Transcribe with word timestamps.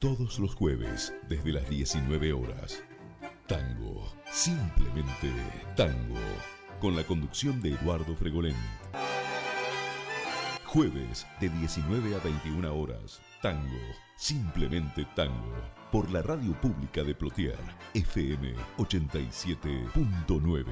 todos 0.00 0.38
los 0.38 0.54
jueves 0.54 1.12
desde 1.28 1.52
las 1.52 1.68
19 1.68 2.32
horas. 2.32 2.82
Tango, 3.46 4.10
simplemente 4.32 5.30
tango, 5.76 6.16
con 6.80 6.96
la 6.96 7.04
conducción 7.04 7.60
de 7.60 7.74
Eduardo 7.74 8.16
Fregolén. 8.16 8.56
Jueves 10.64 11.26
de 11.38 11.50
19 11.50 12.14
a 12.14 12.18
21 12.20 12.74
horas, 12.74 13.20
tango, 13.42 13.76
simplemente 14.16 15.06
tango, 15.14 15.52
por 15.92 16.10
la 16.10 16.22
radio 16.22 16.58
pública 16.62 17.04
de 17.04 17.14
Plotier, 17.14 17.58
FM 17.92 18.54
87.9. 18.78 20.64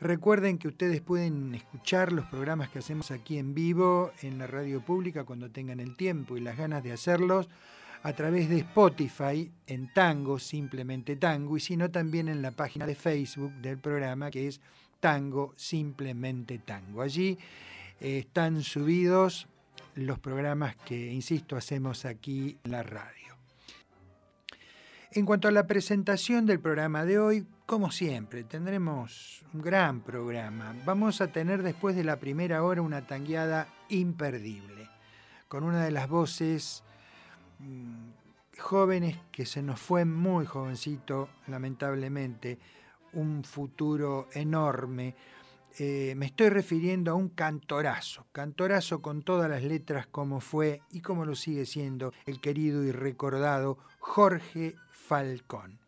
Recuerden 0.00 0.58
que 0.58 0.68
ustedes 0.68 1.00
pueden 1.00 1.54
escuchar 1.54 2.12
los 2.12 2.26
programas 2.26 2.70
que 2.70 2.80
hacemos 2.80 3.12
aquí 3.12 3.38
en 3.38 3.54
vivo 3.54 4.10
en 4.22 4.38
la 4.38 4.48
radio 4.48 4.80
pública 4.80 5.22
cuando 5.22 5.48
tengan 5.50 5.78
el 5.78 5.96
tiempo 5.96 6.36
y 6.36 6.40
las 6.40 6.56
ganas 6.56 6.82
de 6.82 6.90
hacerlos 6.92 7.48
a 8.02 8.12
través 8.12 8.48
de 8.48 8.58
Spotify 8.58 9.50
en 9.66 9.92
Tango, 9.92 10.38
simplemente 10.38 11.16
Tango, 11.16 11.56
y 11.56 11.60
sino 11.60 11.90
también 11.90 12.28
en 12.28 12.42
la 12.42 12.52
página 12.52 12.86
de 12.86 12.94
Facebook 12.94 13.52
del 13.54 13.78
programa 13.78 14.30
que 14.30 14.48
es 14.48 14.60
Tango, 15.00 15.52
simplemente 15.56 16.58
Tango. 16.58 17.02
Allí 17.02 17.38
eh, 18.00 18.18
están 18.18 18.62
subidos 18.62 19.48
los 19.94 20.18
programas 20.18 20.76
que, 20.76 21.12
insisto, 21.12 21.56
hacemos 21.56 22.04
aquí 22.04 22.56
en 22.64 22.70
la 22.70 22.82
radio. 22.82 23.36
En 25.10 25.24
cuanto 25.24 25.48
a 25.48 25.52
la 25.52 25.66
presentación 25.66 26.46
del 26.46 26.60
programa 26.60 27.04
de 27.04 27.18
hoy, 27.18 27.46
como 27.66 27.90
siempre, 27.90 28.44
tendremos 28.44 29.42
un 29.52 29.62
gran 29.62 30.00
programa. 30.02 30.74
Vamos 30.84 31.20
a 31.20 31.32
tener 31.32 31.62
después 31.62 31.96
de 31.96 32.04
la 32.04 32.18
primera 32.18 32.62
hora 32.62 32.82
una 32.82 33.06
tangueada 33.06 33.68
imperdible, 33.88 34.88
con 35.48 35.64
una 35.64 35.84
de 35.84 35.90
las 35.90 36.08
voces 36.08 36.84
jóvenes 38.58 39.18
que 39.30 39.46
se 39.46 39.62
nos 39.62 39.80
fue 39.80 40.04
muy 40.04 40.46
jovencito, 40.46 41.28
lamentablemente, 41.46 42.58
un 43.12 43.44
futuro 43.44 44.28
enorme, 44.32 45.14
eh, 45.78 46.14
me 46.16 46.26
estoy 46.26 46.48
refiriendo 46.48 47.12
a 47.12 47.14
un 47.14 47.28
cantorazo, 47.28 48.26
cantorazo 48.32 49.00
con 49.00 49.22
todas 49.22 49.48
las 49.48 49.62
letras 49.62 50.06
como 50.06 50.40
fue 50.40 50.82
y 50.90 51.00
como 51.02 51.24
lo 51.24 51.36
sigue 51.36 51.66
siendo 51.66 52.12
el 52.26 52.40
querido 52.40 52.82
y 52.82 52.90
recordado 52.90 53.78
Jorge 54.00 54.74
Falcón. 54.90 55.78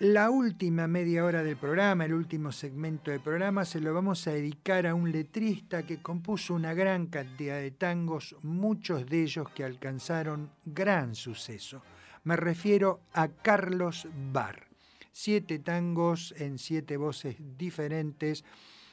La 0.00 0.30
última 0.30 0.86
media 0.86 1.24
hora 1.24 1.42
del 1.42 1.56
programa, 1.56 2.04
el 2.04 2.14
último 2.14 2.52
segmento 2.52 3.10
del 3.10 3.18
programa, 3.18 3.64
se 3.64 3.80
lo 3.80 3.92
vamos 3.92 4.28
a 4.28 4.30
dedicar 4.30 4.86
a 4.86 4.94
un 4.94 5.10
letrista 5.10 5.82
que 5.82 6.00
compuso 6.00 6.54
una 6.54 6.72
gran 6.72 7.08
cantidad 7.08 7.58
de 7.58 7.72
tangos, 7.72 8.36
muchos 8.42 9.06
de 9.06 9.24
ellos 9.24 9.48
que 9.50 9.64
alcanzaron 9.64 10.50
gran 10.64 11.16
suceso. 11.16 11.82
Me 12.22 12.36
refiero 12.36 13.00
a 13.12 13.26
Carlos 13.26 14.06
Barr. 14.32 14.68
Siete 15.10 15.58
tangos 15.58 16.32
en 16.38 16.58
siete 16.58 16.96
voces 16.96 17.34
diferentes 17.58 18.44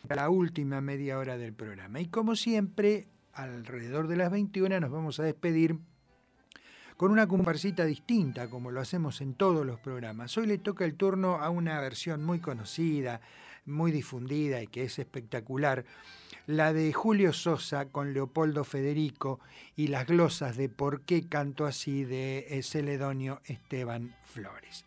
la 0.10 0.32
última 0.32 0.82
media 0.82 1.20
hora 1.20 1.38
del 1.38 1.54
programa. 1.54 2.00
Y 2.00 2.08
como 2.08 2.36
siempre, 2.36 3.08
alrededor 3.34 4.08
de 4.08 4.16
las 4.16 4.32
21 4.32 4.80
nos 4.80 4.90
vamos 4.90 5.20
a 5.20 5.24
despedir 5.24 5.78
con 6.98 7.12
una 7.12 7.28
comparsita 7.28 7.86
distinta, 7.86 8.50
como 8.50 8.72
lo 8.72 8.80
hacemos 8.80 9.22
en 9.22 9.34
todos 9.34 9.66
los 9.66 9.80
programas. 9.80 10.38
Hoy 10.38 10.48
le 10.48 10.58
toca 10.58 10.86
el 10.86 10.96
turno 10.96 11.36
a 11.36 11.50
una 11.50 11.80
versión 11.82 12.24
muy 12.24 12.40
conocida, 12.40 13.22
muy 13.66 13.92
difundida 13.92 14.62
y 14.62 14.68
que 14.68 14.84
es 14.84 15.00
espectacular, 15.00 15.86
la 16.48 16.74
de 16.74 16.94
Julio 16.94 17.34
Sosa 17.34 17.86
con 17.86 18.14
Leopoldo 18.14 18.64
Federico 18.64 19.40
y 19.76 19.88
las 19.88 20.08
glosas 20.08 20.58
de 20.58 20.70
por 20.70 21.02
qué 21.02 21.28
canto 21.28 21.66
así 21.66 22.04
de 22.04 22.62
Celedonio 22.64 23.42
Esteban 23.46 24.16
Flores. 24.24 24.86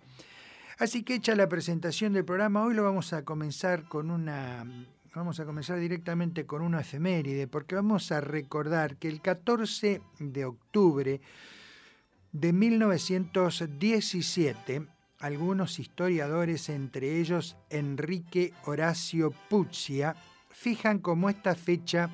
Así 0.78 1.02
que 1.02 1.16
hecha 1.16 1.34
la 1.34 1.48
presentación 1.48 2.12
del 2.12 2.24
programa, 2.24 2.64
hoy 2.64 2.74
lo 2.74 2.84
vamos 2.84 3.12
a 3.12 3.24
comenzar 3.24 3.84
con 3.84 4.10
una 4.10 4.64
Vamos 5.14 5.40
a 5.40 5.46
comenzar 5.46 5.80
directamente 5.80 6.46
con 6.46 6.62
una 6.62 6.82
efeméride, 6.82 7.48
porque 7.48 7.74
vamos 7.74 8.12
a 8.12 8.20
recordar 8.20 8.96
que 8.96 9.08
el 9.08 9.20
14 9.20 10.00
de 10.20 10.44
octubre 10.44 11.20
de 12.32 12.52
1917, 12.52 14.86
algunos 15.18 15.78
historiadores, 15.78 16.68
entre 16.68 17.18
ellos 17.18 17.56
Enrique 17.70 18.52
Horacio 18.64 19.32
Puccia, 19.48 20.14
fijan 20.50 20.98
como 20.98 21.30
esta 21.30 21.54
fecha 21.54 22.10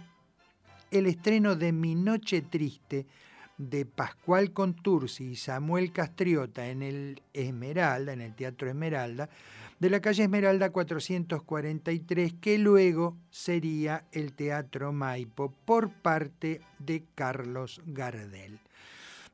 el 0.91 1.07
estreno 1.07 1.57
de 1.57 1.73
Mi 1.73 1.95
Noche 1.95 2.43
Triste 2.43 3.07
de 3.57 3.87
Pascual 3.87 4.53
Contursi 4.53 5.31
y 5.31 5.37
Samuel 5.37 5.93
Castriota 5.93 6.69
en 6.69 6.83
el 6.83 7.23
Esmeralda, 7.33 8.13
en 8.13 8.21
el 8.21 8.35
Teatro 8.35 8.69
Esmeralda, 8.69 9.31
de 9.79 9.91
la 9.91 10.01
calle 10.01 10.25
Esmeralda 10.25 10.71
443, 10.71 12.35
que 12.41 12.59
luego 12.59 13.17
sería 13.31 14.05
el 14.13 14.33
Teatro 14.33 14.93
Maipo 14.93 15.53
por 15.65 15.91
parte 15.91 16.61
de 16.79 17.05
Carlos 17.15 17.81
Gardel. 17.87 18.61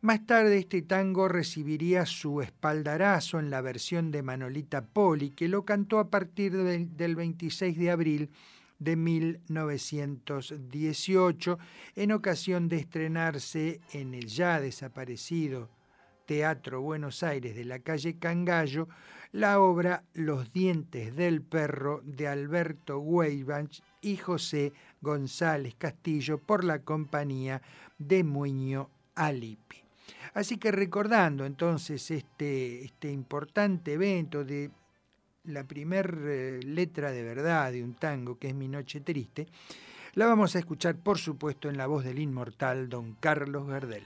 Más 0.03 0.25
tarde 0.25 0.57
este 0.57 0.81
tango 0.81 1.29
recibiría 1.29 2.07
su 2.07 2.41
espaldarazo 2.41 3.39
en 3.39 3.51
la 3.51 3.61
versión 3.61 4.11
de 4.11 4.23
Manolita 4.23 4.83
Poli, 4.83 5.29
que 5.29 5.47
lo 5.47 5.67
cantó 5.67 5.99
a 5.99 6.09
partir 6.09 6.55
del 6.55 7.17
26 7.17 7.77
de 7.77 7.91
abril 7.91 8.31
de 8.79 8.97
1918, 8.97 11.59
en 11.97 12.13
ocasión 12.13 12.71
de 12.71 12.79
estrenarse 12.79 13.83
en 13.93 14.15
el 14.15 14.27
ya 14.27 14.59
desaparecido 14.59 15.69
Teatro 16.25 16.81
Buenos 16.81 17.23
Aires 17.23 17.55
de 17.55 17.67
la 17.67 17.81
calle 17.81 18.19
Cangallo, 18.19 18.89
la 19.33 19.61
obra 19.61 20.05
Los 20.15 20.51
dientes 20.51 21.15
del 21.15 21.43
perro 21.43 22.01
de 22.05 22.27
Alberto 22.27 23.01
Weibach 23.01 23.83
y 24.01 24.17
José 24.17 24.73
González 25.03 25.75
Castillo 25.77 26.39
por 26.39 26.65
la 26.65 26.79
compañía 26.79 27.61
de 27.99 28.25
Muño 28.25 28.89
Alipi. 29.15 29.80
Así 30.35 30.57
que 30.59 30.71
recordando 30.71 31.45
entonces 31.45 32.11
este, 32.11 32.85
este 32.85 33.11
importante 33.11 33.95
evento 33.95 34.45
de 34.45 34.71
la 35.45 35.65
primer 35.65 36.19
eh, 36.23 36.61
letra 36.63 37.11
de 37.11 37.23
verdad 37.23 37.73
de 37.73 37.83
un 37.83 37.95
tango, 37.95 38.39
que 38.39 38.49
es 38.49 38.55
Mi 38.55 38.69
Noche 38.69 39.01
Triste, 39.01 39.47
la 40.15 40.27
vamos 40.27 40.57
a 40.57 40.59
escuchar 40.59 40.97
por 40.97 41.19
supuesto 41.19 41.69
en 41.69 41.77
la 41.77 41.87
voz 41.87 42.05
del 42.05 42.19
inmortal 42.19 42.89
don 42.89 43.15
Carlos 43.15 43.67
Gardel. 43.67 44.05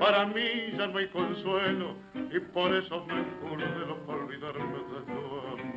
Para 0.00 0.26
mí 0.26 0.72
ya 0.76 0.88
no 0.88 0.98
hay 0.98 1.06
consuelo 1.08 1.94
y 2.14 2.40
por 2.52 2.74
eso 2.74 3.04
me 3.06 3.20
encurdelo 3.20 3.96
para 4.06 4.18
olvidarme 4.18 4.78
de 4.78 5.00
tu 5.06 5.20
amor. 5.52 5.70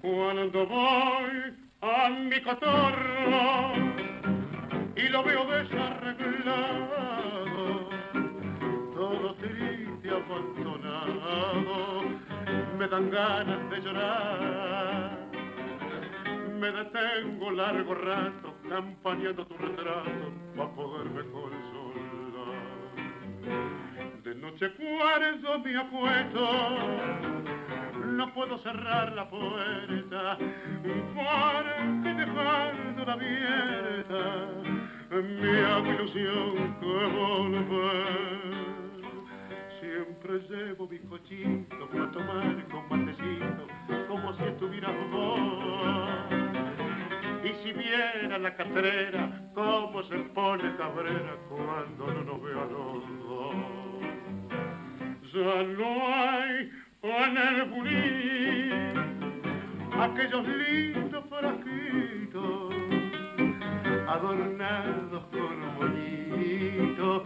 Cuando 0.00 0.66
voy 0.66 1.54
a 1.82 2.08
mi 2.10 2.40
cotorro 2.40 3.74
y 4.96 5.08
lo 5.08 5.22
veo 5.24 5.44
desarreglado, 5.46 7.88
todo 8.94 9.34
triste, 9.36 10.10
abandonado, 10.10 12.02
me 12.78 12.88
dan 12.88 13.10
ganas 13.10 13.70
de 13.70 13.80
llorar. 13.80 15.19
Me 16.60 16.70
detengo 16.70 17.50
largo 17.52 17.94
rato 17.94 18.54
campañando 18.68 19.46
tu 19.46 19.56
retrato 19.56 20.30
para 20.54 20.68
poderme 20.74 21.22
consolar. 21.30 22.60
De 24.22 24.34
noche 24.34 24.70
cuarzo 24.74 25.58
mi 25.60 25.74
acuesto 25.74 26.48
no 28.04 28.34
puedo 28.34 28.58
cerrar 28.58 29.10
la 29.14 29.30
puerta 29.30 30.36
porque 31.14 32.14
dejando 32.14 33.04
la 33.06 33.12
abierta 33.14 34.48
mi 35.12 35.60
hago 35.64 35.92
ilusión 35.94 36.76
que 36.78 37.06
volver. 37.16 38.30
Siempre 39.80 40.40
llevo 40.50 40.86
mi 40.86 40.98
cochito 40.98 41.88
para 41.88 42.10
tomar 42.10 42.68
con 42.68 42.86
matecito 42.90 43.66
como 44.08 44.34
si 44.34 44.42
estuviera 44.42 44.90
vos. 45.10 45.59
Si 47.70 47.76
viera 47.76 48.36
la 48.36 48.52
catrera, 48.56 49.30
cómo 49.54 50.02
se 50.02 50.16
pone 50.34 50.74
cabrera 50.76 51.36
cuando 51.48 52.06
no 52.14 52.24
nos 52.24 52.42
ve 52.42 52.50
a 52.50 52.64
los 52.64 53.04
dos. 53.28 53.54
Ya 55.32 55.62
no 55.78 55.88
hay 56.12 56.68
en 57.02 57.36
el 57.38 57.60
aquellos 60.00 60.48
lindos 60.48 61.24
frasquitos 61.28 62.74
adornados 64.08 65.24
con 65.30 65.76
bonitos, 65.76 67.22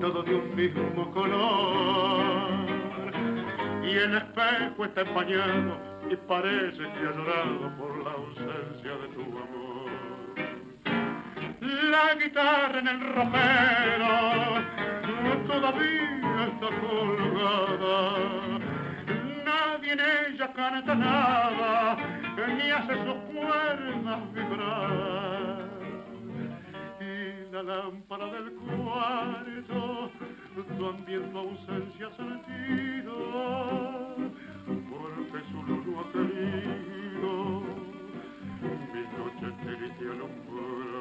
todos 0.00 0.24
de 0.24 0.34
un 0.36 0.54
mismo 0.54 1.10
color. 1.10 2.48
Y 3.82 3.90
el 3.90 4.18
espejo 4.18 4.84
está 4.84 5.00
empañado 5.00 5.94
y 6.10 6.16
parece 6.28 6.78
que 6.78 6.84
ha 6.84 7.12
llorado 7.16 7.76
por 7.76 8.04
la 8.04 8.12
ausencia 8.12 8.96
de 8.96 9.08
tu 9.14 9.22
amor. 9.22 9.63
La 11.64 12.14
guitarra 12.14 12.78
en 12.78 12.88
el 12.88 13.00
ropero 13.00 14.12
todavía 15.46 16.48
está 16.48 16.68
colgada 16.80 18.54
nadie 19.44 19.92
en 19.92 20.00
ella 20.00 20.52
canta 20.52 20.94
nada, 20.94 21.96
ni 22.56 22.70
hace 22.70 22.94
sus 23.04 23.16
cuerdas 23.32 24.32
vibrar. 24.34 25.68
Y 27.00 27.52
la 27.52 27.62
lámpara 27.62 28.26
del 28.26 28.52
cuarto 28.54 30.10
tu 30.54 31.38
ausencia 31.38 32.06
ha 32.06 32.16
sentido, 32.16 33.14
porque 34.66 35.38
su 35.50 35.62
luz 35.62 35.86
no 35.86 36.00
ha 36.00 36.12
querido 36.12 37.62
mi 38.92 39.02
noche 39.18 39.46
triste 39.62 40.04
alumbrar. 40.04 40.93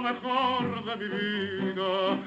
Mejor 0.00 0.84
de 0.84 0.96
mi 0.96 1.08
vida, 1.08 2.18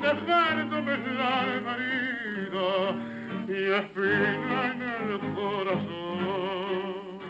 dejándome 0.00 0.96
la 1.18 1.32
herida 1.54 2.70
y 3.48 3.50
espina 3.72 4.72
en 4.72 4.82
el 4.82 5.18
corazón. 5.34 7.20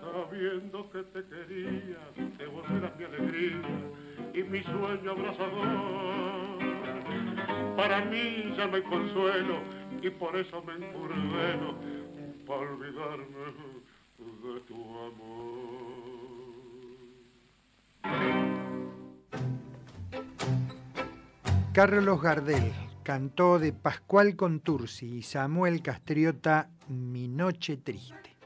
Sabiendo 0.00 0.90
que 0.90 1.02
te 1.02 1.24
quería, 1.24 2.00
que 2.38 2.46
vos 2.46 2.64
eras 2.70 2.96
mi 2.98 3.04
alegría 3.04 3.68
y 4.34 4.42
mi 4.42 4.62
sueño 4.62 5.10
abrazador. 5.10 6.60
Para 7.76 8.04
mí 8.06 8.54
ya 8.56 8.66
no 8.66 8.76
hay 8.76 8.82
consuelo 8.82 9.58
y 10.02 10.10
por 10.10 10.36
eso 10.36 10.62
me 10.62 10.74
encurdeno 10.74 11.74
para 12.46 12.60
olvidarme 12.60 13.80
de 14.18 14.60
tu 14.60 14.74
amor. 14.74 15.59
Carlos 21.72 22.20
Gardel 22.20 22.72
cantó 23.04 23.58
de 23.58 23.72
Pascual 23.72 24.36
Contursi 24.36 25.18
y 25.18 25.22
Samuel 25.22 25.82
Castriota 25.82 26.68
Mi 26.88 27.28
Noche 27.28 27.76
Triste. 27.76 28.36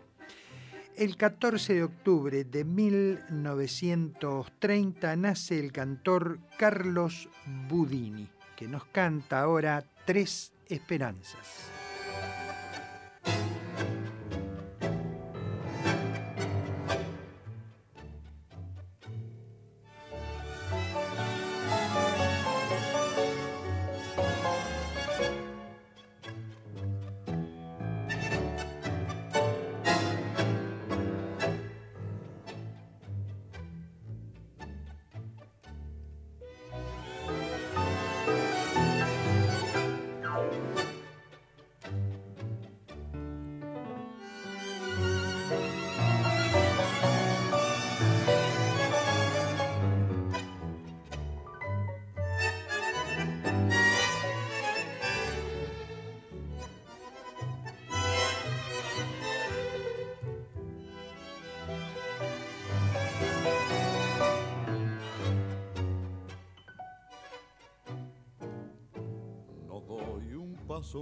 El 0.97 1.17
14 1.17 1.75
de 1.75 1.85
octubre 1.85 2.45
de 2.45 2.65
1930 2.65 5.17
nace 5.17 5.59
el 5.59 5.73
cantor 5.73 6.39
Carlos 6.59 7.31
Budini, 7.69 8.29
que 8.57 8.69
nos 8.69 8.85
canta 8.85 9.41
ahora 9.41 9.83
Tres 10.05 10.53
Esperanzas. 10.69 11.84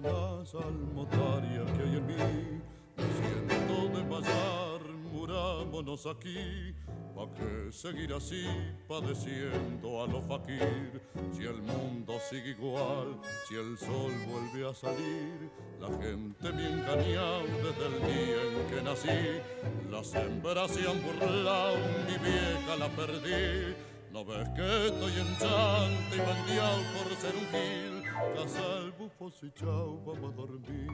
Más 0.01 0.55
almotaria 0.55 1.65
que 1.77 1.83
hay 1.83 1.97
en 1.97 2.07
mí. 2.07 2.63
Me 2.97 3.05
siento 3.19 3.99
de 3.99 4.05
pasar, 4.05 4.81
murámonos 5.13 6.07
aquí. 6.07 6.75
¿Pa' 7.15 7.29
qué 7.35 7.71
seguir 7.71 8.15
así, 8.15 8.47
padeciendo 8.89 10.03
a 10.03 10.07
lo 10.07 10.23
faquir? 10.23 11.03
Si 11.31 11.43
el 11.43 11.61
mundo 11.61 12.19
sigue 12.31 12.51
igual, 12.51 13.19
si 13.47 13.55
el 13.57 13.77
sol 13.77 14.13
vuelve 14.27 14.71
a 14.71 14.75
salir, 14.75 15.51
la 15.79 15.89
gente 15.89 16.53
me 16.53 16.71
engañado 16.71 17.43
desde 17.43 17.87
el 17.87 18.01
día 18.07 18.43
en 18.49 18.67
que 18.71 18.83
nací. 18.83 19.43
Las 19.91 20.15
hembras 20.15 20.71
se 20.71 20.89
han 20.89 21.03
burlado, 21.03 21.77
mi 22.09 22.17
vieja 22.17 22.77
la 22.79 22.89
perdí. 22.89 23.75
¿No 24.11 24.25
ves 24.25 24.49
que 24.57 24.87
estoy 24.87 25.13
en 25.13 25.39
chante 25.39 26.17
y 26.17 26.19
bandeado 26.19 26.83
por 26.95 27.17
ser 27.17 27.35
un 27.37 27.47
gil? 27.51 27.92
Casa 28.35 28.77
el 28.79 28.93
bufo 28.93 29.31
y 29.43 29.51
chao, 29.53 30.01
vamos 30.07 30.33
a 30.33 30.37
dormir. 30.37 30.89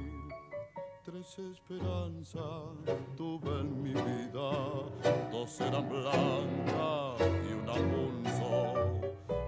Tres 1.05 1.39
esperanzas 1.39 2.43
tuve 3.17 3.61
en 3.61 3.83
mi 3.83 3.93
vida, 3.93 4.51
dos 5.31 5.61
eran 5.61 5.89
blancas 5.89 7.21
y 7.49 7.53
una 7.53 7.75
pulso. 7.75 8.75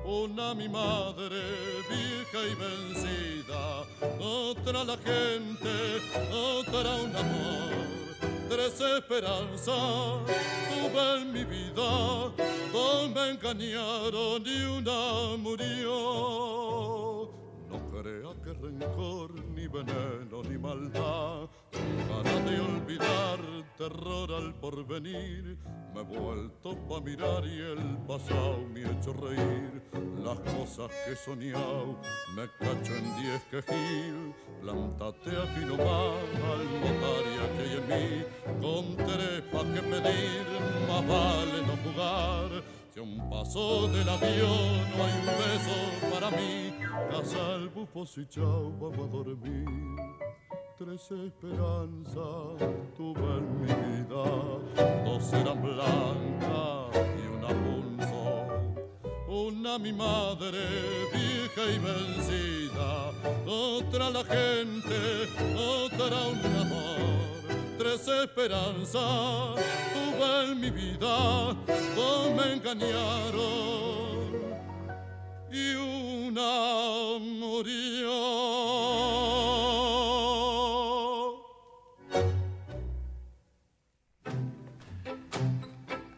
Una 0.05 0.55
mi 0.55 0.69
madre, 0.69 1.41
vieja 1.89 2.41
y 2.51 2.55
vencida, 2.55 3.85
otra 4.19 4.85
la 4.85 4.97
gente, 4.97 6.01
otra 6.33 6.97
un 6.97 7.17
amor 7.17 7.91
tres 8.51 8.81
esperanzas 8.81 10.25
tuve 10.69 11.23
en 11.23 11.33
mi 11.33 11.45
vida, 11.45 12.33
dos 12.73 13.11
me 13.15 13.31
engañaron 13.31 14.43
y 14.45 14.65
una 14.65 15.37
murió. 15.39 17.00
Crea 18.01 18.33
que 18.43 18.55
rencor, 18.55 19.31
ni 19.55 19.69
veneno, 19.69 20.43
ni 20.49 20.57
maldad, 20.57 21.51
para 22.09 22.41
de 22.49 22.59
olvidar, 22.59 23.39
terror 23.77 24.33
al 24.33 24.55
porvenir, 24.55 25.59
me 25.93 26.01
he 26.01 26.05
vuelto 26.05 26.79
pa' 26.89 27.03
mirar 27.03 27.45
y 27.45 27.59
el 27.59 27.99
pasado 28.09 28.65
me 28.73 28.87
ha 28.87 28.91
hecho 28.91 29.13
reír. 29.13 29.83
Las 30.25 30.39
cosas 30.41 30.91
que 31.05 31.13
he 31.13 31.17
soñado, 31.17 32.01
me 32.35 32.49
cacho 32.59 32.95
en 32.97 33.17
diez 33.21 33.43
quejil, 33.51 34.35
plantate 34.63 35.37
aquí 35.37 35.63
nomás, 35.67 36.25
almotaria 36.57 37.45
que 37.55 37.63
hay 37.67 37.77
en 37.81 37.87
mí, 37.93 38.25
con 38.63 38.97
tres 38.97 39.43
pa' 39.53 39.65
que 39.75 39.83
pedir, 39.83 40.47
más 40.89 41.07
vale 41.07 41.67
no 41.67 41.77
jugar. 41.85 42.80
A 43.01 43.03
un 43.03 43.31
paso 43.31 43.89
del 43.89 44.07
avión 44.07 44.91
no 44.95 45.05
hay 45.05 45.13
un 45.21 45.27
beso 45.27 46.11
para 46.13 46.31
mí, 46.31 46.71
casa 47.11 47.55
el 47.55 47.71
bufo 47.71 48.05
si 48.05 48.27
chao, 48.27 48.71
vamos 48.79 49.09
a 49.09 49.11
dormir. 49.11 49.65
Tres 50.77 51.11
esperanzas 51.11 52.59
tuve 52.99 53.39
en 53.39 53.61
mi 53.63 53.69
vida, 53.69 54.23
dos 55.07 55.33
eran 55.33 55.63
blancas 55.63 57.09
y 57.17 57.27
una 57.37 57.49
punzo. 57.65 58.47
Una 59.29 59.79
mi 59.79 59.95
madre, 59.95 60.59
vieja 61.11 61.71
y 61.75 61.79
vencida, 61.79 63.13
otra 63.47 64.11
la 64.11 64.25
gente, 64.25 65.27
otra 65.57 66.27
un 66.27 66.57
amor 66.67 67.00
tres 67.91 68.07
esperanzas 68.23 69.57
tuve 69.93 70.53
en 70.53 70.61
mi 70.61 70.71
vida, 70.71 71.55
me 72.37 72.53
engañaron 72.53 74.31
y 75.51 75.75
una 75.75 77.19
murió. 77.19 78.11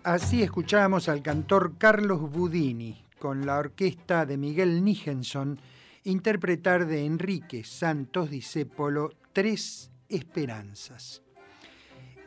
Así 0.05 0.43
escuchamos 0.43 1.09
al 1.09 1.23
cantor 1.23 1.79
Carlos 1.79 2.21
Budini 2.31 3.03
con 3.19 3.47
la 3.47 3.57
orquesta 3.59 4.27
de 4.27 4.37
Miguel 4.37 4.85
Nijenson 4.85 5.59
interpretar 6.05 6.87
de 6.87 7.07
Enrique 7.07 7.65
Santos 7.65 8.29
Discépolo 8.29 9.13
Tres 9.33 9.91
Esperanzas. 10.09 11.22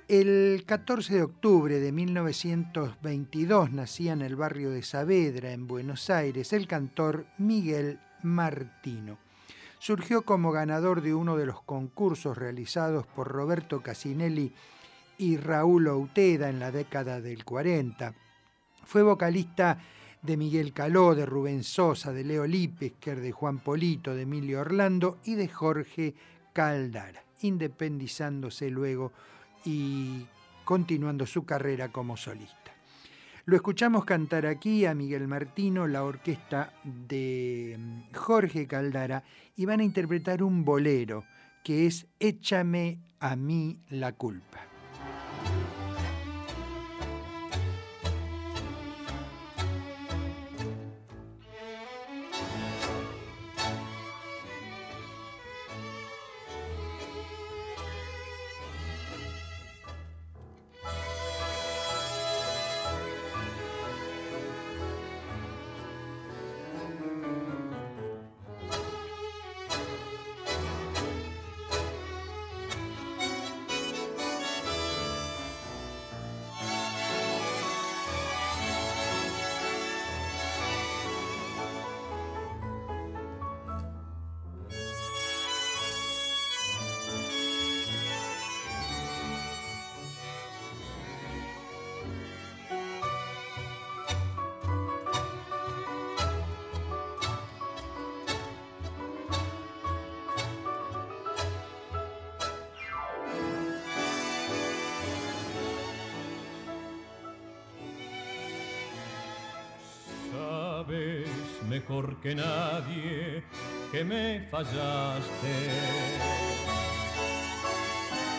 El 0.07 0.65
14 0.67 1.15
de 1.15 1.23
octubre 1.23 1.79
de 1.79 1.91
1922 1.91 3.71
nacía 3.71 4.13
en 4.13 4.21
el 4.21 4.35
barrio 4.35 4.69
de 4.69 4.83
Saavedra, 4.83 5.51
en 5.51 5.65
Buenos 5.65 6.11
Aires, 6.11 6.53
el 6.53 6.67
cantor 6.67 7.25
Miguel 7.39 7.99
Martino. 8.21 9.17
Surgió 9.79 10.21
como 10.21 10.51
ganador 10.51 11.01
de 11.01 11.15
uno 11.15 11.37
de 11.37 11.47
los 11.47 11.63
concursos 11.63 12.37
realizados 12.37 13.07
por 13.07 13.29
Roberto 13.29 13.81
Casinelli 13.81 14.53
y 15.17 15.37
Raúl 15.37 15.87
Outeda 15.87 16.49
en 16.49 16.59
la 16.59 16.69
década 16.69 17.19
del 17.19 17.43
40. 17.43 18.13
Fue 18.83 19.01
vocalista 19.01 19.79
de 20.21 20.37
Miguel 20.37 20.71
Caló, 20.71 21.15
de 21.15 21.25
Rubén 21.25 21.63
Sosa, 21.63 22.13
de 22.13 22.23
Leo 22.23 22.45
Lipesker, 22.45 23.21
de 23.21 23.31
Juan 23.31 23.57
Polito, 23.57 24.13
de 24.13 24.21
Emilio 24.21 24.61
Orlando 24.61 25.17
y 25.23 25.33
de 25.33 25.47
Jorge 25.47 26.13
Caldara, 26.53 27.23
independizándose 27.41 28.69
luego 28.69 29.11
y 29.65 30.25
continuando 30.63 31.25
su 31.25 31.45
carrera 31.45 31.89
como 31.89 32.15
solista. 32.15 32.71
Lo 33.45 33.55
escuchamos 33.55 34.05
cantar 34.05 34.47
aquí 34.47 34.85
a 34.85 34.95
Miguel 34.95 35.27
Martino, 35.27 35.87
la 35.87 36.03
orquesta 36.03 36.73
de 36.83 37.77
mm, 37.77 38.15
Jorge 38.15 38.67
Caldara, 38.67 39.23
y 39.55 39.65
van 39.65 39.81
a 39.81 39.83
interpretar 39.83 40.41
un 40.41 40.65
bolero 40.65 41.23
que 41.63 41.85
es 41.85 42.07
Échame 42.19 42.99
a 43.19 43.35
mí 43.35 43.79
la 43.89 44.13
culpa. 44.13 44.74
Que 112.25 112.33
nadie 112.33 113.43
que 113.91 114.03
me 114.03 114.41
fallaste. 114.49 115.55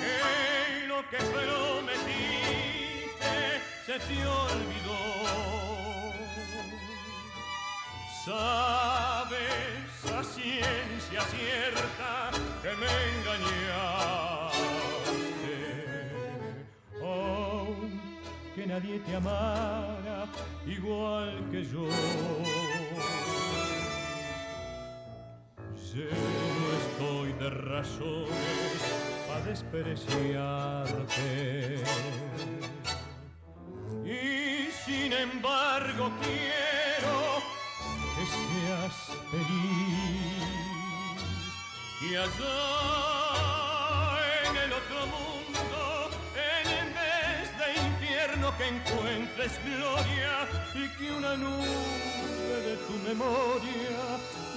Que 0.03 0.87
lo 0.89 1.01
que 1.11 1.19
prometiste 1.35 2.43
se 3.87 3.97
te 4.07 4.19
olvidó. 4.43 5.03
Sabes 8.25 9.93
a 10.19 10.21
ciencia 10.35 11.21
cierta 11.35 12.15
que 12.63 12.73
me 12.83 12.93
engañaste. 13.13 14.17
Oh, 17.01 17.77
que 18.57 18.63
nadie 18.67 18.99
te 19.07 19.13
amara 19.15 19.66
razones 27.87 28.83
para 29.27 29.41
despreciarte. 29.43 31.29
Y 34.05 34.71
sin 34.85 35.13
embargo 35.13 36.11
quiero 36.23 37.43
que 38.15 38.25
seas 38.35 38.97
feliz 39.31 40.47
y 42.03 42.15
allá 42.15 42.59
en 44.45 44.57
el 44.57 44.73
otro 44.73 45.01
mundo, 45.07 46.11
en 46.35 46.87
vez 46.95 47.47
de 47.59 47.69
infierno 47.89 48.47
que 48.59 48.67
encuentres 48.69 49.53
gloria 49.65 50.35
y 50.75 50.89
que 50.97 51.07
una 51.13 51.37
nube 51.37 52.57
de 52.67 52.75
tu 52.87 52.95
memoria 53.09 54.03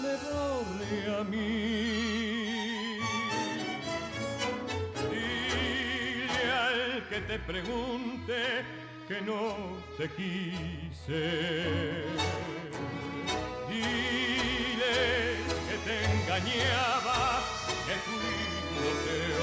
me 0.02 0.14
borre 0.30 1.20
a 1.20 1.24
mí. 1.24 2.69
Te 7.22 7.40
pregunte 7.40 8.64
que 9.08 9.22
no 9.22 9.56
te 9.98 10.10
quise. 10.10 11.24
Dile 13.70 14.98
que 15.68 15.78
te 15.86 15.96
engañaba, 16.16 17.42
que 17.86 17.96
fui 18.06 18.40
lo 18.84 18.92
peor. 19.06 19.40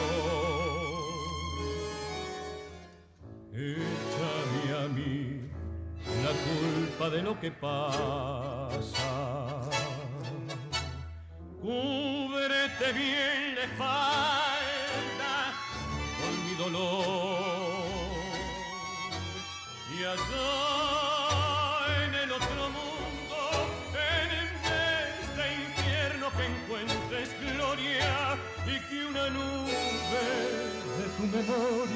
Échame 3.52 4.64
a 4.85 4.85
mí 4.88 5.16
la 6.25 6.33
culpa 6.47 7.04
de 7.11 7.21
lo 7.23 7.33
que 7.40 7.50
pasa 7.50 9.06
Cúbrete 11.66 12.92
bien 12.92 13.56
la 13.56 13.64
espalda 13.64 15.33
con 16.21 16.33
mi 16.45 16.54
dolor. 16.54 17.36
Allá 20.06 22.04
en 22.04 22.14
el 22.14 22.32
otro 22.32 22.62
mundo, 22.76 23.38
en 23.92 24.28
mes 24.66 25.36
de 25.36 25.46
infierno 25.64 26.26
que 26.36 26.44
encuentres 26.46 27.28
gloria 27.40 28.38
y 28.66 28.78
que 28.88 29.06
una 29.06 29.26
nube 29.30 30.22
de 30.98 31.04
tu 31.16 31.25
memoria 31.36 31.95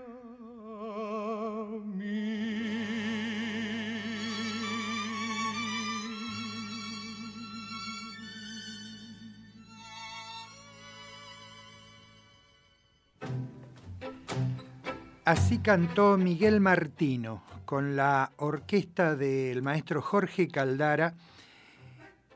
Así 15.23 15.59
cantó 15.59 16.17
Miguel 16.17 16.61
Martino 16.61 17.43
con 17.65 17.95
la 17.95 18.31
orquesta 18.37 19.15
del 19.15 19.61
maestro 19.61 20.01
Jorge 20.01 20.47
Caldara 20.47 21.13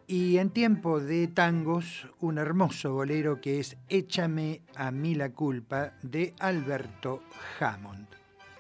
y 0.06 0.38
en 0.38 0.52
tiempo 0.52 1.00
de 1.00 1.28
tangos 1.28 2.08
un 2.20 2.38
hermoso 2.38 2.94
bolero 2.94 3.42
que 3.42 3.60
es 3.60 3.76
Échame 3.90 4.62
a 4.76 4.92
mí 4.92 5.16
la 5.16 5.32
culpa 5.32 5.94
de 6.04 6.36
Alberto 6.40 7.24
Hammond. 7.60 8.06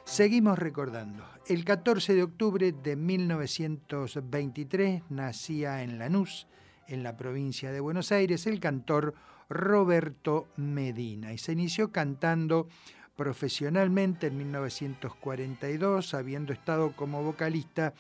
Seguimos 0.06 0.58
recordando. 0.58 1.24
El 1.46 1.64
14 1.64 2.16
de 2.16 2.24
octubre 2.24 2.72
de 2.72 2.96
1923 2.96 5.04
nacía 5.12 5.84
en 5.84 6.00
Lanús, 6.00 6.48
en 6.88 7.04
la 7.04 7.16
provincia 7.16 7.72
de 7.72 7.80
Buenos 7.80 8.12
Aires, 8.12 8.48
el 8.48 8.60
cantor 8.60 9.14
Roberto 9.50 10.48
Medina 10.58 11.34
y 11.34 11.38
se 11.38 11.52
inició 11.52 11.92
cantando 11.92 12.68
profesionalmente 13.16 14.28
en 14.28 14.38
1942, 14.38 16.14
habiendo 16.14 16.54
estado 16.54 16.96
como 16.96 17.24
vocalista 17.24 17.96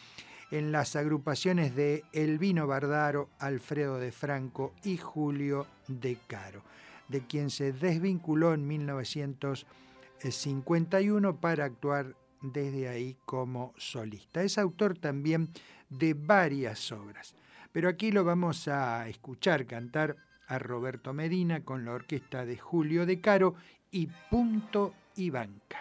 en 0.51 0.71
las 0.71 0.95
agrupaciones 0.95 1.75
de 1.75 2.03
Elvino 2.13 2.67
Bardaro, 2.67 3.31
Alfredo 3.39 3.97
de 3.97 4.11
Franco 4.11 4.75
y 4.83 4.97
Julio 4.97 5.65
de 5.87 6.19
Caro, 6.27 6.61
de 7.07 7.25
quien 7.25 7.49
se 7.49 7.73
desvinculó 7.73 8.53
en 8.53 8.67
1951 8.67 11.37
para 11.37 11.65
actuar 11.65 12.15
desde 12.41 12.87
ahí 12.87 13.17
como 13.25 13.73
solista. 13.77 14.43
Es 14.43 14.57
autor 14.57 14.97
también 14.97 15.49
de 15.89 16.13
varias 16.13 16.89
obras, 16.91 17.35
pero 17.71 17.89
aquí 17.89 18.11
lo 18.11 18.23
vamos 18.23 18.67
a 18.67 19.07
escuchar 19.07 19.65
cantar 19.65 20.17
a 20.47 20.59
Roberto 20.59 21.11
Medina 21.13 21.63
con 21.63 21.85
la 21.85 21.93
orquesta 21.93 22.45
de 22.45 22.55
Julio 22.57 23.07
de 23.07 23.19
Caro 23.19 23.55
y 23.91 24.07
Punto 24.29 24.93
y 25.15 25.29
Banca. 25.29 25.79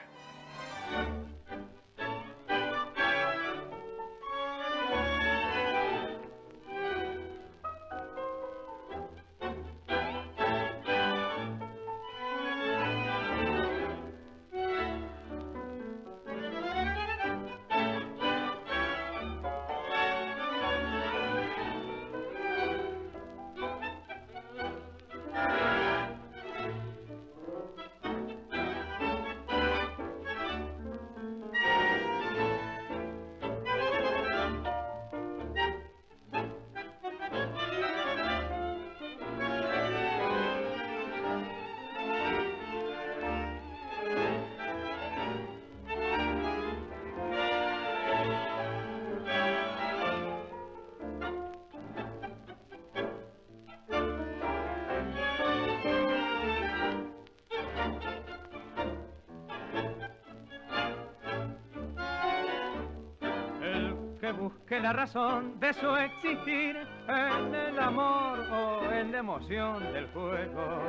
Que 64.67 64.81
la 64.81 64.93
razón 64.93 65.61
de 65.61 65.73
su 65.75 65.95
existir 65.97 66.77
en 67.09 67.55
el 67.55 67.79
amor 67.79 68.39
o 68.41 68.91
en 68.91 69.13
la 69.13 69.19
emoción 69.19 69.93
del 69.93 70.07
juego, 70.09 70.83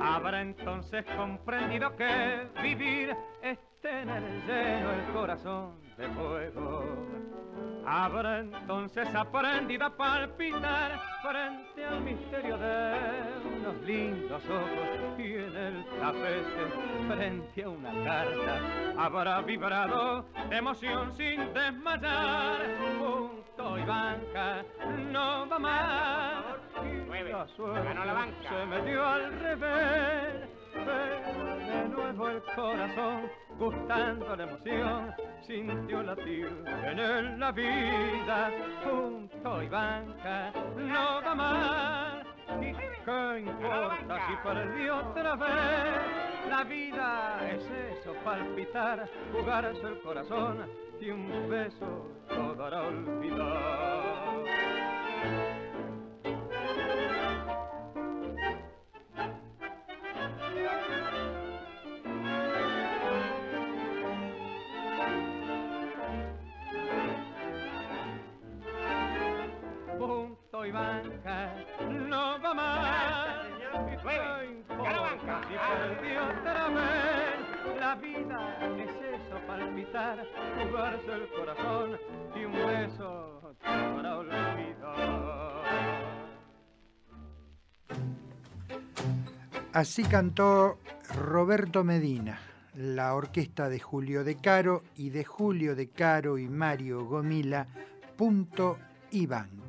habrá 0.00 0.42
entonces 0.42 1.04
comprendido 1.16 1.94
que 1.96 2.46
vivir 2.62 3.16
es 3.42 3.58
tener 3.80 4.22
lleno 4.46 4.92
el 4.92 5.12
corazón 5.12 5.80
de 5.96 6.08
fuego. 6.10 6.84
Habrá 7.86 8.38
entonces 8.38 9.12
aprendido 9.14 9.86
a 9.86 9.96
palpitar 9.96 11.00
frente 11.22 11.84
al 11.84 12.00
misterio 12.00 12.56
de 12.56 13.53
unos 13.64 13.82
lindos 13.82 14.42
ojos 14.46 15.18
y 15.18 15.22
en 15.22 15.56
el 15.56 15.84
tapete 16.00 17.08
frente 17.08 17.64
a 17.64 17.68
una 17.68 18.04
carta 18.04 18.60
habrá 18.98 19.40
vibrado 19.40 20.26
de 20.50 20.56
emoción 20.56 21.16
sin 21.16 21.52
desmayar. 21.54 22.58
Punto 22.98 23.78
y 23.78 23.84
banca 23.84 24.64
no 25.10 25.48
va 25.48 25.58
más. 25.58 26.44
Nueve. 27.06 27.32
Ganó 27.58 28.04
la 28.04 28.12
banca. 28.12 28.48
Se 28.48 28.66
metió 28.66 29.06
al 29.06 29.40
revés. 29.40 30.48
Pero 30.74 31.56
de 31.56 31.88
nuevo 31.88 32.28
el 32.28 32.42
corazón, 32.54 33.30
gustando 33.58 34.36
la 34.36 34.42
emoción, 34.42 35.14
sintió 35.46 36.02
latir 36.02 36.48
en 36.84 36.98
él 36.98 37.38
la 37.38 37.52
vida. 37.52 38.50
Punto 38.82 39.62
y 39.62 39.68
banca, 39.68 40.52
no 40.76 41.20
da 41.22 41.34
más. 41.34 42.33
¿Y 42.60 42.72
qué 43.04 43.40
importa 43.40 44.26
si 44.26 44.36
perdió 44.42 44.96
otra 44.98 45.36
vez? 45.36 46.48
La 46.48 46.64
vida 46.64 47.38
es 47.50 47.64
eso, 47.98 48.14
palpitar, 48.24 49.08
jugarse 49.32 49.86
el 49.86 50.00
corazón 50.02 50.68
y 51.00 51.10
un 51.10 51.48
beso 51.48 52.06
lo 52.56 52.64
hará 52.64 52.82
olvidar. 52.82 54.73
Punto 70.64 70.66
y 70.66 70.70
banca 70.70 71.54
no 72.08 72.40
va 72.40 72.54
más. 72.54 73.46
¿Y 73.86 73.96
qué 73.96 74.46
importa 74.50 75.40
si 75.48 75.54
perdió 75.54 76.40
otra 76.40 76.68
vez? 76.68 77.80
La 77.80 77.94
vida 77.96 78.58
es 78.78 78.90
eso, 78.90 79.46
palpitar, 79.46 80.26
jugarse 80.62 81.12
el 81.12 81.28
corazón 81.30 81.98
y 82.34 82.44
un 82.44 82.52
beso 82.52 83.54
para 83.62 84.18
olvidar. 84.18 84.64
Así 89.72 90.04
cantó 90.04 90.78
Roberto 91.16 91.82
Medina, 91.82 92.38
la 92.76 93.14
orquesta 93.14 93.68
de 93.68 93.80
Julio 93.80 94.22
de 94.22 94.36
Caro 94.36 94.84
y 94.96 95.10
de 95.10 95.24
Julio 95.24 95.74
de 95.74 95.88
Caro 95.90 96.38
y 96.38 96.48
Mario 96.48 97.04
Gomila, 97.06 97.66
Punto 98.16 98.78
y 99.10 99.26
Banca. 99.26 99.63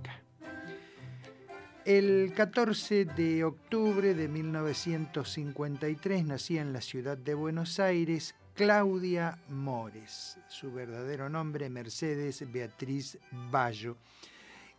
El 1.85 2.33
14 2.35 3.05
de 3.05 3.43
octubre 3.43 4.15
de 4.15 4.27
1953 4.27 6.25
nacía 6.25 6.63
en 6.63 6.73
la 6.73 6.81
ciudad 6.81 7.15
de 7.15 7.35
Buenos 7.35 7.79
Aires 7.79 8.33
Claudia 8.55 9.37
Mores, 9.49 10.39
su 10.47 10.71
verdadero 10.73 11.29
nombre 11.29 11.69
Mercedes 11.69 12.51
Beatriz 12.51 13.19
Bayo, 13.51 13.97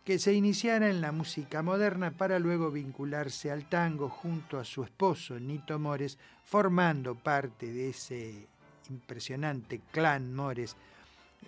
que 0.03 0.19
se 0.19 0.33
iniciara 0.33 0.89
en 0.89 0.99
la 0.99 1.13
música 1.13 1.63
moderna 1.63 2.11
para 2.11 2.39
luego 2.39 2.71
vincularse 2.71 3.51
al 3.51 3.69
tango 3.69 4.09
junto 4.09 4.59
a 4.59 4.65
su 4.65 4.83
esposo 4.83 5.39
Nito 5.39 5.79
Mores, 5.79 6.17
formando 6.43 7.15
parte 7.15 7.71
de 7.71 7.91
ese 7.91 8.49
impresionante 8.89 9.79
clan 9.93 10.35
Mores 10.35 10.75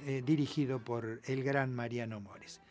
eh, 0.06 0.24
dirigido 0.26 0.80
por 0.80 1.20
el 1.26 1.44
gran 1.44 1.76
Mariano 1.76 2.22
Mores. 2.22 2.62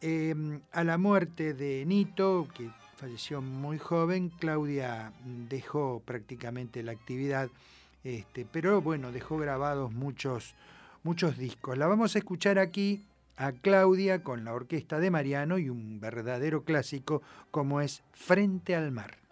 Em, 0.00 0.60
a 0.72 0.84
la 0.84 0.96
muerte 0.96 1.54
de 1.54 1.84
Nito, 1.84 2.46
que 2.56 2.70
falleció 2.96 3.42
muy 3.42 3.78
joven, 3.78 4.30
Claudia 4.38 5.12
dejó 5.48 6.00
prácticamente 6.04 6.82
la 6.82 6.92
actividad 6.92 7.48
este, 8.04 8.46
pero 8.50 8.80
bueno, 8.80 9.12
dejó 9.12 9.38
grabados 9.38 9.92
muchos, 9.92 10.54
muchos 11.02 11.36
discos. 11.36 11.76
La 11.76 11.86
vamos 11.86 12.14
a 12.14 12.18
escuchar 12.18 12.58
aquí 12.58 13.04
a 13.36 13.52
Claudia 13.52 14.22
con 14.22 14.44
la 14.44 14.54
orquesta 14.54 14.98
de 15.00 15.10
Mariano 15.10 15.58
y 15.58 15.68
un 15.68 16.00
verdadero 16.00 16.64
clásico 16.64 17.22
como 17.50 17.80
es 17.80 18.02
Frente 18.12 18.76
al 18.76 18.92
Mar. 18.92 19.27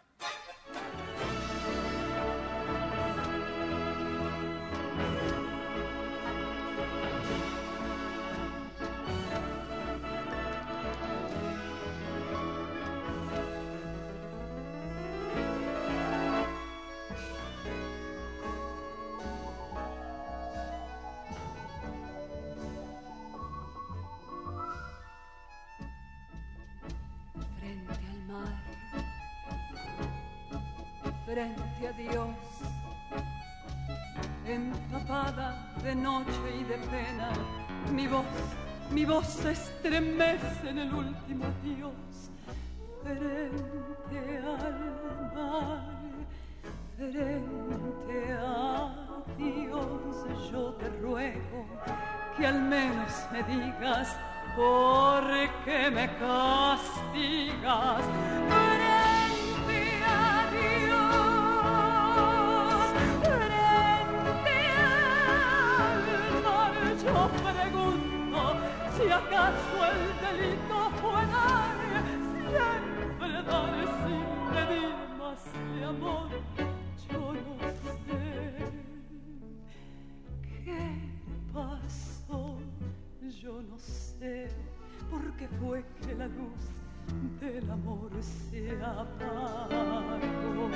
Frente 46.97 48.33
a 48.41 48.91
Dios, 49.37 50.51
yo 50.51 50.73
te 50.75 50.89
ruego 51.01 51.67
que 52.37 52.47
al 52.47 52.63
menos 52.63 53.13
me 53.33 53.43
digas 53.43 54.17
por 54.57 55.23
qué 55.65 55.91
me 55.91 56.09
castigas. 56.17 58.05
si 68.97 69.13
acaso 69.13 69.77
el 69.91 70.01
delito 70.25 70.91
fue 71.01 71.27
dar, 71.27 71.77
siempre 72.49 73.43
dar 73.43 73.75
sin 74.03 74.27
pedir 74.55 74.95
más 75.19 75.41
de 75.75 75.85
amor, 75.85 76.29
pasó, 81.57 82.59
yo 83.42 83.62
no 83.62 83.79
sé 83.79 84.49
por 85.11 85.23
qué 85.37 85.49
fue 85.59 85.83
que 86.03 86.14
la 86.14 86.27
luz 86.27 86.69
del 87.40 87.71
amor 87.71 88.11
se 88.21 88.79
apagó, 88.83 90.69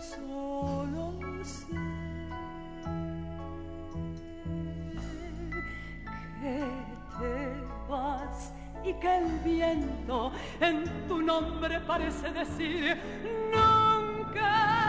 solo 0.00 1.44
sé 1.44 1.76
que 7.18 7.54
vas 7.86 8.52
y 8.82 8.94
que 8.94 9.18
el 9.18 9.38
viento 9.40 10.32
en 10.58 10.84
tu 11.06 11.20
nombre 11.20 11.80
parece 11.80 12.32
decir 12.32 12.96
nunca. 13.52 14.81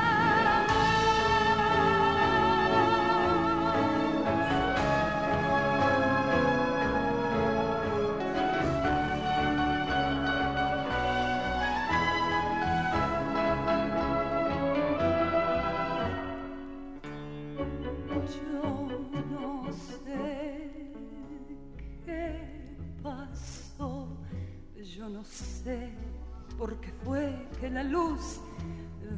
Porque 26.57 26.91
fue 27.03 27.47
que 27.59 27.69
la 27.69 27.83
luz 27.83 28.41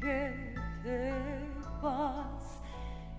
que 0.00 0.54
te 0.82 1.12
vas 1.82 2.60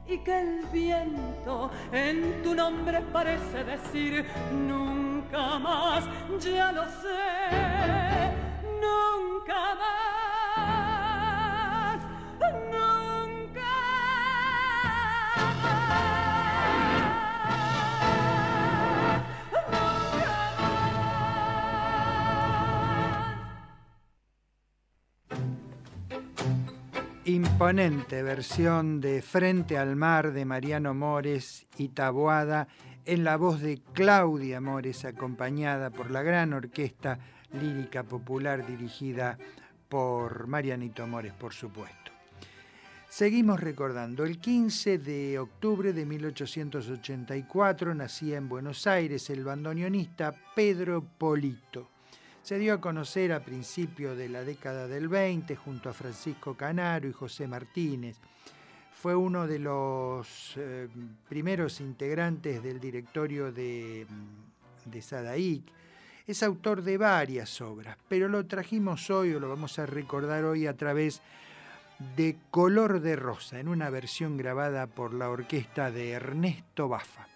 y 0.07 0.17
que 0.19 0.39
el 0.41 0.65
viento 0.71 1.71
en 1.91 2.41
tu 2.43 2.53
nombre 2.55 3.01
parece 3.13 3.63
decir 3.63 4.25
nunca 4.51 5.59
más, 5.59 6.05
ya 6.39 6.71
lo 6.71 6.83
sé, 6.86 8.31
nunca 8.81 9.75
más. 9.75 9.93
Imponente 27.34 28.22
versión 28.22 29.02
de 29.02 29.24
Frente 29.24 29.78
al 29.80 29.96
Mar 29.96 30.34
de 30.34 30.46
Mariano 30.46 30.93
Mores 30.93 31.65
y 31.78 31.89
Taboada 31.89 32.67
en 33.06 33.24
la 33.24 33.38
voz 33.38 33.60
de 33.60 33.82
Claudia 33.93 34.62
Mores, 34.62 35.04
acompañada 35.04 35.89
por 35.89 36.12
la 36.12 36.22
gran 36.22 36.54
orquesta 36.54 37.17
lírica 37.52 38.04
popular 38.04 38.67
dirigida 38.67 39.39
por 39.89 40.46
Marianito 40.46 41.08
Mores, 41.08 41.34
por 41.34 41.54
supuesto. 41.54 42.12
Seguimos 43.10 43.60
recordando, 43.60 44.24
el 44.26 44.39
15 44.39 45.00
de 45.00 45.39
octubre 45.39 45.91
de 45.91 46.06
1884 46.06 47.96
nacía 47.96 48.38
en 48.38 48.48
Buenos 48.48 48.86
Aires 48.86 49.30
el 49.32 49.43
bandoneonista 49.43 50.36
Pedro 50.56 51.04
Polito 51.17 51.92
se 52.43 52.60
dio 52.60 52.73
a 52.73 52.82
conocer 52.82 53.32
a 53.32 53.39
principios 53.39 54.17
de 54.17 54.27
la 54.27 54.43
década 54.43 54.88
del 54.88 55.08
20 55.08 55.56
junto 55.56 55.89
a 55.89 55.93
Francisco 55.93 56.56
Canaro 56.56 57.08
y 57.08 57.13
José 57.13 57.47
Martínez. 57.47 58.17
Fue 58.91 59.15
uno 59.15 59.47
de 59.47 59.60
los 59.60 60.53
eh, 60.58 60.89
primeros 61.27 61.79
integrantes 61.79 62.62
del 62.62 62.82
directorio 62.82 63.51
de, 63.53 64.06
mm, 64.08 64.91
de 64.91 65.01
Sadaic. 65.01 65.63
Es 66.27 66.43
autor 66.43 66.84
de 66.84 66.97
varias 66.97 67.62
obras, 67.62 67.97
pero 68.10 68.27
lo 68.27 68.45
trajimos 68.45 69.10
hoy 69.10 69.34
o 69.34 69.39
lo 69.39 69.47
vamos 69.47 69.79
a 69.79 69.86
recordar 69.86 70.43
hoy 70.43 70.67
a 70.67 70.75
través 70.75 71.21
de 72.17 72.38
Color 72.51 72.99
de 72.99 73.15
Rosa, 73.15 73.60
en 73.60 73.69
una 73.69 73.89
versión 73.89 74.36
grabada 74.36 74.88
por 74.88 75.13
la 75.13 75.29
orquesta 75.29 75.91
de 75.91 76.12
Ernesto 76.12 76.89
Bafa. 76.89 77.33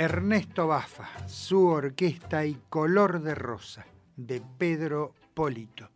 Ernesto 0.00 0.66
Bafa, 0.66 1.28
su 1.28 1.66
orquesta 1.66 2.46
y 2.46 2.56
Color 2.70 3.20
de 3.20 3.34
Rosa, 3.34 3.84
de 4.16 4.40
Pedro 4.40 5.12
Polito. 5.34 5.90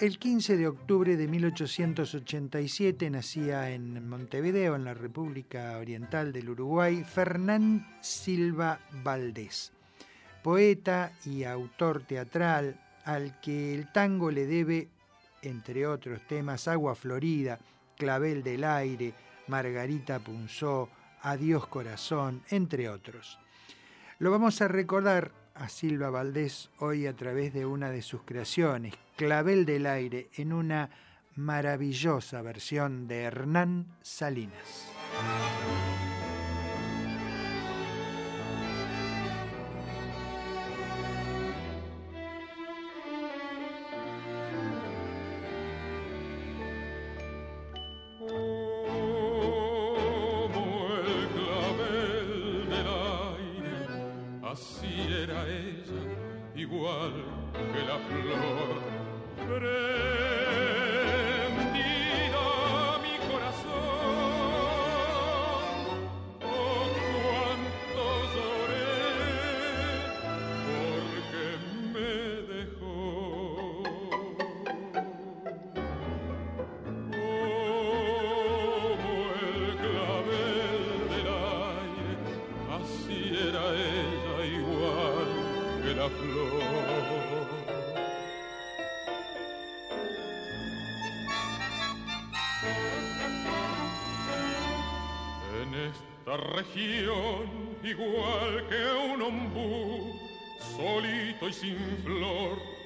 El 0.00 0.18
15 0.18 0.56
de 0.56 0.66
octubre 0.66 1.18
de 1.18 1.28
1887 1.28 3.10
nacía 3.10 3.72
en 3.72 4.08
Montevideo, 4.08 4.74
en 4.74 4.86
la 4.86 4.94
República 4.94 5.76
Oriental 5.76 6.32
del 6.32 6.48
Uruguay, 6.48 7.04
Fernán 7.04 7.86
Silva 8.00 8.80
Valdés, 9.04 9.74
poeta 10.42 11.12
y 11.26 11.44
autor 11.44 12.04
teatral 12.04 12.80
al 13.04 13.38
que 13.42 13.74
el 13.74 13.92
tango 13.92 14.30
le 14.30 14.46
debe, 14.46 14.88
entre 15.42 15.86
otros 15.86 16.26
temas, 16.26 16.68
Agua 16.68 16.94
Florida, 16.94 17.58
Clavel 17.98 18.42
del 18.42 18.64
Aire, 18.64 19.12
Margarita 19.46 20.20
Punzó, 20.20 20.88
Adiós 21.22 21.66
Corazón, 21.66 22.42
entre 22.50 22.88
otros. 22.88 23.38
Lo 24.18 24.30
vamos 24.30 24.60
a 24.62 24.68
recordar 24.68 25.32
a 25.54 25.68
Silva 25.68 26.10
Valdés 26.10 26.70
hoy 26.78 27.06
a 27.06 27.14
través 27.14 27.52
de 27.52 27.66
una 27.66 27.90
de 27.90 28.02
sus 28.02 28.22
creaciones, 28.22 28.94
Clavel 29.16 29.66
del 29.66 29.86
Aire, 29.86 30.30
en 30.36 30.52
una 30.52 30.90
maravillosa 31.36 32.40
versión 32.42 33.06
de 33.08 33.22
Hernán 33.22 33.86
Salinas. 34.02 34.90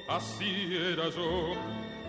Así 0.09 0.77
era 0.77 1.09
yo, 1.11 1.55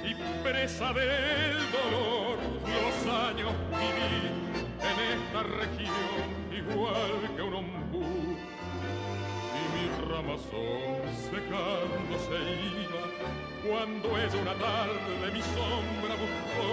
y 0.04 0.14
presa 0.44 0.94
del 0.94 1.58
dolor, 1.72 2.38
los 2.64 2.98
años 3.14 3.54
viví 3.72 4.18
en 4.90 4.98
esta 5.16 5.42
región, 5.44 6.28
igual 6.52 7.14
que 7.36 7.42
un 7.42 7.54
ombú, 7.56 8.06
y 9.60 9.64
mi 9.74 9.86
ramazón 10.12 11.02
secando 11.32 12.14
se 12.28 12.40
iba, 12.84 13.04
cuando 13.68 14.08
ella 14.18 14.38
una 14.42 14.56
tarde 14.56 15.26
mi 15.34 15.42
sombra 15.42 16.14
buscó. 16.24 16.70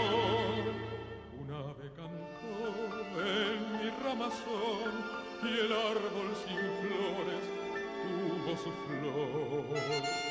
Un 1.38 1.48
ave 1.50 1.86
cantó 1.96 2.56
en 3.20 3.58
mi 3.78 3.88
ramazón, 4.04 4.71
su 8.56 8.70
flor. 8.70 10.21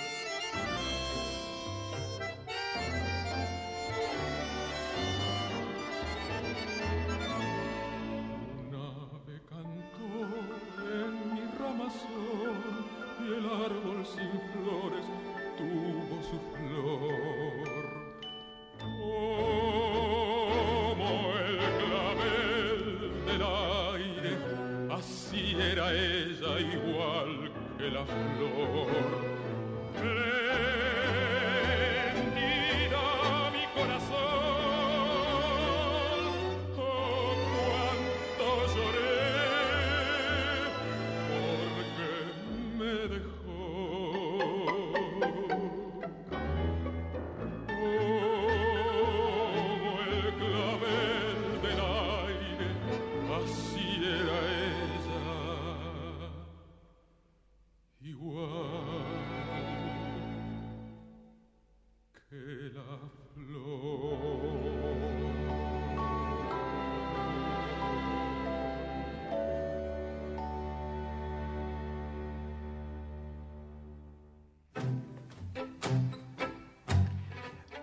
la 27.92 28.06
flor. 28.06 29.21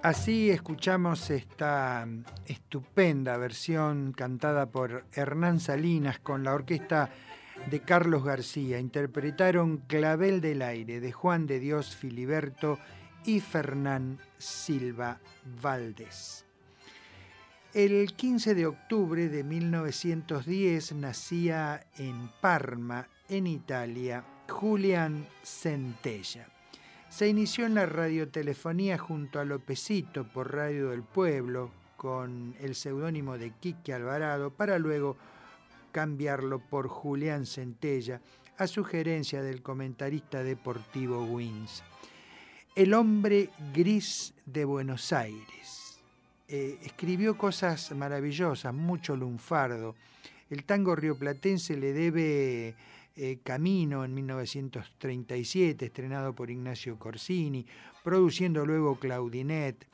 Así 0.03 0.49
escuchamos 0.51 1.29
esta 1.29 2.07
mm, 2.07 2.25
estupenda 2.47 3.37
versión 3.37 4.13
cantada 4.13 4.71
por 4.71 5.05
Hernán 5.13 5.59
Salinas 5.59 6.21
con 6.21 6.45
la 6.45 6.55
orquesta 6.55 7.11
de 7.69 7.81
Carlos 7.81 8.23
García. 8.23 8.79
Interpretaron 8.79 9.79
Clavel 9.79 10.41
del 10.41 10.63
Aire 10.63 11.01
de 11.01 11.11
Juan 11.11 11.49
de 11.49 11.59
Dios 11.59 11.97
Filiberto 11.97 12.79
y 13.25 13.41
Fernán 13.41 14.21
Silva 14.39 15.19
Valdés. 15.61 16.47
El 17.75 18.15
15 18.15 18.55
de 18.55 18.67
octubre 18.67 19.29
de 19.29 19.43
1910 19.43 20.93
nacía 20.93 21.85
en 21.97 22.31
Parma, 22.41 23.09
en 23.29 23.49
Italia, 23.49 24.25
Julián 24.49 25.27
Centella. 25.43 26.47
Se 27.19 27.27
inició 27.27 27.67
en 27.67 27.75
la 27.75 27.85
radiotelefonía 27.85 28.97
junto 28.97 29.41
a 29.41 29.45
Lopecito 29.45 30.23
por 30.23 30.55
Radio 30.55 30.91
del 30.91 31.03
Pueblo 31.03 31.73
con 31.97 32.55
el 32.61 32.77
seudónimo 32.77 33.37
de 33.37 33.51
Quique 33.51 33.93
Alvarado 33.93 34.53
para 34.53 34.79
luego 34.79 35.17
cambiarlo 35.91 36.61
por 36.61 36.87
Julián 36.87 37.45
Centella 37.45 38.21
a 38.57 38.69
sugerencia 38.69 39.43
del 39.43 39.63
comentarista 39.63 40.45
deportivo 40.45 41.25
Wins. 41.25 41.83
El 42.77 42.95
hombre 42.95 43.51
gris 43.75 44.33
de 44.47 44.65
Buenos 44.65 45.13
Aires. 45.13 45.99
Eh, 46.47 46.79
escribió 46.85 47.37
cosas 47.37 47.91
maravillosas, 47.97 48.73
mucho 48.73 49.17
lunfardo. 49.17 49.97
El 50.51 50.63
tango 50.63 50.95
rioplatense 50.95 51.77
le 51.77 51.93
debe 51.93 52.77
eh, 53.21 53.41
Camino 53.43 54.05
en 54.05 54.15
1937, 54.15 55.87
estrenado 55.87 56.37
por 56.37 56.53
Ignacio 56.53 56.97
Corsini, 57.01 57.67
produciendo 58.05 58.65
luego 58.65 59.01
Claudinet, 59.01 59.89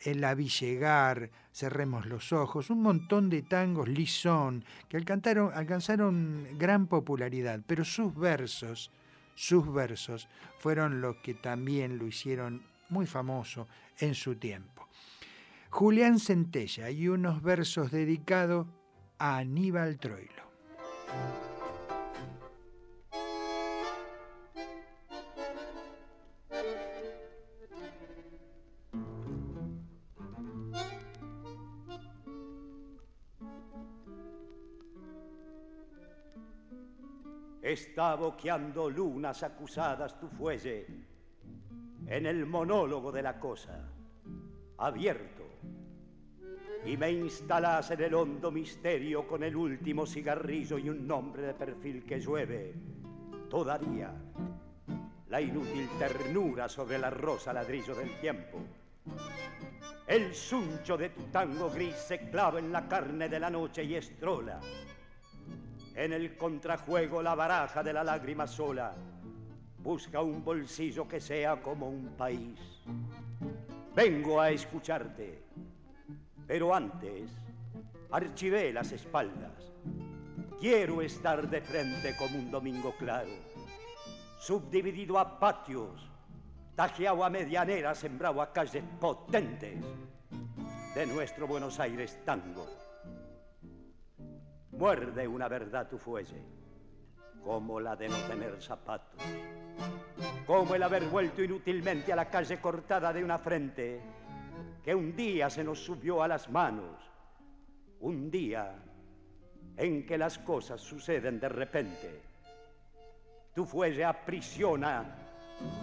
El 0.00 0.22
La 0.22 0.34
Villegar, 0.34 1.30
Cerremos 1.52 2.06
los 2.06 2.32
Ojos, 2.32 2.70
un 2.70 2.80
montón 2.80 3.28
de 3.28 3.42
tangos 3.42 3.88
lisón 3.88 4.64
que 4.88 4.96
alcanzaron, 4.96 5.52
alcanzaron 5.52 6.46
gran 6.56 6.86
popularidad, 6.86 7.60
pero 7.66 7.84
sus 7.84 8.16
versos, 8.16 8.90
sus 9.34 9.70
versos 9.70 10.26
fueron 10.58 11.02
los 11.02 11.16
que 11.16 11.34
también 11.34 11.98
lo 11.98 12.06
hicieron 12.06 12.62
muy 12.88 13.04
famoso 13.04 13.68
en 13.98 14.14
su 14.14 14.36
tiempo. 14.36 14.88
Julián 15.68 16.18
Centella 16.18 16.88
y 16.88 17.08
unos 17.08 17.42
versos 17.42 17.90
dedicados 17.90 18.66
a 19.18 19.36
Aníbal 19.36 19.98
Troilo. 19.98 20.51
Está 38.02 38.16
boqueando 38.16 38.90
lunas 38.90 39.44
acusadas 39.44 40.18
tu 40.18 40.26
fuelle 40.26 40.86
en 42.08 42.26
el 42.26 42.46
monólogo 42.46 43.12
de 43.12 43.22
la 43.22 43.38
cosa, 43.38 43.78
abierto, 44.78 45.44
y 46.84 46.96
me 46.96 47.12
instalas 47.12 47.92
en 47.92 48.02
el 48.02 48.14
hondo 48.14 48.50
misterio 48.50 49.24
con 49.24 49.44
el 49.44 49.54
último 49.54 50.04
cigarrillo 50.04 50.78
y 50.78 50.88
un 50.88 51.06
nombre 51.06 51.42
de 51.42 51.54
perfil 51.54 52.04
que 52.04 52.18
llueve 52.18 52.74
todavía 53.48 54.12
la 55.28 55.40
inútil 55.40 55.88
ternura 55.96 56.68
sobre 56.68 56.98
la 56.98 57.08
rosa 57.08 57.52
ladrillo 57.52 57.94
del 57.94 58.18
tiempo. 58.18 58.58
El 60.08 60.34
suncho 60.34 60.96
de 60.96 61.10
tu 61.10 61.22
tango 61.30 61.70
gris 61.70 61.94
se 61.94 62.18
clava 62.30 62.58
en 62.58 62.72
la 62.72 62.88
carne 62.88 63.28
de 63.28 63.38
la 63.38 63.48
noche 63.48 63.84
y 63.84 63.94
estrola. 63.94 64.58
En 66.02 66.12
el 66.12 66.36
contrajuego 66.36 67.22
la 67.22 67.36
baraja 67.36 67.80
de 67.80 67.92
la 67.92 68.02
lágrima 68.02 68.44
sola 68.44 68.92
busca 69.84 70.20
un 70.20 70.44
bolsillo 70.44 71.06
que 71.06 71.20
sea 71.20 71.62
como 71.62 71.88
un 71.88 72.16
país. 72.16 72.58
Vengo 73.94 74.40
a 74.40 74.50
escucharte, 74.50 75.44
pero 76.44 76.74
antes 76.74 77.30
archivé 78.10 78.72
las 78.72 78.90
espaldas. 78.90 79.52
Quiero 80.58 81.02
estar 81.02 81.48
de 81.48 81.60
frente 81.60 82.16
como 82.16 82.36
un 82.36 82.50
domingo 82.50 82.96
claro 82.98 83.30
subdividido 84.40 85.20
a 85.20 85.38
patios, 85.38 86.10
tajeado 86.74 87.22
a 87.22 87.30
medianera, 87.30 87.94
sembrado 87.94 88.42
a 88.42 88.52
calles 88.52 88.82
potentes 88.98 89.78
de 90.96 91.06
nuestro 91.06 91.46
Buenos 91.46 91.78
Aires 91.78 92.18
tango. 92.24 92.81
Muerde 94.72 95.28
una 95.28 95.48
verdad 95.48 95.88
tu 95.88 95.98
fuelle, 95.98 96.42
como 97.44 97.78
la 97.78 97.94
de 97.94 98.08
no 98.08 98.16
tener 98.28 98.60
zapatos, 98.60 99.22
como 100.46 100.74
el 100.74 100.82
haber 100.82 101.04
vuelto 101.06 101.42
inútilmente 101.42 102.12
a 102.12 102.16
la 102.16 102.30
calle 102.30 102.60
cortada 102.60 103.12
de 103.12 103.22
una 103.22 103.38
frente 103.38 104.00
que 104.82 104.94
un 104.94 105.14
día 105.14 105.48
se 105.50 105.62
nos 105.62 105.78
subió 105.78 106.22
a 106.22 106.28
las 106.28 106.50
manos, 106.50 106.96
un 108.00 108.30
día 108.30 108.74
en 109.76 110.04
que 110.04 110.18
las 110.18 110.38
cosas 110.38 110.80
suceden 110.80 111.38
de 111.38 111.48
repente 111.48 112.32
tu 113.54 113.66
fuelle 113.66 114.04
aprisiona 114.04 115.04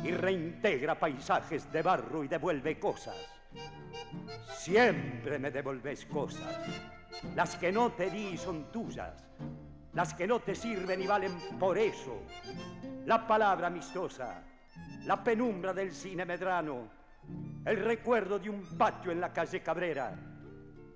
y 0.04 0.12
reintegra 0.12 1.00
paisajes 1.00 1.72
de 1.72 1.82
barro 1.82 2.24
y 2.24 2.28
devuelve 2.28 2.80
cosas. 2.80 3.16
Siempre 4.48 5.38
me 5.38 5.52
devolves 5.52 6.06
cosas. 6.06 6.60
Las 7.36 7.56
que 7.56 7.72
no 7.72 7.92
te 7.92 8.10
di 8.10 8.38
son 8.38 8.72
tuyas. 8.72 9.26
Las 9.94 10.14
que 10.14 10.28
no 10.28 10.40
te 10.40 10.56
sirven 10.56 11.02
y 11.02 11.08
valen 11.08 11.34
por 11.60 11.78
eso. 11.78 12.22
La 13.06 13.26
palabra 13.26 13.68
amistosa, 13.68 14.44
la 15.06 15.24
penumbra 15.24 15.74
del 15.74 15.92
cine 15.92 16.26
medrano, 16.26 16.90
el 17.66 17.78
recuerdo 17.78 18.40
de 18.40 18.50
un 18.50 18.64
patio 18.78 19.12
en 19.12 19.20
la 19.20 19.34
calle 19.34 19.62
Cabrera, 19.62 20.16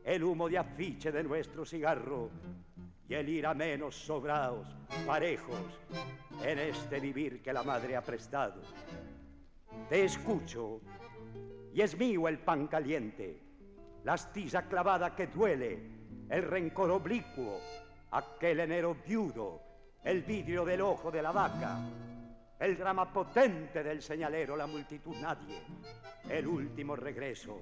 el 0.03 0.23
humo 0.23 0.47
de 0.49 0.57
afiche 0.57 1.11
de 1.11 1.23
nuestro 1.23 1.65
cigarro 1.65 2.29
y 3.07 3.13
el 3.13 3.29
ir 3.29 3.45
a 3.45 3.53
menos 3.53 3.95
sobrados, 3.95 4.67
parejos, 5.05 5.79
en 6.43 6.59
este 6.59 6.99
vivir 6.99 7.41
que 7.41 7.53
la 7.53 7.63
madre 7.63 7.95
ha 7.95 8.01
prestado. 8.01 8.61
Te 9.89 10.05
escucho 10.05 10.81
y 11.73 11.81
es 11.81 11.97
mío 11.97 12.27
el 12.27 12.39
pan 12.39 12.67
caliente, 12.67 13.39
la 14.03 14.13
astilla 14.13 14.67
clavada 14.67 15.15
que 15.15 15.27
duele, 15.27 16.02
el 16.33 16.41
rencor 16.41 16.89
oblicuo, 16.89 17.59
aquel 18.09 18.61
enero 18.61 18.97
viudo, 19.05 19.61
el 20.03 20.23
vidrio 20.23 20.65
del 20.65 20.81
ojo 20.81 21.11
de 21.11 21.21
la 21.21 21.31
vaca, 21.31 21.77
el 22.59 22.75
drama 22.75 23.13
potente 23.13 23.83
del 23.83 24.01
señalero, 24.01 24.57
la 24.57 24.65
multitud 24.65 25.15
nadie, 25.21 25.61
el 26.27 26.47
último 26.47 26.95
regreso, 26.95 27.61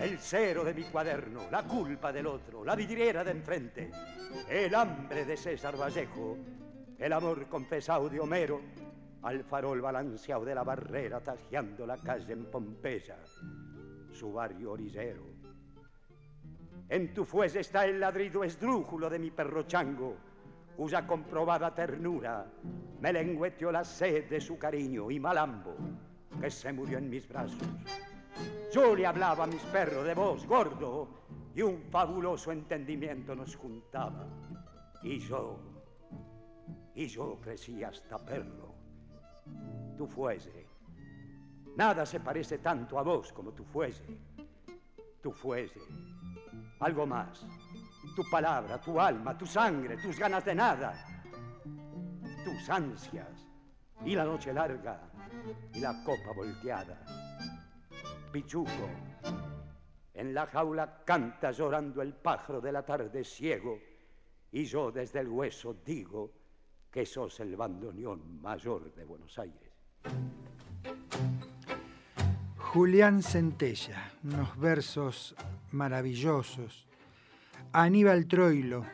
el 0.00 0.18
cero 0.18 0.64
de 0.64 0.74
mi 0.74 0.82
cuaderno, 0.82 1.48
la 1.52 1.62
culpa 1.62 2.12
del 2.12 2.26
otro, 2.26 2.64
la 2.64 2.74
vidriera 2.74 3.22
de 3.22 3.30
enfrente, 3.30 3.90
el 4.48 4.74
hambre 4.74 5.24
de 5.24 5.36
César 5.36 5.80
Vallejo, 5.80 6.36
el 6.98 7.12
amor 7.12 7.46
confesado 7.46 8.08
de 8.08 8.18
Homero, 8.18 8.60
al 9.22 9.44
farol 9.44 9.80
balanceado 9.80 10.44
de 10.44 10.56
la 10.56 10.64
barrera 10.64 11.20
tajeando 11.20 11.86
la 11.86 11.96
calle 11.98 12.32
en 12.32 12.46
Pompeya, 12.46 13.18
su 14.12 14.32
barrio 14.32 14.72
orillero. 14.72 15.29
En 16.90 17.14
tu 17.14 17.24
fuese 17.24 17.60
está 17.60 17.84
el 17.84 18.00
ladrido 18.00 18.42
esdrújulo 18.42 19.08
de 19.08 19.20
mi 19.20 19.30
perro 19.30 19.62
chango, 19.62 20.16
cuya 20.76 21.06
comprobada 21.06 21.72
ternura 21.72 22.44
me 23.00 23.12
lengüeteó 23.12 23.70
la 23.70 23.84
sed 23.84 24.28
de 24.28 24.40
su 24.40 24.58
cariño 24.58 25.08
y 25.08 25.20
malambo, 25.20 25.76
que 26.40 26.50
se 26.50 26.72
murió 26.72 26.98
en 26.98 27.08
mis 27.08 27.28
brazos. 27.28 27.62
Yo 28.72 28.96
le 28.96 29.06
hablaba 29.06 29.44
a 29.44 29.46
mis 29.46 29.62
perros 29.66 30.04
de 30.04 30.14
voz 30.14 30.44
gordo 30.46 31.08
y 31.54 31.62
un 31.62 31.80
fabuloso 31.92 32.50
entendimiento 32.50 33.36
nos 33.36 33.54
juntaba. 33.54 34.26
Y 35.04 35.20
yo, 35.20 35.60
y 36.96 37.06
yo 37.06 37.38
crecí 37.40 37.84
hasta 37.84 38.18
perro. 38.18 38.74
Tu 39.96 40.08
fuese. 40.08 40.66
Nada 41.76 42.04
se 42.04 42.18
parece 42.18 42.58
tanto 42.58 42.98
a 42.98 43.02
vos 43.02 43.32
como 43.32 43.52
tu 43.52 43.64
fuese. 43.64 44.18
Tu 45.22 45.30
fuese. 45.30 45.80
Algo 46.80 47.06
más. 47.06 47.46
Tu 48.16 48.28
palabra, 48.30 48.80
tu 48.80 49.00
alma, 49.00 49.36
tu 49.36 49.46
sangre, 49.46 49.96
tus 49.98 50.18
ganas 50.18 50.44
de 50.44 50.54
nada 50.54 51.10
tus 52.44 52.68
ansias 52.70 53.46
y 54.04 54.14
la 54.14 54.24
noche 54.24 54.52
larga 54.52 55.00
y 55.74 55.80
la 55.80 56.02
copa 56.04 56.32
volteada. 56.34 57.04
Pichuco, 58.32 58.88
en 60.14 60.34
la 60.34 60.46
jaula 60.46 61.02
canta 61.04 61.50
llorando 61.50 62.02
el 62.02 62.14
pájaro 62.14 62.60
de 62.60 62.72
la 62.72 62.84
tarde 62.84 63.24
ciego 63.24 63.78
y 64.52 64.64
yo 64.64 64.90
desde 64.90 65.20
el 65.20 65.28
hueso 65.28 65.74
digo 65.84 66.32
que 66.90 67.06
sos 67.06 67.40
el 67.40 67.56
bandoneón 67.56 68.40
mayor 68.40 68.92
de 68.94 69.04
Buenos 69.04 69.38
Aires. 69.38 69.70
Julián 72.72 73.24
Centella, 73.24 74.12
unos 74.22 74.56
versos 74.56 75.34
maravillosos. 75.72 76.86
Aníbal 77.72 78.26
Troilo, 78.26 78.86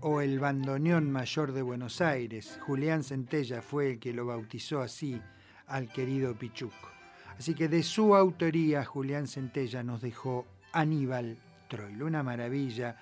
o 0.00 0.20
el 0.20 0.40
bandoneón 0.40 1.08
mayor 1.08 1.52
de 1.52 1.62
Buenos 1.62 2.00
Aires. 2.00 2.58
Julián 2.66 3.04
Centella 3.04 3.62
fue 3.62 3.92
el 3.92 4.00
que 4.00 4.12
lo 4.12 4.26
bautizó 4.26 4.80
así 4.80 5.22
al 5.68 5.86
querido 5.92 6.34
Pichuco. 6.34 6.90
Así 7.38 7.54
que 7.54 7.68
de 7.68 7.84
su 7.84 8.16
autoría 8.16 8.84
Julián 8.84 9.28
Centella 9.28 9.84
nos 9.84 10.00
dejó 10.00 10.44
Aníbal 10.72 11.38
Troilo, 11.68 12.06
una 12.06 12.24
maravilla, 12.24 12.96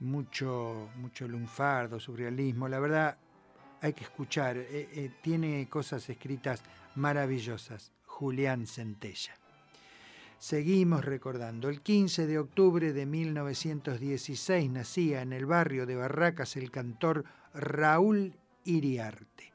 mucho, 0.00 0.88
mucho 0.96 1.28
lunfardo, 1.28 2.00
surrealismo, 2.00 2.66
la 2.66 2.78
verdad 2.78 3.18
hay 3.82 3.92
que 3.92 4.04
escuchar, 4.04 4.56
eh, 4.56 4.88
eh, 4.90 5.10
tiene 5.20 5.68
cosas 5.68 6.08
escritas 6.08 6.62
maravillosas, 6.94 7.92
Julián 8.16 8.66
Centella. 8.66 9.34
Seguimos 10.38 11.04
recordando. 11.04 11.68
El 11.68 11.82
15 11.82 12.26
de 12.26 12.38
octubre 12.38 12.94
de 12.94 13.04
1916 13.04 14.70
nacía 14.70 15.20
en 15.20 15.34
el 15.34 15.44
barrio 15.44 15.84
de 15.84 15.96
Barracas 15.96 16.56
el 16.56 16.70
cantor 16.70 17.26
Raúl 17.52 18.34
Iriarte. 18.64 19.52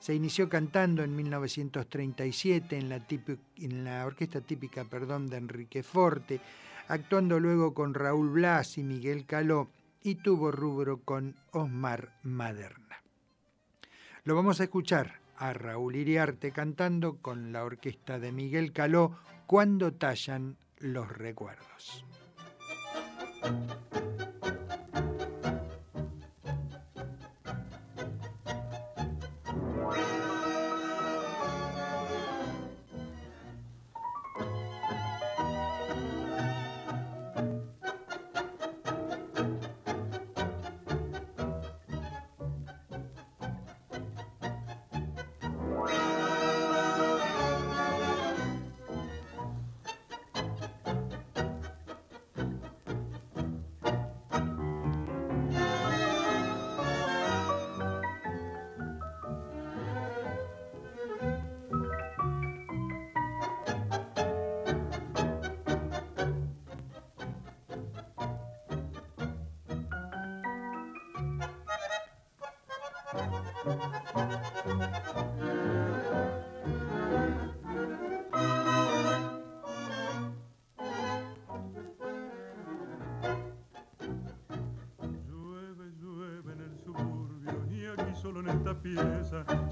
Se 0.00 0.12
inició 0.12 0.48
cantando 0.48 1.04
en 1.04 1.14
1937 1.14 2.78
en 2.78 2.88
la, 2.88 3.06
en 3.56 3.84
la 3.84 4.04
orquesta 4.04 4.40
típica 4.40 4.84
perdón, 4.86 5.28
de 5.28 5.36
Enrique 5.36 5.84
Forte, 5.84 6.40
actuando 6.88 7.38
luego 7.38 7.74
con 7.74 7.94
Raúl 7.94 8.30
Blas 8.30 8.76
y 8.76 8.82
Miguel 8.82 9.24
Caló 9.24 9.70
y 10.02 10.16
tuvo 10.16 10.50
rubro 10.50 11.04
con 11.04 11.36
Osmar 11.52 12.18
Maderna. 12.24 13.04
Lo 14.24 14.34
vamos 14.34 14.58
a 14.60 14.64
escuchar 14.64 15.19
a 15.40 15.54
Raúl 15.54 15.96
Iriarte 15.96 16.52
cantando 16.52 17.16
con 17.16 17.50
la 17.50 17.64
orquesta 17.64 18.18
de 18.18 18.30
Miguel 18.30 18.72
Caló 18.72 19.16
cuando 19.46 19.92
tallan 19.94 20.58
los 20.78 21.08
recuerdos. 21.08 22.04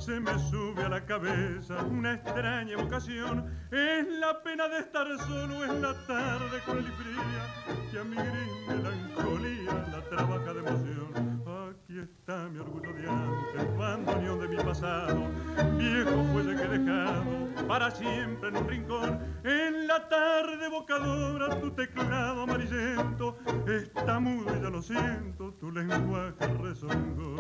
Se 0.09 0.21
me 0.21 0.39
sube 0.39 0.83
a 0.85 0.89
la 0.89 1.05
cabeza 1.05 1.85
una 1.85 2.15
extraña 2.15 2.79
vocación. 2.79 3.45
Es 3.71 4.09
la 4.19 4.43
pena 4.43 4.67
de 4.67 4.79
estar 4.79 5.07
solo 5.19 5.63
en 5.67 5.83
la 5.83 5.93
tarde 6.07 6.61
cruel 6.65 6.87
y 6.87 6.93
fría, 6.93 7.43
que 7.91 7.99
a 7.99 8.05
mi 8.05 8.17
gris 8.17 8.69
melancolía 8.69 9.87
la 9.93 10.01
trabaja 10.09 10.55
de 10.55 10.61
emoción. 10.61 11.43
Aquí 11.69 11.99
está 11.99 12.49
mi 12.49 12.59
orgullo 12.59 12.91
de 12.95 13.07
antes, 13.07 13.77
bandoneón 13.77 14.41
de 14.41 14.49
mi 14.49 14.57
pasado, 14.57 15.27
viejo 15.77 16.25
fuelle 16.33 16.57
que 16.57 16.63
he 16.63 16.79
dejado 16.79 17.67
para 17.69 17.91
siempre 17.91 18.49
en 18.49 18.57
un 18.57 18.67
rincón. 18.67 19.19
En 19.45 19.87
la 19.87 20.09
tarde 20.09 20.65
evocadora 20.65 21.61
tu 21.61 21.71
teclado 21.73 22.45
amarillento 22.45 23.37
está 23.67 24.19
mudo 24.19 24.57
y 24.57 24.63
ya 24.63 24.71
lo 24.71 24.81
siento, 24.81 25.53
tu 25.61 25.71
lenguaje 25.71 26.47
rezongó 26.63 27.37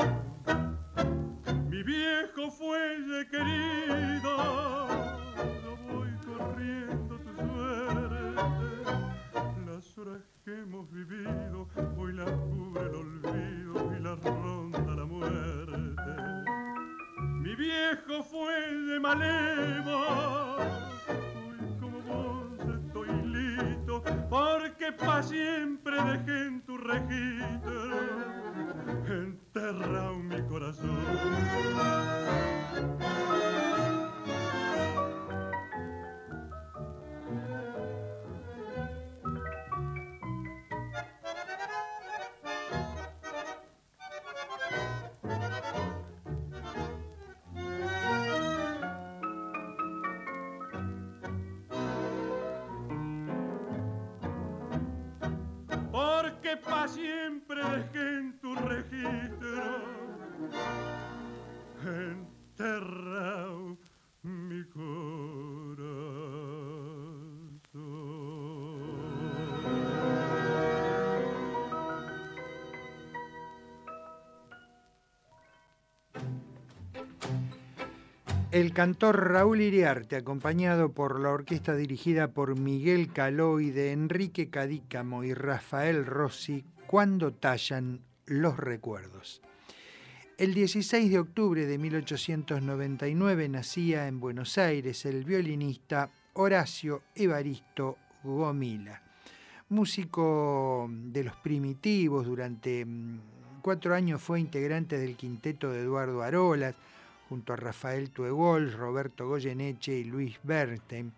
viejo 2.35 2.51
fuelle 2.51 3.27
querido, 3.29 4.37
voy 5.89 6.11
corriendo 6.27 7.19
tu 7.19 7.35
suerte. 7.35 8.43
Las 9.67 9.99
horas 9.99 10.23
que 10.45 10.53
hemos 10.53 10.91
vivido, 10.91 11.69
hoy 11.97 12.13
las 12.13 12.31
cubre 12.31 12.83
el 12.83 12.95
olvido 12.95 13.97
y 13.97 14.03
las 14.03 14.23
ronda 14.23 14.95
la 14.95 15.05
muerte. 15.05 16.11
Mi 17.19 17.55
viejo 17.55 18.23
fuelle 18.23 19.01
malevo, 19.01 19.99
hoy 21.09 21.79
como 21.81 22.01
vos 22.03 22.85
estoy 22.85 23.09
listo, 23.27 24.03
porque 24.29 24.93
pa' 24.93 25.23
siempre 25.23 25.97
dejé 25.97 26.47
en 26.47 26.63
tu 26.63 26.77
registro 26.77 28.48
enterrado 29.11 30.19
mi 30.19 30.43
corazón. 30.43 30.99
Porque 55.91 56.57
pa' 56.57 56.87
siempre 56.89 57.63
dejé 57.65 58.08
El 78.59 78.73
cantor 78.73 79.31
Raúl 79.31 79.61
Iriarte, 79.61 80.17
acompañado 80.17 80.91
por 80.91 81.21
la 81.21 81.31
orquesta 81.31 81.77
dirigida 81.77 82.33
por 82.33 82.59
Miguel 82.59 83.13
Calói 83.13 83.71
de 83.71 83.93
Enrique 83.93 84.51
Cadícamo 84.51 85.23
y 85.23 85.33
Rafael 85.33 86.05
Rossi, 86.05 86.65
cuando 86.89 87.33
tallan 87.33 88.01
los 88.27 88.57
recuerdos. 88.57 89.43
El 90.39 90.55
16 90.55 91.09
de 91.09 91.21
octubre 91.21 91.67
de 91.67 91.79
1899 91.79 93.49
nacía 93.49 94.09
en 94.09 94.19
Buenos 94.19 94.59
Aires 94.59 95.07
el 95.07 95.23
violinista 95.23 96.11
Horacio 96.33 97.03
Evaristo 97.15 97.97
Gomila, 98.25 99.01
músico 99.69 100.91
de 100.91 101.23
los 101.23 101.37
primitivos, 101.37 102.27
durante 102.27 102.85
mm, 102.85 103.21
cuatro 103.63 103.95
años 103.95 104.21
fue 104.21 104.41
integrante 104.41 104.99
del 104.99 105.15
quinteto 105.15 105.71
de 105.71 105.83
Eduardo 105.83 106.25
Arolas, 106.25 106.75
junto 107.29 107.53
a 107.53 107.57
Rafael 107.57 108.11
Tuegol, 108.11 108.73
Roberto 108.73 109.29
Goyeneche 109.29 109.99
y 109.99 110.05
Luis 110.05 110.39
Bernstein. 110.43 111.13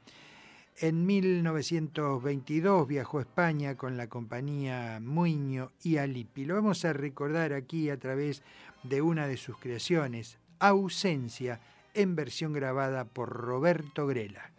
En 0.78 1.04
1922 1.04 2.88
viajó 2.88 3.18
a 3.18 3.22
España 3.22 3.76
con 3.76 3.96
la 3.96 4.08
compañía 4.08 4.98
Muño 5.02 5.72
y 5.82 5.98
Alipi. 5.98 6.46
Lo 6.46 6.54
vamos 6.54 6.84
a 6.84 6.92
recordar 6.92 7.52
aquí 7.52 7.90
a 7.90 7.98
través 7.98 8.42
de 8.82 9.02
una 9.02 9.26
de 9.26 9.36
sus 9.36 9.58
creaciones, 9.58 10.38
Ausencia, 10.58 11.60
en 11.94 12.16
versión 12.16 12.52
grabada 12.52 13.04
por 13.04 13.28
Roberto 13.28 14.06
Grela. 14.06 14.52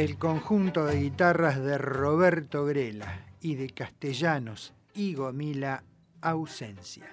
El 0.00 0.16
conjunto 0.16 0.86
de 0.86 0.98
guitarras 0.98 1.62
de 1.62 1.76
Roberto 1.76 2.64
Grela 2.64 3.26
y 3.42 3.56
de 3.56 3.68
castellanos 3.68 4.72
y 4.94 5.12
Gomila 5.12 5.84
Ausencia. 6.22 7.04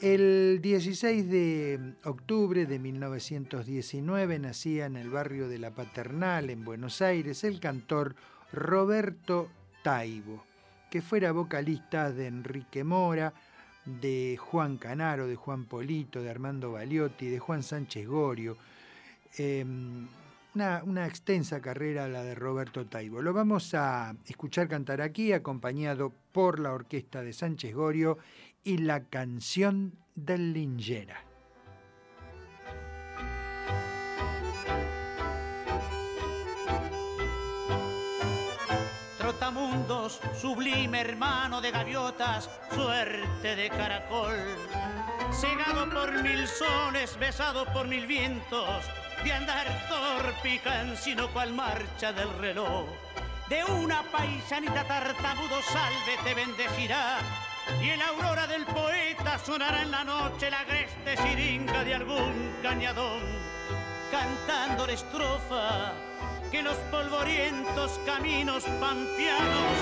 El 0.00 0.60
16 0.62 1.28
de 1.28 1.92
octubre 2.04 2.64
de 2.64 2.78
1919 2.78 4.38
nacía 4.38 4.86
en 4.86 4.96
el 4.96 5.10
barrio 5.10 5.46
de 5.46 5.58
La 5.58 5.70
Paternal, 5.72 6.48
en 6.48 6.64
Buenos 6.64 7.02
Aires, 7.02 7.44
el 7.44 7.60
cantor 7.60 8.16
Roberto 8.50 9.50
Taibo, 9.84 10.42
que 10.90 11.02
fuera 11.02 11.32
vocalista 11.32 12.10
de 12.10 12.28
Enrique 12.28 12.82
Mora, 12.82 13.34
de 13.84 14.38
Juan 14.40 14.78
Canaro, 14.78 15.26
de 15.26 15.36
Juan 15.36 15.66
Polito, 15.66 16.22
de 16.22 16.30
Armando 16.30 16.72
Baliotti, 16.72 17.28
de 17.28 17.38
Juan 17.38 17.62
Sánchez 17.62 18.06
Gorio. 18.06 18.56
Em, 19.36 20.08
una, 20.84 21.06
extensa 21.06 21.60
carrera 21.60 22.08
la 22.08 22.22
de 22.24 22.34
Roberto 22.34 22.86
Taibo. 22.86 23.22
Lo 23.22 23.32
vamos 23.32 23.74
a 23.74 24.16
escuchar 24.26 24.68
cantar 24.68 25.00
aquí, 25.00 25.32
acompañado 25.32 26.12
por 26.32 26.58
la 26.58 26.72
orquesta 26.72 27.22
de 27.22 27.32
Sánchez 27.32 27.74
Gorio 27.74 28.18
y 28.64 28.78
la 28.78 29.04
canción 29.04 29.94
del 30.16 30.52
Lingera. 30.52 31.24
Trotamundos, 39.18 40.20
sublime 40.34 41.00
hermano 41.00 41.60
de 41.60 41.70
gaviotas, 41.70 42.50
suerte 42.72 43.54
de 43.54 43.68
caracol, 43.68 44.36
cegado 45.30 45.88
por 45.90 46.22
mil 46.22 46.46
sones, 46.48 47.16
besado 47.18 47.64
por 47.72 47.86
mil 47.86 48.06
vientos 48.06 48.84
de 49.28 49.34
andar 49.34 49.66
torpe 49.90 50.54
y 50.54 50.58
cansino 50.58 51.30
cual 51.34 51.52
marcha 51.52 52.14
del 52.14 52.32
reloj. 52.38 52.86
De 53.50 53.62
una 53.62 54.02
paisanita 54.04 54.84
tartamudo 54.84 55.60
salve 55.70 56.16
te 56.24 56.34
bendecirá 56.34 57.18
y 57.82 57.90
en 57.90 57.98
la 57.98 58.06
aurora 58.06 58.46
del 58.46 58.64
poeta 58.64 59.38
sonará 59.38 59.82
en 59.82 59.90
la 59.90 60.02
noche 60.02 60.50
la 60.50 60.60
agreste 60.60 61.14
siringa 61.18 61.84
de 61.84 61.94
algún 61.96 62.56
cañadón, 62.62 63.20
cantando 64.10 64.86
la 64.86 64.92
estrofa 64.94 65.92
que 66.50 66.62
los 66.62 66.76
polvorientos 66.90 68.00
caminos 68.06 68.64
pampianos 68.80 69.76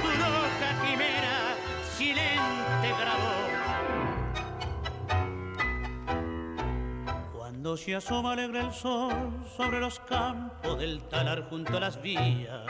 tu 0.00 0.10
loca 0.10 0.86
quimera 0.86 1.56
silente 1.98 2.88
grabó. 3.00 3.35
Cuando 7.66 7.98
asoma 7.98 8.32
alegre 8.34 8.60
el 8.60 8.72
sol 8.72 9.44
sobre 9.56 9.80
los 9.80 9.98
campos 9.98 10.78
del 10.78 11.02
talar 11.08 11.48
junto 11.50 11.76
a 11.76 11.80
las 11.80 12.00
vías, 12.00 12.64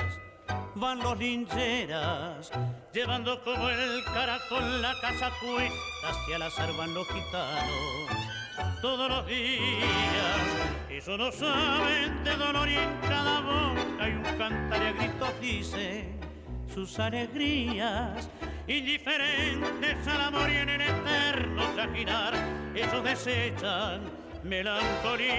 van 0.75 1.01
los 1.01 1.19
lincheras, 1.19 2.51
llevando 2.95 3.45
como 3.45 3.69
el 3.69 4.03
caracol 4.05 4.81
la 4.81 4.99
casa 5.03 5.31
cuesta, 5.39 6.09
hacia 6.09 6.39
la 6.39 6.49
van 6.79 6.95
los 6.95 7.07
gitanos. 7.09 8.81
Todos 8.81 9.11
los 9.11 9.27
días, 9.27 10.41
eso 10.89 11.19
no 11.19 11.31
saben 11.31 12.25
de 12.25 12.35
dolor 12.35 12.67
y 12.67 12.77
en 12.77 12.99
cada 13.03 13.41
boca 13.41 14.03
hay 14.03 14.13
un 14.13 14.23
cantar 14.39 14.83
y 14.83 14.87
a 14.87 14.93
gritos 14.93 15.41
dice 15.43 16.09
sus 16.73 16.99
alegrías, 16.99 18.31
indiferentes 18.67 20.09
al 20.09 20.23
amor 20.23 20.51
y 20.51 20.57
en 20.57 20.71
el 20.71 20.81
eterno 20.81 21.65
trajinar, 21.75 22.33
esos 22.75 23.05
desechan 23.05 24.16
melancolías. 24.47 25.37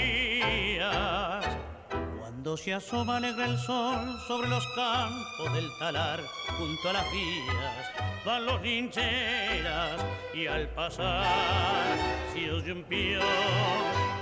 Cuando 2.19 2.57
se 2.57 2.73
asoma 2.73 3.17
alegre 3.17 3.45
el 3.45 3.57
sol 3.57 4.19
sobre 4.27 4.47
los 4.49 4.65
campos 4.75 5.53
del 5.53 5.67
talar, 5.79 6.19
junto 6.57 6.89
a 6.89 6.93
las 6.93 7.11
vías 7.11 7.91
van 8.25 8.45
los 8.45 8.61
lincheras 8.61 10.05
y 10.33 10.47
al 10.47 10.67
pasar 10.69 11.97
se 12.33 12.51
oye 12.51 12.71
un 12.73 12.83
pío 12.83 13.21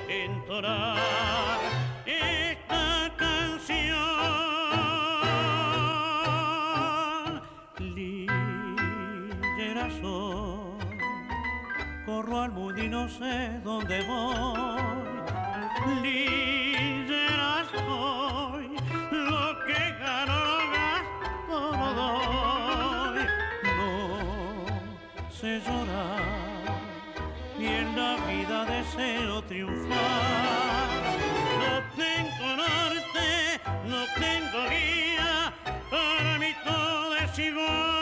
entonar 0.07 0.97
esta 2.05 3.11
canción. 3.17 4.14
Corro 12.05 12.41
al 12.41 12.51
mundo 12.51 12.81
y 12.81 12.87
no 12.87 13.09
sé 13.09 13.59
dónde 13.63 14.01
voy. 14.03 14.79
Ligera 16.03 17.65
soy, 17.71 18.69
lo 19.11 19.65
que 19.65 19.81
gano 19.99 20.35
lo 20.45 20.57
gasto, 20.75 21.57
lo 21.79 21.93
doy. 21.93 23.25
No 23.77 25.31
sé 25.31 25.61
llorar, 25.65 26.21
ni 27.57 27.65
en 27.65 27.95
la 27.95 28.15
vida 28.27 28.65
deseo 28.65 29.41
triunfar. 29.43 29.97
No 31.61 31.73
tengo 31.95 32.47
norte, 32.63 33.27
no 33.87 34.01
tengo 34.15 34.59
guía, 34.69 35.53
para 35.89 36.37
mí 36.37 36.53
todo 36.63 37.17
es 37.17 37.39
igual. 37.39 37.94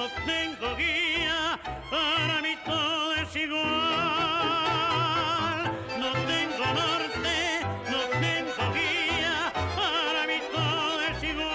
No 0.00 0.08
tengo 0.24 0.68
guía, 0.76 1.60
para 1.90 2.40
mí 2.40 2.56
todo 2.64 3.14
es 3.16 3.36
igual. 3.36 3.60
No 5.98 6.10
tengo 6.32 6.64
norte, 6.80 7.60
no 7.92 8.00
tengo 8.18 8.64
guía, 8.72 9.52
para 9.76 10.26
mí 10.26 10.38
todo 10.54 11.00
es 11.10 11.22
igual. 11.22 11.50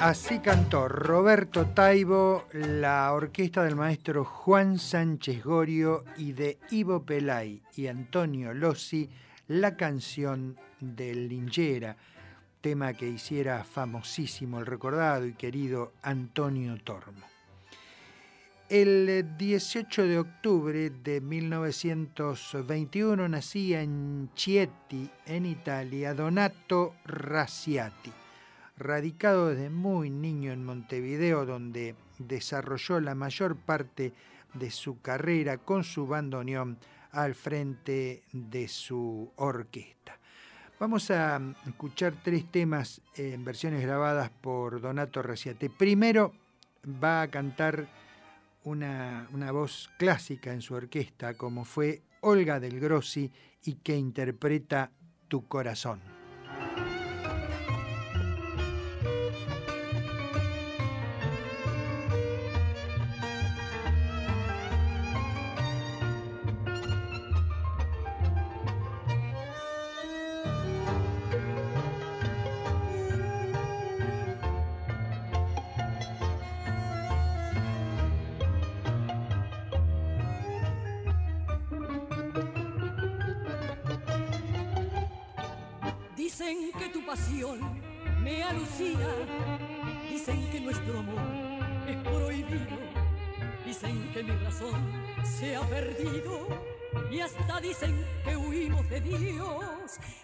Así 0.00 0.38
cantó 0.38 0.88
Roberto 0.88 1.66
Taibo, 1.66 2.46
la 2.54 3.12
orquesta 3.12 3.62
del 3.62 3.76
maestro 3.76 4.24
Juan 4.24 4.78
Sánchez 4.78 5.44
Gorio 5.44 6.04
y 6.16 6.32
de 6.32 6.58
Ivo 6.70 7.04
Pelay 7.04 7.60
y 7.76 7.88
Antonio 7.88 8.54
Lossi, 8.54 9.10
la 9.48 9.76
canción 9.76 10.56
del 10.80 11.28
Lingera, 11.28 11.94
tema 12.62 12.94
que 12.94 13.06
hiciera 13.06 13.62
famosísimo 13.64 14.60
el 14.60 14.66
recordado 14.66 15.26
y 15.26 15.34
querido 15.34 15.92
Antonio 16.02 16.78
Tormo. 16.82 17.26
El 18.70 19.36
18 19.36 20.06
de 20.06 20.18
octubre 20.18 20.88
de 20.88 21.20
1921 21.20 23.28
nacía 23.28 23.82
en 23.82 24.30
Chieti, 24.34 25.10
en 25.26 25.44
Italia, 25.44 26.14
Donato 26.14 26.94
Raciati 27.04 28.10
radicado 28.82 29.48
desde 29.48 29.70
muy 29.70 30.10
niño 30.10 30.52
en 30.52 30.64
Montevideo, 30.64 31.46
donde 31.46 31.94
desarrolló 32.18 33.00
la 33.00 33.14
mayor 33.14 33.56
parte 33.56 34.12
de 34.54 34.70
su 34.70 35.00
carrera 35.00 35.58
con 35.58 35.84
su 35.84 36.06
bandoneón 36.06 36.78
al 37.12 37.34
frente 37.34 38.22
de 38.32 38.68
su 38.68 39.30
orquesta. 39.36 40.18
Vamos 40.82 41.12
a 41.12 41.40
escuchar 41.64 42.12
tres 42.24 42.44
temas 42.50 43.00
en 43.14 43.44
versiones 43.44 43.82
grabadas 43.82 44.30
por 44.30 44.80
Donato 44.80 45.22
Raciate. 45.22 45.70
Primero 45.70 46.32
va 46.84 47.22
a 47.22 47.28
cantar 47.28 47.86
una, 48.64 49.28
una 49.32 49.52
voz 49.52 49.90
clásica 49.96 50.52
en 50.52 50.60
su 50.60 50.74
orquesta, 50.74 51.34
como 51.34 51.64
fue 51.64 52.02
Olga 52.22 52.58
del 52.58 52.80
Grossi, 52.80 53.30
y 53.64 53.74
que 53.74 53.96
interpreta 53.96 54.90
Tu 55.28 55.46
corazón. 55.46 56.00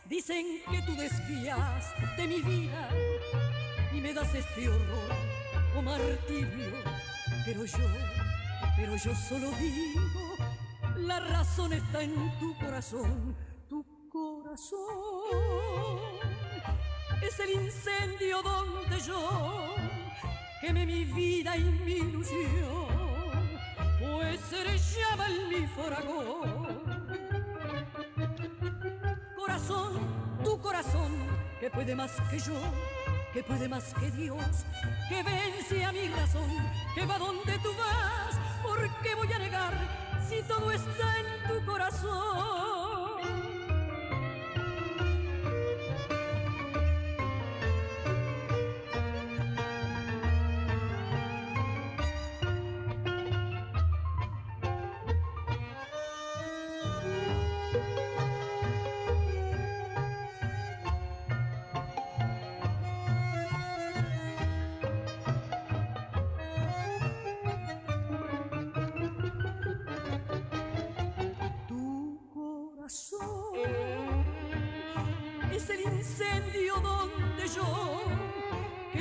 Dicen 0.09 0.63
que 0.71 0.83
tú 0.83 0.97
desvías 0.97 1.85
de 2.17 2.27
mi 2.27 2.41
vida 2.41 2.89
y 3.93 4.01
me 4.01 4.13
das 4.13 4.35
este 4.35 4.69
horror 4.69 5.13
o 5.77 5.83
martirio, 5.83 6.73
pero 7.45 7.65
yo, 7.65 7.89
pero 8.77 8.97
yo 8.97 9.15
solo 9.15 9.51
digo, 9.53 10.37
la 10.97 11.21
razón 11.21 11.73
está 11.73 12.03
en 12.03 12.15
tu 12.39 12.57
corazón 12.59 13.37
es 17.23 17.41
el 17.41 17.51
incendio 17.51 18.43
donde 18.43 19.01
yo 19.01 19.75
quemé 20.61 20.87
mi 20.87 21.05
vida 21.05 21.57
y 21.57 21.65
mi 21.65 21.93
ilusión, 21.93 22.89
pues 24.01 24.53
le 24.53 24.79
llama 24.79 25.27
el 25.27 25.49
mi 25.49 25.67
Corazón, 29.49 29.93
tu 30.45 30.61
corazón, 30.61 31.11
que 31.59 31.71
puede 31.71 31.95
más 31.97 32.13
que 32.31 32.39
yo, 32.39 32.61
que 33.33 33.43
puede 33.43 33.67
más 33.67 33.95
que 33.95 34.11
Dios, 34.11 34.45
que 35.09 35.23
vence 35.23 35.87
a 35.87 35.91
mi 35.91 36.07
razón, 36.09 36.51
que 36.95 37.07
va 37.07 37.19
donde 37.19 37.59
tú 37.61 37.71
vas, 37.79 38.39
porque 38.63 39.15
voy 39.15 39.33
a 39.33 39.39
negar 39.39 39.73
si 40.29 40.43
todo 40.43 40.71
está 40.71 41.19
en 41.19 41.49
tu 41.49 41.65
corazón. 41.65 42.78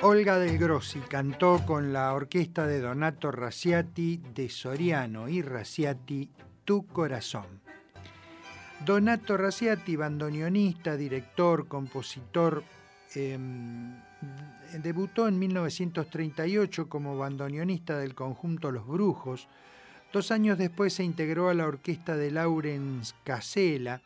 Olga 0.00 0.38
del 0.38 0.58
Grossi 0.58 1.00
cantó 1.00 1.64
con 1.66 1.92
la 1.92 2.12
orquesta 2.12 2.66
de 2.66 2.80
Donato 2.80 3.30
Raciati 3.30 4.20
de 4.34 4.48
Soriano 4.48 5.28
y 5.28 5.42
Raciati 5.42 6.30
Tu 6.64 6.86
Corazón. 6.86 7.46
Donato 8.84 9.36
Raciati, 9.36 9.96
bandoneonista, 9.96 10.96
director, 10.96 11.66
compositor, 11.66 12.62
Em, 13.14 13.94
debutó 14.82 15.28
en 15.28 15.38
1938 15.38 16.88
como 16.88 17.16
bandoneonista 17.16 17.98
del 17.98 18.14
conjunto 18.14 18.70
Los 18.70 18.86
Brujos. 18.86 19.48
Dos 20.12 20.30
años 20.30 20.58
después 20.58 20.92
se 20.92 21.04
integró 21.04 21.48
a 21.48 21.54
la 21.54 21.66
orquesta 21.66 22.16
de 22.16 22.30
Laurens 22.30 23.14
Casella 23.24 24.02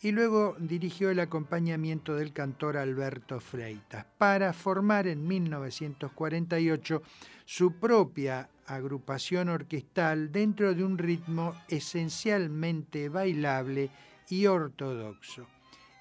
y 0.00 0.12
luego 0.12 0.56
dirigió 0.58 1.10
el 1.10 1.20
acompañamiento 1.20 2.14
del 2.14 2.32
cantor 2.32 2.76
Alberto 2.76 3.40
Freitas 3.40 4.06
para 4.18 4.52
formar 4.52 5.06
en 5.06 5.26
1948 5.26 7.02
su 7.44 7.72
propia 7.72 8.48
agrupación 8.66 9.48
orquestal 9.48 10.32
dentro 10.32 10.74
de 10.74 10.84
un 10.84 10.98
ritmo 10.98 11.54
esencialmente 11.68 13.08
bailable 13.08 13.90
y 14.28 14.46
ortodoxo 14.46 15.46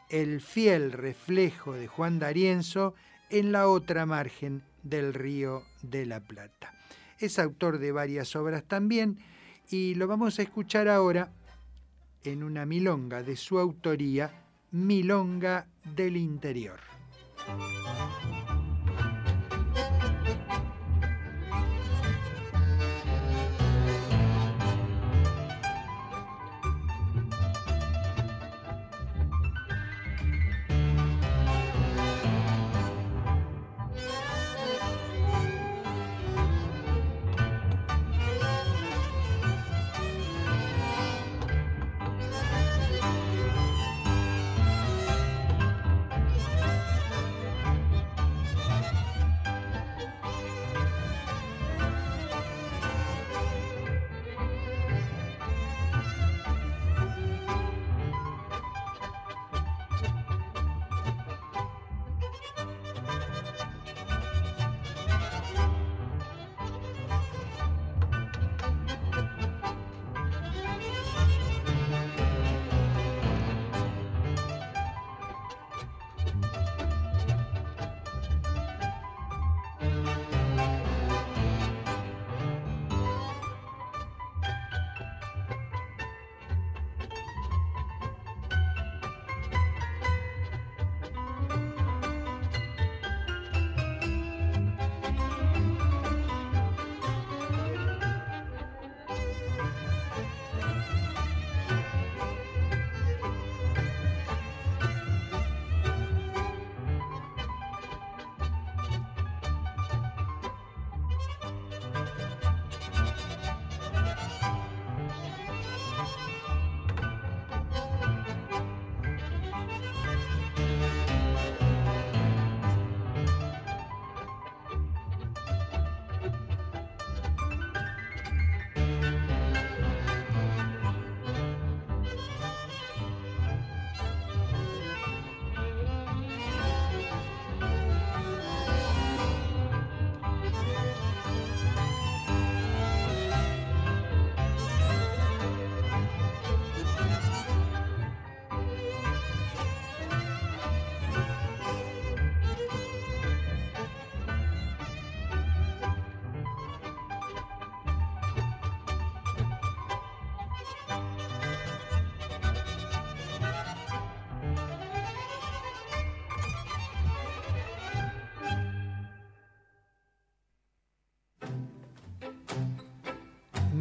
el 0.09 0.41
fiel 0.41 0.91
reflejo 0.91 1.73
de 1.73 1.87
Juan 1.87 2.19
D'Arienzo 2.19 2.93
en 3.29 3.51
la 3.51 3.67
otra 3.67 4.05
margen 4.05 4.63
del 4.83 5.13
río 5.13 5.63
de 5.81 6.05
la 6.05 6.19
Plata. 6.19 6.73
Es 7.19 7.39
autor 7.39 7.79
de 7.79 7.91
varias 7.91 8.35
obras 8.35 8.63
también 8.63 9.17
y 9.69 9.95
lo 9.95 10.07
vamos 10.07 10.37
a 10.37 10.43
escuchar 10.43 10.87
ahora 10.87 11.31
en 12.27 12.43
una 12.43 12.65
milonga 12.65 13.23
de 13.23 13.35
su 13.35 13.59
autoría, 13.59 14.31
Milonga 14.71 15.67
del 15.83 16.17
Interior. 16.17 16.79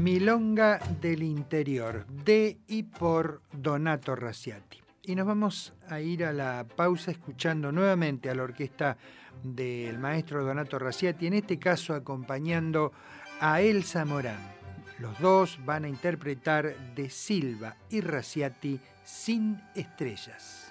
Milonga 0.05 0.81
del 1.01 1.23
Interior, 1.23 2.05
de 2.07 2.59
y 2.69 2.83
por 2.83 3.41
Donato 3.53 4.15
Raciati. 4.15 4.83
Y 5.03 5.15
nos 5.15 5.27
vamos 5.27 5.73
a 5.89 5.99
ir 5.99 6.27
a 6.27 6.33
la 6.35 6.67
pausa 6.77 7.11
escuchando 7.11 7.73
nuevamente 7.73 8.29
a 8.29 8.35
la 8.35 8.43
orquesta 8.43 8.99
del 9.43 9.99
maestro 9.99 10.45
Donato 10.45 10.79
Raciati, 10.79 11.27
en 11.27 11.33
este 11.33 11.59
caso 11.59 11.95
acompañando 11.95 12.93
a 13.41 13.63
Elsa 13.63 14.05
Morán. 14.05 14.53
Los 14.99 15.19
dos 15.21 15.59
van 15.65 15.87
a 15.87 15.89
interpretar 15.89 16.77
de 16.95 17.09
Silva 17.09 17.75
y 17.89 18.03
Raciati 18.03 18.79
sin 19.05 19.59
estrellas. 19.75 20.71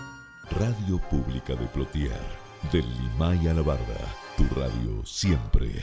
Radio 0.59 0.97
Pública 1.09 1.55
de 1.55 1.65
Plotier, 1.67 2.11
del 2.73 2.85
Limay 2.97 3.47
a 3.47 3.53
la 3.53 3.61
Barda, 3.61 3.97
tu 4.35 4.43
radio 4.53 5.05
siempre. 5.05 5.81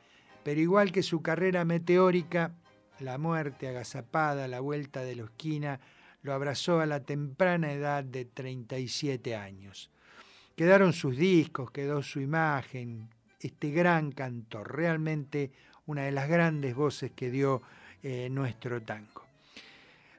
Pero 0.49 0.61
igual 0.61 0.91
que 0.91 1.03
su 1.03 1.21
carrera 1.21 1.63
meteórica, 1.63 2.55
la 3.01 3.19
muerte 3.19 3.67
agazapada, 3.67 4.47
la 4.47 4.61
vuelta 4.61 5.03
de 5.03 5.15
la 5.15 5.25
esquina, 5.25 5.79
lo 6.23 6.33
abrazó 6.33 6.79
a 6.79 6.87
la 6.87 7.01
temprana 7.01 7.71
edad 7.71 8.03
de 8.03 8.25
37 8.25 9.35
años. 9.35 9.91
Quedaron 10.55 10.93
sus 10.93 11.17
discos, 11.17 11.69
quedó 11.69 12.01
su 12.01 12.19
imagen, 12.19 13.09
este 13.39 13.69
gran 13.69 14.11
cantor, 14.11 14.75
realmente 14.75 15.51
una 15.85 16.05
de 16.05 16.13
las 16.13 16.27
grandes 16.27 16.73
voces 16.73 17.11
que 17.11 17.29
dio 17.29 17.61
eh, 18.01 18.27
nuestro 18.31 18.81
tango. 18.81 19.21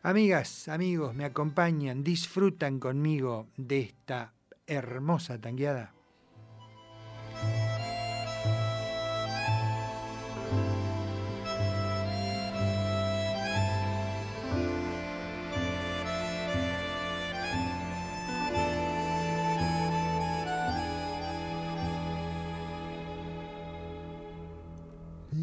Amigas, 0.04 0.68
amigos, 0.68 1.12
me 1.12 1.24
acompañan, 1.24 2.04
disfrutan 2.04 2.78
conmigo 2.78 3.48
de 3.56 3.80
esta 3.80 4.32
hermosa 4.64 5.40
tangueada. 5.40 5.92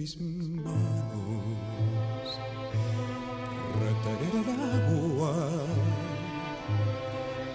Mis 0.00 0.16
manos. 0.18 1.44
Retener 3.82 4.34
el 4.42 4.48
agua 4.78 5.34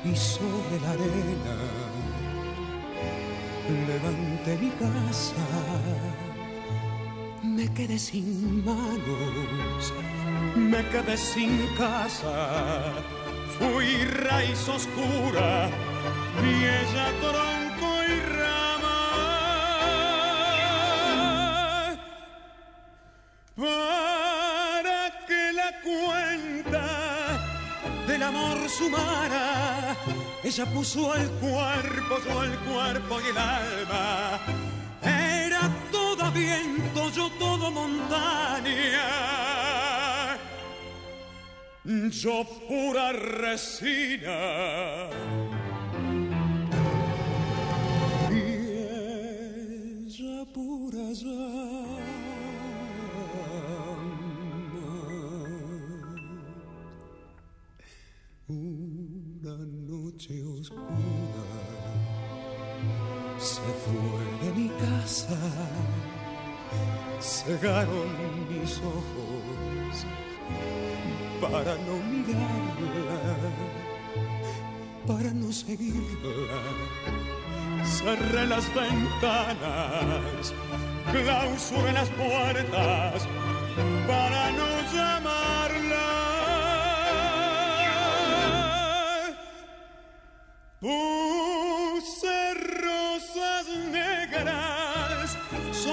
y 0.04 0.16
sobre 0.16 0.80
la 0.84 0.92
arena 0.92 1.58
levanté 3.88 4.58
mi 4.58 4.70
casa. 4.84 5.48
Me 7.42 7.66
quedé 7.74 7.98
sin 7.98 8.64
manos 8.64 9.94
me 10.56 10.82
quedé 10.90 11.18
sin 11.18 11.68
casa. 11.78 12.94
Fui 13.58 13.90
raíz 14.06 14.68
oscura 14.68 15.70
y 16.44 16.54
ella 16.80 17.08
del 28.66 28.70
amor 28.70 28.70
sumara. 28.70 29.96
Ella 30.44 30.66
puso 30.66 31.16
el 31.16 31.30
cuerpo, 31.32 32.20
yo 32.26 32.44
el 32.44 32.58
cuerpo 32.60 33.22
y 33.22 33.30
el 33.30 33.38
alma. 33.38 34.40
Era 35.02 35.70
todo 35.92 36.32
viento, 36.32 37.10
yo 37.12 37.30
todo 37.40 37.72
montaña. 37.72 39.08
Yo 41.84 42.46
pura 42.68 43.12
resina. 43.12 45.10
Y 48.32 48.42
ella 50.08 50.46
pura 50.54 50.76
Una 50.96 51.55
cegaron 67.20 68.10
mis 68.50 68.78
ojos 68.80 70.06
para 71.42 71.76
no 71.86 71.98
mirarla, 72.12 73.20
para 75.08 75.32
no 75.32 75.52
seguirla. 75.52 76.62
Cerré 77.84 78.48
las 78.48 78.66
ventanas, 78.74 80.54
clausuré 81.12 81.94
las 81.94 82.10
puertas 82.10 83.28
para 84.08 84.52
no 84.52 84.68
llamarla. 84.94 86.06
Puse 90.82 91.15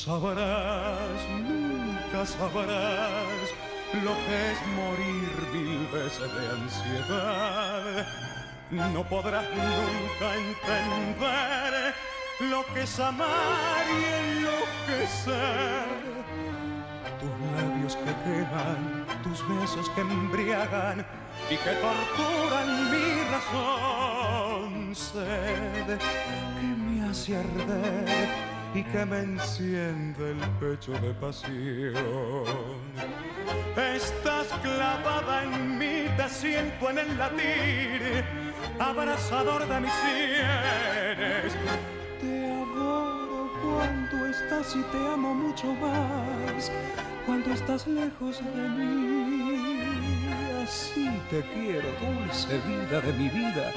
sabrás, 0.00 1.49
nunca 2.20 2.26
sabrás 2.26 3.48
lo 3.92 4.14
que 4.26 4.52
es 4.52 4.58
morir 4.76 5.32
mil 5.52 5.86
veces 5.88 6.28
de 6.34 6.42
ansiedad. 6.50 8.06
no 8.70 9.04
podrás 9.04 9.44
nunca 9.50 10.34
entender 10.36 11.94
lo 12.40 12.64
que 12.74 12.82
es 12.82 13.00
amar 13.00 13.84
y 13.88 14.04
enloquecer. 14.38 15.86
Tus 17.20 17.34
labios 17.56 17.96
que 17.96 18.12
queman, 18.24 19.06
tus 19.22 19.40
besos 19.48 19.88
que 19.90 20.00
embriagan 20.00 21.06
y 21.50 21.56
que 21.56 21.72
torturan 21.80 22.90
mi 22.90 23.08
razón. 23.30 24.94
Sed 24.94 25.98
que 25.98 26.66
me 26.66 27.08
hace 27.08 27.36
arder 27.36 28.59
y 28.74 28.82
que 28.84 29.04
me 29.04 29.18
enciende 29.20 30.32
el 30.32 30.38
pecho 30.60 30.92
de 30.92 31.12
pasión. 31.14 32.44
Estás 33.76 34.46
clavada 34.62 35.44
en 35.44 35.78
mí, 35.78 36.06
te 36.16 36.28
siento 36.28 36.90
en 36.90 36.98
el 36.98 37.18
latir, 37.18 38.24
abrazador 38.78 39.66
de 39.66 39.80
mis 39.80 39.92
sienes. 39.92 41.52
Te 42.20 42.52
adoro 42.52 43.50
cuando 43.62 44.26
estás 44.26 44.76
y 44.76 44.82
te 44.92 44.98
amo 44.98 45.34
mucho 45.34 45.74
más, 45.74 46.70
cuando 47.26 47.52
estás 47.52 47.86
lejos 47.86 48.40
de 48.54 48.68
mí. 48.68 49.80
Así 50.62 51.10
te 51.30 51.42
quiero, 51.42 51.88
dulce 52.00 52.60
vida 52.68 53.00
de 53.00 53.12
mi 53.14 53.28
vida. 53.28 53.72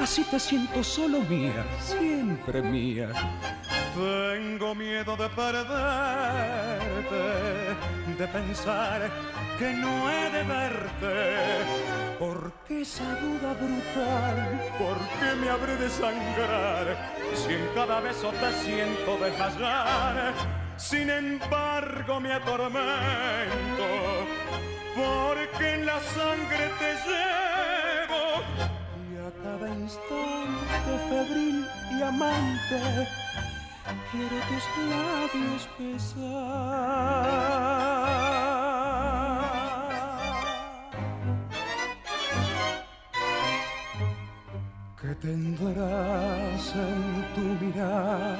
Así 0.00 0.22
te 0.24 0.38
siento 0.38 0.84
solo 0.84 1.20
mía, 1.20 1.64
siempre 1.80 2.62
mía. 2.62 3.08
Tengo 3.96 4.74
miedo 4.74 5.16
de 5.16 5.26
perderte, 5.30 5.64
de 8.18 8.28
pensar 8.28 9.10
que 9.58 9.72
no 9.72 10.10
he 10.10 10.30
de 10.32 10.42
verte. 10.42 11.64
Porque 12.18 12.82
esa 12.82 13.08
duda 13.20 13.54
brutal, 13.54 14.60
¿por 14.78 14.98
qué 15.18 15.34
me 15.40 15.48
habré 15.48 15.76
de 15.76 15.88
sangrar? 15.88 17.14
Si 17.34 17.54
en 17.54 17.66
cada 17.74 18.00
beso 18.00 18.32
te 18.32 18.52
siento 18.64 19.16
desmayar, 19.16 20.34
sin 20.76 21.08
embargo 21.08 22.20
me 22.20 22.34
atormento, 22.34 23.88
porque 24.94 25.74
en 25.74 25.86
la 25.86 26.00
sangre 26.00 26.70
te 26.78 26.92
llevo 27.06 28.42
y 29.08 29.16
a 29.16 29.30
cada 29.42 29.68
instante 29.74 30.98
febril 31.08 31.66
y 31.98 32.02
amante 32.02 33.08
quiero 34.10 34.36
tus 34.48 34.64
labios 34.90 35.62
besar. 35.78 36.16
¿Qué 45.00 45.10
tendrás 45.16 46.74
en 46.74 47.02
tu 47.34 47.46
mirar? 47.64 48.38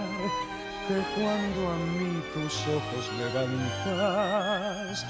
Que 0.88 0.98
cuando 1.14 1.60
a 1.70 1.76
mí 1.76 2.10
tus 2.34 2.54
ojos 2.68 3.04
levantas, 3.18 5.06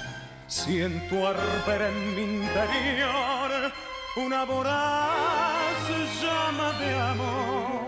siento 0.47 1.27
arder 1.27 1.81
en 1.89 2.15
mi 2.15 2.23
interior 2.43 3.49
una 4.17 4.43
voraz 4.45 5.77
llama 6.21 6.71
de 6.79 6.93
amor 6.95 7.86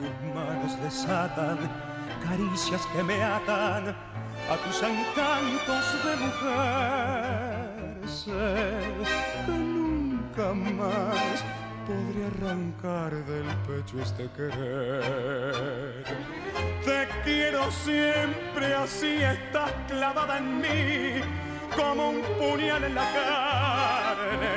tus 0.00 0.34
manos 0.34 0.72
desatan 0.82 1.58
caricias 2.26 2.82
que 2.92 3.02
me 3.02 3.22
atan 3.22 3.94
a 4.50 4.56
tus 4.64 4.82
encantos 4.82 5.86
de 6.04 6.12
mujer. 6.24 7.68
Sé 8.08 8.48
que 9.44 9.52
nunca 9.52 10.54
más 10.54 11.44
podré 11.86 12.22
arrancar 12.32 13.12
del 13.30 13.48
pecho 13.66 14.00
este 14.00 14.24
querer. 14.36 16.04
Te 16.84 17.08
quiero 17.24 17.70
siempre 17.70 18.74
así, 18.74 19.12
estás 19.22 19.72
clavada 19.86 20.38
en 20.38 20.60
mí 20.62 21.22
como 21.76 22.10
un 22.10 22.22
puñal 22.38 22.84
en 22.84 22.94
la 22.94 23.06
carne 23.18 24.54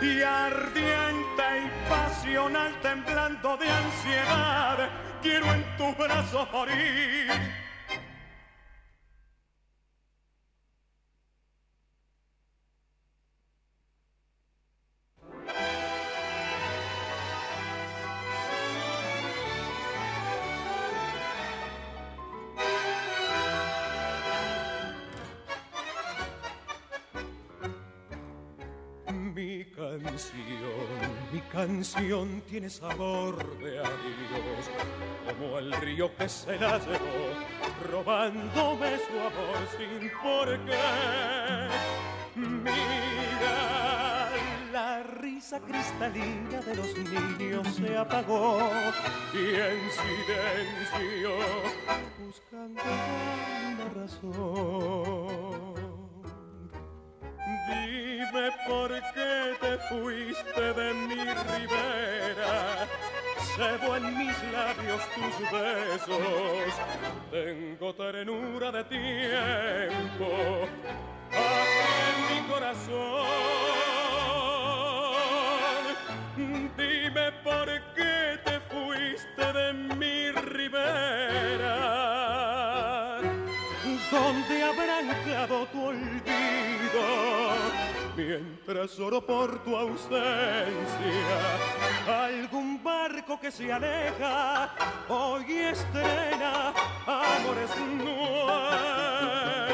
y 0.00 0.22
ardiente 0.22 1.27
pasional 2.28 2.78
temblando 2.82 3.56
de 3.56 3.70
ansiedad. 3.70 4.90
Quiero 5.22 5.46
en 5.46 5.64
tus 5.78 5.96
brazos 5.96 6.46
morir. 6.52 7.32
Mi 29.34 29.64
canción, 29.70 31.17
mi 31.32 31.40
canción 31.42 32.42
tiene 32.48 32.70
sabor 32.70 33.58
de 33.58 33.78
adiós, 33.78 34.70
como 35.26 35.58
el 35.58 35.72
río 35.72 36.14
que 36.16 36.28
se 36.28 36.58
la 36.58 36.78
llevó, 36.78 37.34
robándome 37.90 38.98
su 38.98 39.18
amor 39.18 39.68
sin 39.76 40.10
por 40.22 40.58
qué. 40.64 41.68
Mira, 42.34 44.30
la 44.72 45.02
risa 45.02 45.60
cristalina 45.60 46.60
de 46.60 46.76
los 46.76 46.96
niños 46.96 47.66
se 47.74 47.96
apagó 47.96 48.58
y 49.34 49.54
en 49.54 49.90
silencio, 49.90 51.32
buscando 52.18 52.82
una 53.74 53.88
razón. 53.94 55.77
Dime 57.68 58.50
por 58.66 58.90
qué 59.12 59.56
te 59.60 59.78
fuiste 59.88 60.72
de 60.72 60.94
mi 60.94 61.16
ribera. 61.16 62.86
Cebo 63.54 63.96
en 63.96 64.18
mis 64.18 64.36
labios 64.52 65.02
tus 65.14 65.36
besos. 65.52 66.72
Tengo 67.30 67.94
ternura 67.94 68.72
de 68.72 68.84
tiempo 68.84 70.28
aquí 71.30 71.88
en 72.08 72.16
mi 72.30 72.40
corazón. 72.50 73.26
Dime 76.76 77.32
por 77.44 77.66
qué 77.94 78.38
te 78.44 78.60
fuiste 78.70 79.52
de 79.52 79.72
mi 79.72 80.30
ribera. 80.30 81.78
¿Dónde 84.10 84.62
habrán 84.62 85.24
quedado 85.24 85.66
tu 85.66 85.84
olvido? 85.84 86.07
Mientras 88.18 88.98
oro 88.98 89.24
por 89.24 89.62
tu 89.62 89.76
ausencia, 89.76 90.18
algún 92.08 92.82
barco 92.82 93.38
que 93.38 93.52
se 93.52 93.72
aleja 93.72 94.74
hoy 95.08 95.52
estrena 95.52 96.74
amores 97.06 97.70
nuevos. 97.96 99.67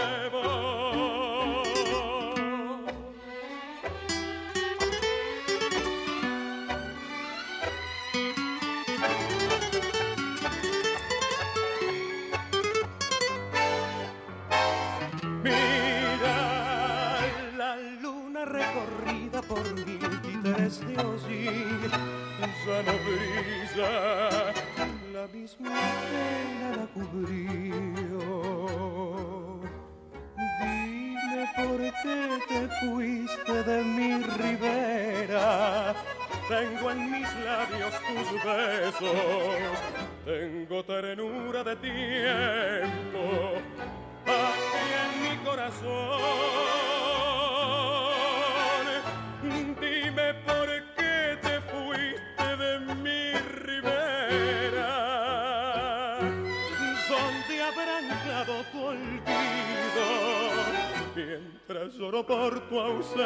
Recorrida 19.35 19.43
por 19.43 19.74
mil 19.74 19.99
títeres 20.22 20.80
de 20.80 20.95
ya 22.66 22.82
no 22.82 22.95
brilla, 23.05 23.93
la 25.12 25.26
misma 25.28 25.70
pena 25.70 26.68
la 26.76 26.87
cubrió. 26.95 28.20
Dime 30.61 31.43
por 31.57 31.78
qué 32.03 32.20
te 32.49 32.61
fuiste 32.80 33.57
de 33.64 33.85
mi 33.85 34.22
ribera. 34.22 35.95
Tengo 36.49 36.91
en 36.91 37.11
mis 37.11 37.28
labios 37.45 37.95
tus 38.07 38.28
besos, 38.45 39.79
tengo 40.25 40.84
ternura 40.84 41.64
de 41.64 41.76
tiempo 41.76 43.22
aquí 44.26 44.84
en 45.03 45.11
mi 45.22 45.45
corazón. 45.45 47.13
Lloro 62.05 62.26
por 62.26 62.61
tu 62.68 62.79
ausencia, 62.79 63.25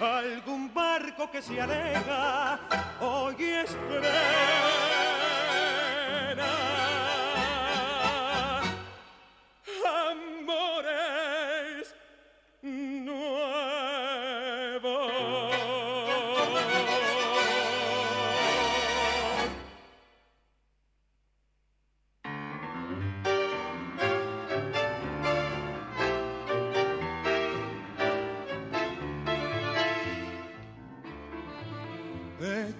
algún 0.00 0.72
barco 0.72 1.28
que 1.30 1.42
se 1.42 1.60
aleja, 1.60 2.58
hoy 3.00 3.42
estrena. 3.42 5.43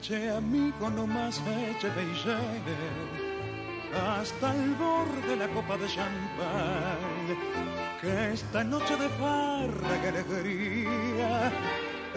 Eche 0.05 0.29
amigo 0.29 0.91
nomás, 0.91 1.41
eche 1.49 1.89
bellere 1.97 2.77
hasta 3.97 4.55
el 4.55 4.75
borde 4.75 5.35
la 5.35 5.49
copa 5.49 5.79
de 5.79 5.87
champán. 5.87 7.25
Que 8.03 8.33
esta 8.35 8.63
noche 8.65 8.97
de 8.99 9.09
farra 9.09 10.03
que 10.03 10.09
alegría, 10.09 11.51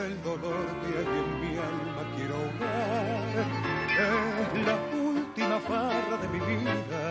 el 0.06 0.22
dolor 0.22 0.66
que 0.82 1.00
en 1.00 1.30
mi 1.40 1.56
alma 1.56 2.04
quiero 2.14 2.36
ahogar. 2.36 3.36
Es 4.04 4.66
la 4.68 4.78
última 5.10 5.58
farra 5.62 6.18
de 6.18 6.28
mi 6.28 6.40
vida, 6.40 7.04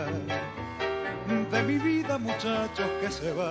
de 1.53 1.62
mi 1.62 1.78
vida 1.78 2.19
muchachos 2.19 2.90
que 3.01 3.11
se 3.11 3.32
va. 3.32 3.51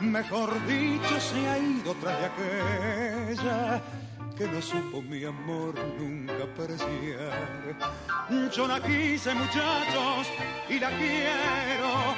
Mejor 0.00 0.50
dicho, 0.66 1.20
se 1.20 1.48
ha 1.48 1.58
ido 1.58 1.94
tras 2.00 2.18
de 2.18 2.26
aquella 2.26 3.80
que 4.40 4.46
no 4.48 4.62
supo 4.62 5.02
mi 5.02 5.22
amor 5.22 5.74
nunca 5.98 6.44
apreciar. 6.44 7.76
Yo 8.50 8.66
la 8.66 8.80
quise, 8.80 9.34
muchachos, 9.34 10.26
y 10.66 10.78
la 10.78 10.88
quiero, 10.88 12.16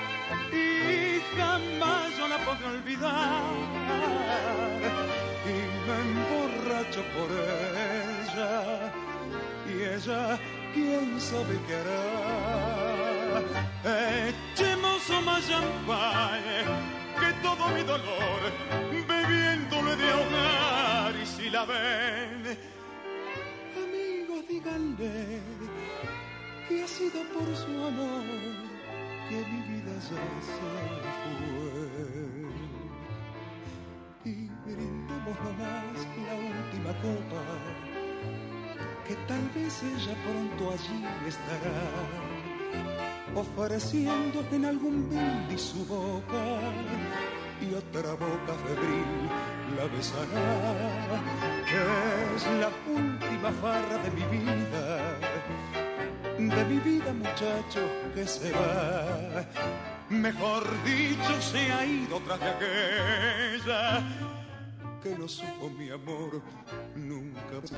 y 0.52 1.20
jamás 1.36 2.16
yo 2.16 2.28
la 2.28 2.38
podré 2.46 2.66
olvidar. 2.76 3.42
Y 5.52 5.56
me 5.84 5.94
emborracho 6.06 7.02
por 7.16 7.28
ella, 8.30 8.52
y 9.68 9.72
ella, 9.96 10.38
quién 10.72 11.20
sabe 11.20 11.58
qué 11.66 11.74
hará. 11.74 12.04
Echemos 14.28 15.02
más 15.24 15.42
champán 15.48 17.01
que 17.22 17.32
todo 17.34 17.68
mi 17.68 17.82
dolor 17.82 18.40
bebiéndole 19.08 19.94
de 19.96 20.08
ahogar 20.10 21.14
y 21.22 21.26
si 21.26 21.50
la 21.50 21.64
ven 21.64 22.42
amigos 23.84 24.40
díganle 24.48 25.40
que 26.68 26.82
ha 26.82 26.88
sido 26.88 27.20
por 27.34 27.48
su 27.62 27.72
amor 27.90 28.24
que 29.28 29.38
mi 29.50 29.60
vida 29.70 29.94
ya 30.08 30.24
se 30.48 30.52
fue. 30.56 30.82
Y 34.24 34.48
brindemos 34.64 35.36
nomás 35.44 35.98
la 36.28 36.34
última 36.50 36.92
copa 37.06 37.42
que 39.06 39.14
tal 39.28 39.44
vez 39.54 39.74
ella 39.82 40.14
pronto 40.24 40.62
allí 40.74 41.00
estará 41.32 42.31
ofreciendo 43.34 44.44
en 44.52 44.64
algún 44.66 45.08
brindis 45.08 45.62
su 45.62 45.84
boca 45.86 46.44
y 47.60 47.74
otra 47.74 48.12
boca 48.12 48.54
febril 48.66 49.30
la 49.76 49.84
besará. 49.96 50.50
Es 52.34 52.46
la 52.60 52.70
última 52.92 53.50
farra 53.52 53.98
de 53.98 54.10
mi 54.10 54.24
vida, 54.36 55.18
de 56.38 56.64
mi 56.64 56.78
vida 56.80 57.12
muchacho 57.12 57.80
que 58.14 58.26
se 58.26 58.52
va. 58.52 59.44
Mejor 60.10 60.64
dicho, 60.84 61.40
se 61.40 61.72
ha 61.72 61.86
ido 61.86 62.20
tras 62.20 62.40
de 62.40 62.48
aquella 62.48 64.02
que 65.02 65.16
no 65.16 65.26
supo 65.26 65.70
mi 65.70 65.90
amor 65.90 66.42
nunca 66.94 67.54
más. 67.62 67.72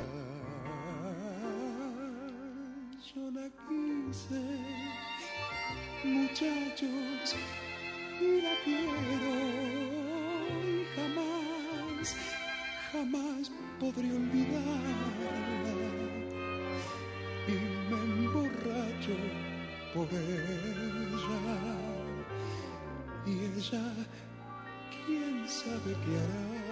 Yo 3.14 3.30
la 3.30 3.48
quise 3.68 4.84
muchachos, 6.05 7.36
y 8.20 8.40
la 8.43 8.55
quiero 8.64 9.35
y 10.62 10.86
jamás, 10.94 12.16
jamás 12.93 13.51
podré 13.81 14.12
olvidarla. 14.12 15.74
Y 17.47 17.51
me 17.90 17.98
emborracho 18.01 19.16
por 19.94 20.09
ella, 20.12 21.43
y 23.26 23.28
ella, 23.56 23.86
quién 25.06 25.36
sabe 25.48 25.93
qué 26.05 26.14
hará. 26.22 26.64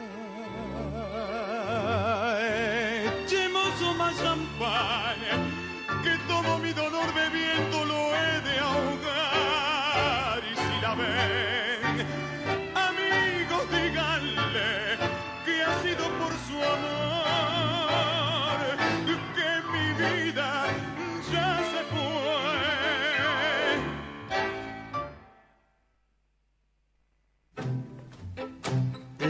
Echemos 3.25 3.75
más 3.97 4.17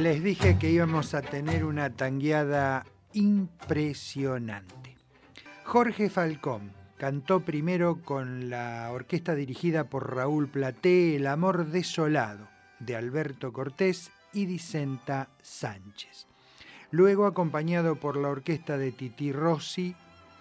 Les 0.03 0.21
dije 0.21 0.59
que 0.59 0.69
íbamos 0.69 1.15
a 1.15 1.23
tener 1.23 1.65
una 1.65 1.91
tangueada 1.91 2.85
impresionante. 3.13 4.97
Jorge 5.63 6.11
Falcón 6.11 6.73
cantó 6.97 7.45
primero 7.45 8.03
con 8.03 8.51
la 8.51 8.91
orquesta 8.91 9.37
dirigida 9.37 9.85
por 9.85 10.17
Raúl 10.17 10.49
Platé 10.49 11.15
El 11.15 11.29
amor 11.29 11.67
desolado 11.67 12.49
de 12.81 12.97
Alberto 12.97 13.53
Cortés 13.53 14.11
y 14.33 14.47
Dicenta 14.47 15.29
Sánchez. 15.41 16.27
Luego 16.91 17.25
acompañado 17.25 17.95
por 17.95 18.17
la 18.17 18.31
orquesta 18.31 18.77
de 18.77 18.91
Titi 18.91 19.31
Rossi 19.31 19.95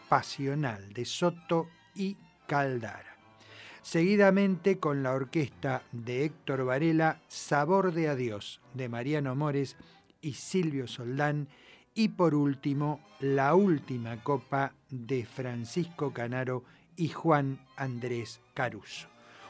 Pasional 0.09 0.91
de 0.91 1.05
Soto 1.05 1.69
y 1.93 2.17
Caldara. 2.47 3.10
Seguidamente 3.81 4.77
con 4.77 5.01
la 5.01 5.11
orquesta 5.11 5.83
de 5.91 6.23
Héctor 6.23 6.65
Varela 6.65 7.19
Sabor 7.27 7.93
de 7.93 8.09
Adiós 8.09 8.61
de 8.75 8.87
Mariano 8.89 9.35
Mores 9.35 9.75
y 10.21 10.33
Silvio 10.33 10.87
Soldán 10.87 11.47
y 11.95 12.09
por 12.09 12.35
último 12.35 13.01
la 13.19 13.55
última 13.55 14.23
copa 14.23 14.73
de 14.89 15.25
Francisco 15.25 16.13
Canaro 16.13 16.63
y 16.95 17.09
Juan 17.09 17.59
Andrés 17.75 18.39
Caruso. 18.53 19.07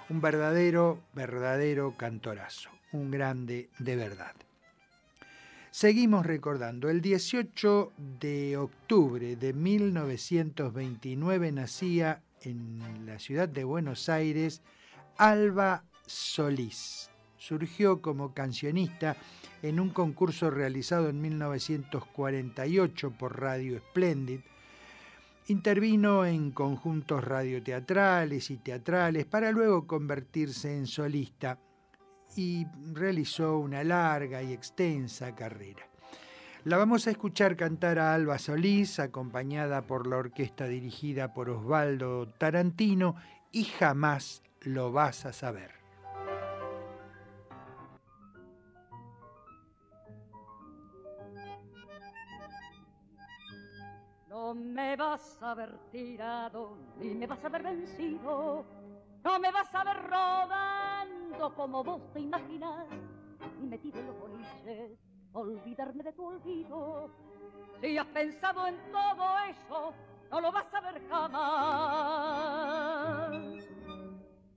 Un 0.09 0.21
verdadero, 0.21 1.01
verdadero 1.13 1.97
cantorazo, 1.97 2.69
un 2.93 3.11
grande 3.11 3.69
de 3.79 3.95
verdad. 3.97 4.33
Seguimos 5.71 6.25
recordando, 6.25 6.89
el 6.89 7.01
18 7.01 7.91
de 8.19 8.57
octubre 8.57 9.35
de 9.35 9.53
1929 9.53 11.51
nacía 11.51 12.21
en 12.43 13.05
la 13.05 13.19
ciudad 13.19 13.47
de 13.49 13.63
Buenos 13.63 14.09
Aires 14.09 14.61
Alba 15.17 15.83
Solís. 16.05 17.09
Surgió 17.37 18.01
como 18.01 18.33
cancionista 18.33 19.17
en 19.61 19.79
un 19.79 19.89
concurso 19.89 20.49
realizado 20.49 21.09
en 21.09 21.21
1948 21.21 23.11
por 23.11 23.39
Radio 23.39 23.79
Splendid. 23.79 24.41
Intervino 25.47 26.25
en 26.25 26.51
conjuntos 26.51 27.23
radioteatrales 27.23 28.51
y 28.51 28.57
teatrales 28.57 29.25
para 29.25 29.51
luego 29.51 29.87
convertirse 29.87 30.77
en 30.77 30.87
solista 30.87 31.59
y 32.35 32.65
realizó 32.93 33.57
una 33.57 33.83
larga 33.83 34.41
y 34.41 34.53
extensa 34.53 35.35
carrera. 35.35 35.90
La 36.63 36.77
vamos 36.77 37.07
a 37.07 37.09
escuchar 37.09 37.55
cantar 37.55 37.97
a 37.97 38.13
Alba 38.13 38.37
Solís, 38.37 38.99
acompañada 38.99 39.81
por 39.81 40.05
la 40.05 40.17
orquesta 40.17 40.67
dirigida 40.67 41.33
por 41.33 41.49
Osvaldo 41.49 42.27
Tarantino, 42.37 43.15
y 43.51 43.63
jamás 43.63 44.43
lo 44.61 44.91
vas 44.91 45.25
a 45.25 45.33
saber. 45.33 45.71
No 54.29 54.53
me 54.53 54.95
vas 54.95 55.41
a 55.41 55.55
ver 55.55 55.79
tirado, 55.91 56.77
ni 56.99 57.15
me 57.15 57.25
vas 57.25 57.43
a 57.43 57.49
ver 57.49 57.63
vencido, 57.63 58.63
no 59.23 59.39
me 59.39 59.51
vas 59.51 59.73
a 59.73 59.83
ver 59.83 59.97
rodando 60.03 61.55
como 61.55 61.83
vos 61.83 62.13
te 62.13 62.19
imaginas, 62.19 62.85
ni 63.59 63.67
metido 63.67 63.99
en 63.99 64.05
los 64.05 64.19
boliches 64.19 65.10
olvidarme 65.33 66.03
de 66.03 66.13
tu 66.13 66.25
olvido. 66.25 67.09
Si 67.81 67.97
has 67.97 68.07
pensado 68.07 68.67
en 68.67 68.75
todo 68.91 69.39
eso, 69.49 69.93
no 70.29 70.41
lo 70.41 70.51
vas 70.51 70.73
a 70.73 70.81
ver 70.81 71.01
jamás. 71.09 71.31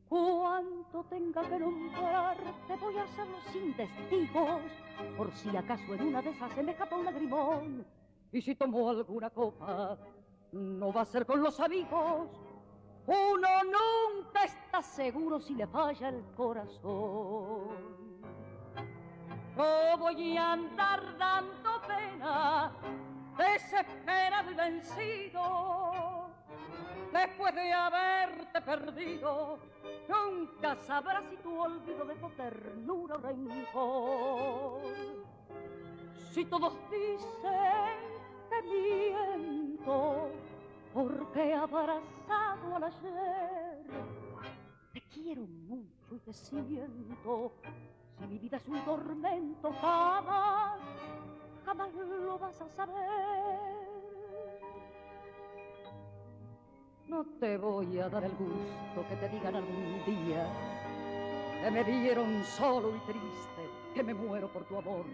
Cuanto 0.08 1.04
tenga 1.04 1.42
que 1.42 1.48
te 1.48 2.76
voy 2.76 2.96
a 2.96 3.02
hacerlo 3.02 3.36
sin 3.52 3.74
testigos, 3.74 4.62
por 5.16 5.32
si 5.32 5.56
acaso 5.56 5.94
en 5.94 6.02
una 6.08 6.22
de 6.22 6.30
esas 6.30 6.52
se 6.52 6.62
me 6.62 6.72
escapa 6.72 6.96
un 6.96 7.04
lagrimón. 7.04 7.84
Y 8.30 8.40
si 8.42 8.54
tomo 8.54 8.90
alguna 8.90 9.30
copa, 9.30 9.98
no 10.52 10.92
va 10.92 11.00
a 11.00 11.04
ser 11.04 11.26
con 11.26 11.42
los 11.42 11.58
amigos. 11.60 12.28
Uno 13.06 13.48
nunca 13.64 14.44
está 14.44 14.82
seguro 14.82 15.40
si 15.40 15.54
le 15.54 15.66
falla 15.66 16.08
el 16.08 16.24
corazón. 16.36 18.03
No 19.56 19.96
voy 19.98 20.36
a 20.36 20.52
andar 20.52 21.16
dando 21.16 21.80
pena, 21.86 22.72
desesperado 23.38 24.50
y 24.50 24.54
vencido. 24.54 26.30
Después 27.12 27.54
de 27.54 27.72
haberte 27.72 28.60
perdido, 28.62 29.60
nunca 30.08 30.74
sabrás 30.74 31.22
si 31.30 31.36
tu 31.36 31.56
olvido 31.56 32.04
dejó 32.04 32.30
ternura 32.30 33.14
o 33.14 33.18
rencor. 33.18 34.82
Si 36.32 36.44
todos 36.46 36.74
dicen 36.90 38.00
que 38.50 38.62
miento, 38.62 40.32
porque 40.92 41.54
abrazado 41.54 42.74
al 42.74 42.84
ayer, 42.84 43.86
te 44.92 45.00
quiero 45.02 45.42
mucho 45.42 46.16
y 46.16 46.18
te 46.18 46.32
siento 46.32 47.52
si 48.18 48.26
mi 48.26 48.38
vida 48.38 48.56
es 48.56 48.66
un 48.68 48.84
tormento, 48.84 49.72
jamás, 49.80 50.80
jamás 51.64 51.94
lo 51.94 52.38
vas 52.38 52.60
a 52.60 52.68
saber. 52.68 53.74
No 57.06 57.24
te 57.38 57.56
voy 57.58 57.98
a 57.98 58.08
dar 58.08 58.24
el 58.24 58.32
gusto 58.32 59.08
que 59.08 59.16
te 59.16 59.28
digan 59.28 59.56
algún 59.56 60.04
día 60.04 60.46
que 61.62 61.70
me 61.70 61.82
vieron 61.82 62.44
solo 62.44 62.94
y 62.94 62.98
triste, 63.00 63.70
que 63.94 64.02
me 64.02 64.12
muero 64.12 64.52
por 64.52 64.64
tu 64.66 64.76
amor, 64.76 65.06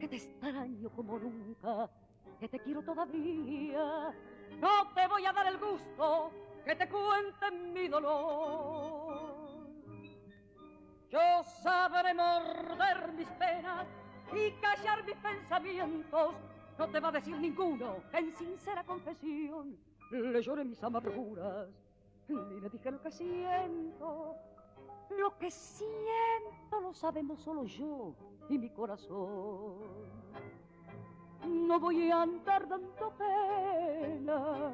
que 0.00 0.08
te 0.08 0.16
extraño 0.16 0.90
como 0.90 1.18
nunca, 1.18 1.88
que 2.40 2.48
te 2.48 2.58
quiero 2.58 2.82
todavía. 2.82 4.12
No 4.60 4.92
te 4.94 5.06
voy 5.06 5.24
a 5.26 5.32
dar 5.32 5.46
el 5.46 5.58
gusto 5.58 6.32
que 6.64 6.74
te 6.74 6.88
cuenten 6.88 7.72
mi 7.72 7.86
dolor. 7.86 9.03
Sabré 11.64 12.12
morder 12.14 13.12
mis 13.14 13.28
penas 13.42 13.86
y 14.32 14.50
callar 14.60 15.02
mis 15.04 15.16
pensamientos. 15.16 16.34
No 16.78 16.88
te 16.88 17.00
va 17.00 17.08
a 17.08 17.12
decir 17.12 17.36
ninguno 17.38 17.96
en 18.12 18.36
sincera 18.36 18.84
confesión 18.84 19.76
le 20.10 20.42
lloré 20.42 20.64
mis 20.64 20.82
amarguras 20.82 21.68
ni 22.28 22.60
le 22.60 22.68
dije 22.70 22.90
lo 22.90 23.00
que 23.00 23.10
siento. 23.10 24.36
Lo 25.18 25.38
que 25.38 25.50
siento 25.50 26.80
lo 26.80 26.94
sabemos 26.94 27.40
solo 27.40 27.64
yo 27.64 28.14
y 28.48 28.58
mi 28.58 28.70
corazón. 28.70 29.78
No 31.46 31.78
voy 31.78 32.10
a 32.10 32.22
andar 32.22 32.66
dando 32.66 33.12
pena, 33.18 34.72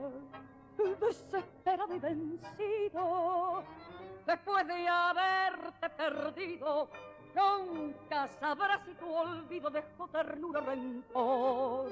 desesperado 1.00 1.94
y 1.94 1.98
vencido 1.98 3.64
después 4.26 4.66
de 4.66 4.88
haberte 4.88 5.90
perdido, 5.90 6.88
nunca 7.34 8.28
sabrás 8.28 8.84
si 8.84 8.94
tu 8.94 9.12
olvido 9.12 9.70
dejó 9.70 10.09
ternura 10.09 10.60
rencor. 10.60 11.90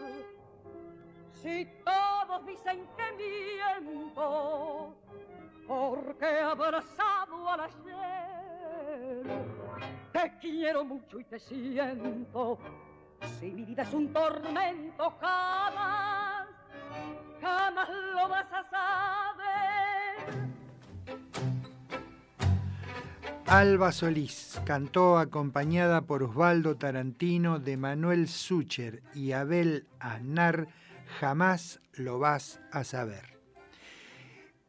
Si 1.34 1.66
todos 1.84 2.46
dicen 2.46 2.86
que 2.96 3.12
miento, 3.12 4.96
porque 5.66 6.40
abrazado 6.40 7.48
al 7.48 7.60
ayer, 7.60 9.26
te 10.12 10.38
quiero 10.40 10.84
mucho 10.84 11.20
y 11.20 11.24
te 11.24 11.38
siento. 11.38 12.58
Si 13.38 13.50
mi 13.50 13.64
vida 13.64 13.82
es 13.82 13.94
un 13.94 14.12
tormento, 14.12 15.10
jamás, 15.20 16.48
jamás 17.40 17.88
lo 17.88 18.28
vas 18.28 18.52
a 18.52 18.64
saber 18.68 19.77
Alba 23.50 23.92
Solís 23.92 24.60
cantó 24.66 25.16
acompañada 25.16 26.02
por 26.02 26.22
Osvaldo 26.22 26.76
Tarantino, 26.76 27.58
de 27.58 27.78
Manuel 27.78 28.28
Sucher 28.28 29.02
y 29.14 29.32
Abel 29.32 29.86
Aznar, 30.00 30.68
Jamás 31.18 31.80
lo 31.94 32.18
vas 32.18 32.60
a 32.70 32.84
saber. 32.84 33.38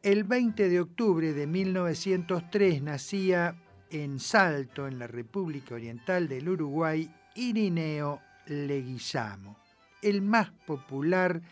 El 0.02 0.24
20 0.24 0.70
de 0.70 0.80
octubre 0.80 1.34
de 1.34 1.46
1903 1.46 2.80
nacía 2.80 3.54
en 3.90 4.18
Salto, 4.18 4.88
en 4.88 4.98
la 4.98 5.06
República 5.06 5.74
Oriental 5.74 6.26
del 6.26 6.48
Uruguay, 6.48 7.14
Irineo 7.34 8.22
Leguizamo, 8.46 9.58
el 10.00 10.22
más 10.22 10.52
popular 10.66 11.42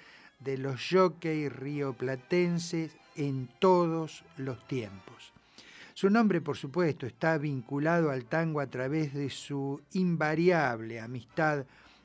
de 0.40 0.56
los 0.56 0.80
jockeys 0.90 1.52
rioplatenses 1.52 2.96
en 3.16 3.50
todos 3.58 4.24
los 4.38 4.66
tiempos. 4.66 5.34
Su 5.98 6.10
nombre, 6.10 6.40
por 6.40 6.56
supuesto, 6.56 7.06
está 7.06 7.38
vinculado 7.38 8.10
al 8.12 8.26
tango 8.26 8.60
a 8.60 8.68
través 8.68 9.12
de 9.14 9.30
su 9.30 9.82
invariable 9.94 11.00
amistad 11.00 11.64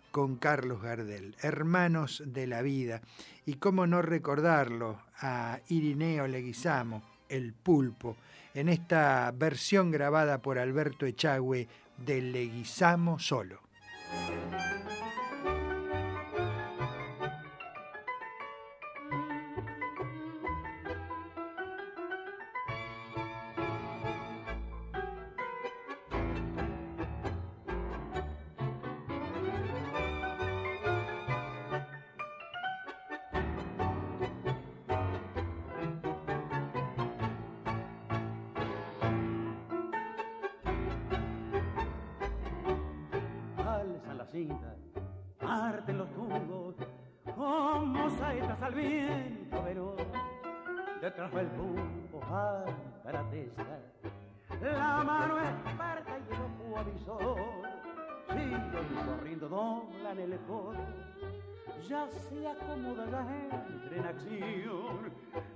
con 0.10 0.38
Carlos 0.38 0.82
Gardel, 0.82 1.36
hermanos 1.44 2.24
de 2.26 2.48
la 2.48 2.64
vida. 2.64 3.02
Y 3.46 3.58
cómo 3.58 3.86
no 3.86 4.02
recordarlo 4.02 4.98
a 5.20 5.60
Irineo 5.70 6.26
Leguizamo, 6.26 7.04
el 7.30 7.54
pulpo, 7.54 8.18
en 8.56 8.70
esta 8.70 9.32
versión 9.32 9.92
grabada 9.92 10.40
por 10.40 10.58
Alberto 10.58 11.06
Echagüe 11.06 11.68
de 12.04 12.20
Leguizamo 12.20 13.20
solo. 13.20 13.60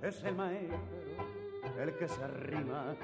Es 0.08 0.24
el 0.24 0.34
maestro 0.34 0.78
el 1.78 1.94
que 1.96 2.08
se 2.08 2.24
arrima 2.24 2.94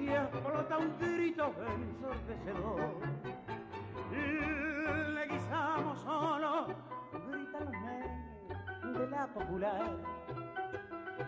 y 0.00 0.08
explota 0.08 0.78
un 0.78 0.98
grito 0.98 1.52
ensordecedor. 1.76 2.80
Le 5.14 5.26
guisamos 5.28 6.00
solo, 6.00 6.66
gritan 7.30 7.64
los 7.64 7.72
nenes 7.82 8.98
de 8.98 9.06
la 9.08 9.26
popular. 9.26 9.96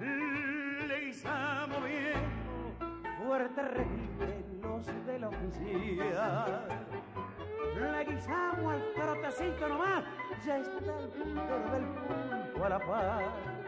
Le 0.00 1.00
guisamos 1.00 1.84
viejo, 1.84 3.22
fuerte 3.22 3.62
repiten 3.62 4.60
los 4.62 4.86
de 5.06 5.18
la 5.18 5.28
oficina. 5.28 6.56
Le 7.74 8.04
guisamos 8.04 8.72
al 8.72 8.92
trotecito 8.94 9.68
nomás, 9.68 10.04
ya 10.46 10.58
está 10.58 10.98
el 10.98 11.08
punto 11.08 11.58
del 11.72 11.84
punto 11.84 12.64
a 12.64 12.68
la 12.70 12.78
paz 12.78 13.59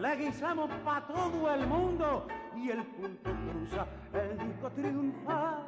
la 0.00 0.14
guisamos 0.14 0.70
para 0.84 1.06
todo 1.06 1.54
el 1.54 1.66
mundo 1.66 2.26
y 2.54 2.70
el 2.70 2.82
punto 2.84 3.30
cruza 3.30 3.86
el 4.12 4.38
disco 4.38 4.70
triunfal. 4.70 5.64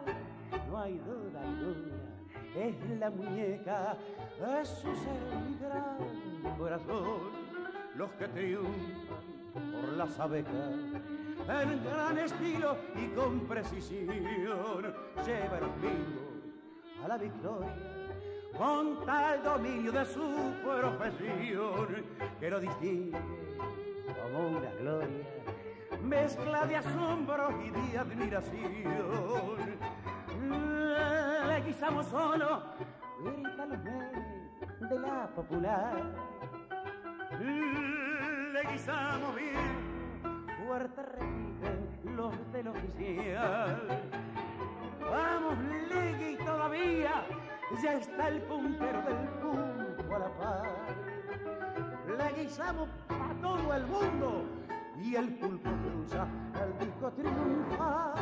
No 0.68 0.78
hay 0.78 0.98
duda 0.98 1.40
alguna, 1.40 1.96
es 2.54 2.98
la 2.98 3.10
muñeca, 3.10 3.96
es 4.60 4.68
su 4.68 4.88
gran 5.60 6.56
corazón. 6.58 7.48
Los 7.94 8.10
que 8.12 8.28
triunfan 8.28 9.72
por 9.72 9.88
las 9.96 10.20
abejas 10.20 10.74
en 11.48 11.84
gran 11.84 12.18
estilo 12.18 12.76
y 12.94 13.06
con 13.08 13.40
precisión 13.40 14.08
llevan 15.24 15.62
el 15.82 16.28
a 17.02 17.08
la 17.08 17.16
victoria 17.16 17.98
con 18.56 19.04
tal 19.06 19.42
dominio 19.42 19.92
de 19.92 20.04
su 20.04 20.52
profesión 20.64 22.04
que 22.40 22.50
lo 22.50 22.60
distingue 22.60 23.18
como 24.14 24.48
una 24.58 24.70
gloria, 24.72 25.26
mezcla 26.02 26.66
de 26.66 26.76
asombro 26.76 27.50
y 27.62 27.70
de 27.70 27.98
admiración. 27.98 29.56
Le 31.48 31.60
guisamos 31.62 32.06
solo, 32.06 32.62
grita 33.20 33.66
los 33.66 33.78
de 34.90 34.98
la 34.98 35.28
popular. 35.34 36.02
Le 37.40 38.72
guisamos 38.72 39.34
bien, 39.36 40.46
fuerte 40.66 41.02
repiten 41.02 42.16
los 42.16 42.52
del 42.52 42.68
oficial. 42.68 44.02
Vamos, 45.00 45.58
Legui, 45.88 46.36
todavía 46.44 47.24
ya 47.82 47.94
está 47.94 48.28
el 48.28 48.42
puntero 48.42 49.02
del 49.02 49.28
punto 49.40 50.14
a 50.14 50.18
la 50.18 50.28
par. 50.38 50.66
Le 52.06 52.42
guisamos 52.42 52.88
todo 53.40 53.74
el 53.74 53.86
mundo 53.86 54.44
y 55.02 55.14
el 55.14 55.28
pulpo 55.34 55.70
cruza 55.70 56.26
el 56.54 56.86
disco 56.86 57.10
triunfal. 57.12 58.14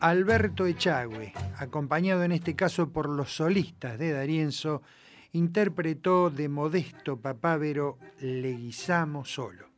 Alberto 0.00 0.66
Echagüe, 0.66 1.32
acompañado 1.58 2.24
en 2.24 2.32
este 2.32 2.56
caso 2.56 2.88
por 2.88 3.08
los 3.08 3.34
solistas 3.34 3.98
de 3.98 4.12
Darienzo, 4.12 4.82
interpretó 5.32 6.30
de 6.30 6.48
Modesto 6.48 7.18
Papávero 7.18 7.98
Leguizamo 8.20 9.24
solo. 9.24 9.70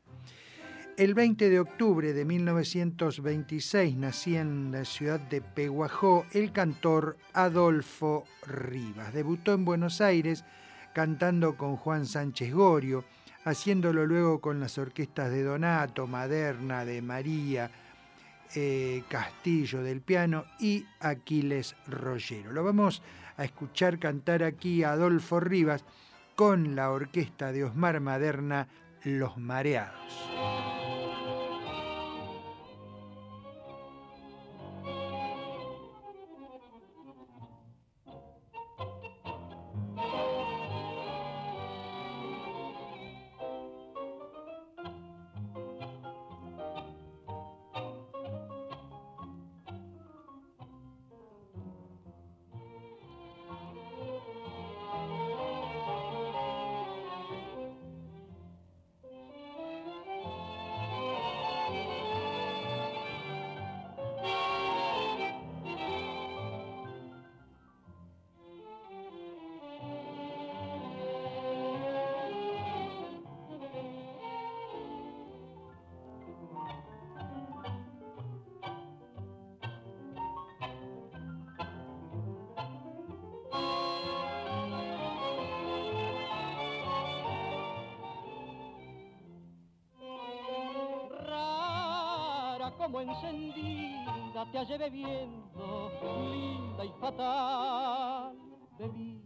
El 0.97 1.15
20 1.15 1.51
de 1.51 1.59
octubre 1.59 2.13
de 2.13 2.25
1926 2.25 3.97
nacía 3.97 4.43
en 4.43 4.71
la 4.71 4.85
ciudad 4.85 5.19
de 5.19 5.41
Peguajó 5.41 6.27
el 6.33 6.53
cantor 6.53 7.17
Adolfo 7.33 8.25
Rivas. 8.47 9.13
Debutó 9.13 9.55
en 9.55 9.65
Buenos 9.65 10.01
Aires 10.01 10.45
cantando 10.93 11.57
con 11.57 11.77
Juan 11.77 12.07
Sánchez 12.07 12.53
Gorio, 12.53 13.05
haciéndolo 13.45 14.07
luego 14.07 14.41
con 14.41 14.61
las 14.61 14.79
orquestas 14.79 15.31
de 15.31 15.43
Donato, 15.43 16.07
Maderna, 16.07 16.85
de 16.85 17.03
María, 17.03 17.71
eh, 18.55 19.03
Castillo 19.09 19.83
del 19.83 20.03
piano 20.03 20.45
y 20.61 20.85
Aquiles 21.01 21.75
Rollero. 21.87 22.53
Lo 22.53 22.63
vamos 22.65 23.03
a 23.37 23.45
escuchar 23.45 23.99
cantar 23.99 24.43
aquí 24.43 24.85
a 24.85 24.93
Adolfo 24.93 25.41
Rivas 25.41 25.85
con 26.37 26.77
la 26.77 26.91
orquesta 26.91 27.53
de 27.53 27.65
Osmar 27.65 28.01
Maderna, 28.01 28.69
Los 29.05 29.39
Mareados. 29.39 30.82
Te 94.53 94.59
hallé 94.59 94.77
bebiendo, 94.77 95.91
linda 96.31 96.85
y 96.85 96.93
fatal. 97.01 98.37
Bebías 98.79 99.23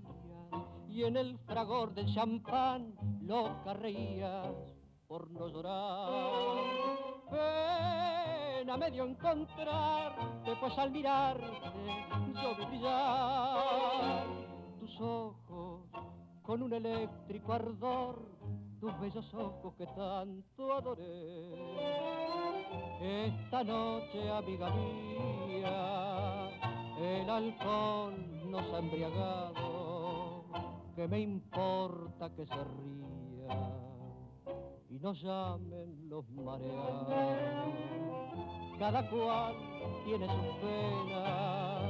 y 0.89 1.03
en 1.03 1.17
el 1.17 1.39
fragor 1.41 1.93
del 1.93 2.07
champán 2.15 2.95
loca 3.21 3.75
reías 3.75 4.55
por 5.09 5.29
no 5.31 5.49
llorar. 5.49 6.11
Pena 7.29 8.77
medio 8.77 9.05
encontrarte, 9.05 10.57
pues 10.61 10.79
al 10.79 10.91
mirarte 10.93 11.45
yo 12.43 12.67
brillar 12.67 14.27
tus 14.79 15.01
ojos 15.01 15.91
con 16.43 16.63
un 16.63 16.73
eléctrico 16.73 17.53
ardor, 17.53 18.36
tus 18.81 19.01
bellos 19.01 19.35
ojos 19.35 19.75
que 19.77 19.87
tanto 19.87 20.73
adoré 20.73 22.07
esta 23.01 23.63
noche, 23.65 24.31
amiga 24.31 24.71
mía, 24.71 26.49
el 26.99 27.29
alcohol 27.31 28.15
nos 28.51 28.75
ha 28.75 28.79
embriagado. 28.79 30.45
Que 30.95 31.07
me 31.07 31.21
importa 31.21 32.31
que 32.35 32.47
se 32.47 32.55
ría 32.55 33.77
y 34.89 34.99
nos 34.99 35.21
llamen 35.23 36.09
los 36.09 36.27
mareados? 36.31 37.13
Cada 38.79 39.09
cual 39.11 39.55
tiene 40.07 40.27
su 40.27 40.41
pena 40.61 41.81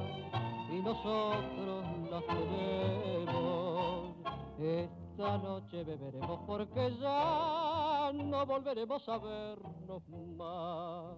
y 0.73 0.83
nosotros 0.83 1.85
las 2.11 2.27
tenemos. 2.27 2.97
Esta 5.16 5.38
noche 5.38 5.82
beberemos 5.82 6.40
porque 6.47 6.94
ya 7.01 8.12
no 8.12 8.44
volveremos 8.44 9.09
a 9.09 9.16
vernos 9.16 10.02
más. 10.36 11.16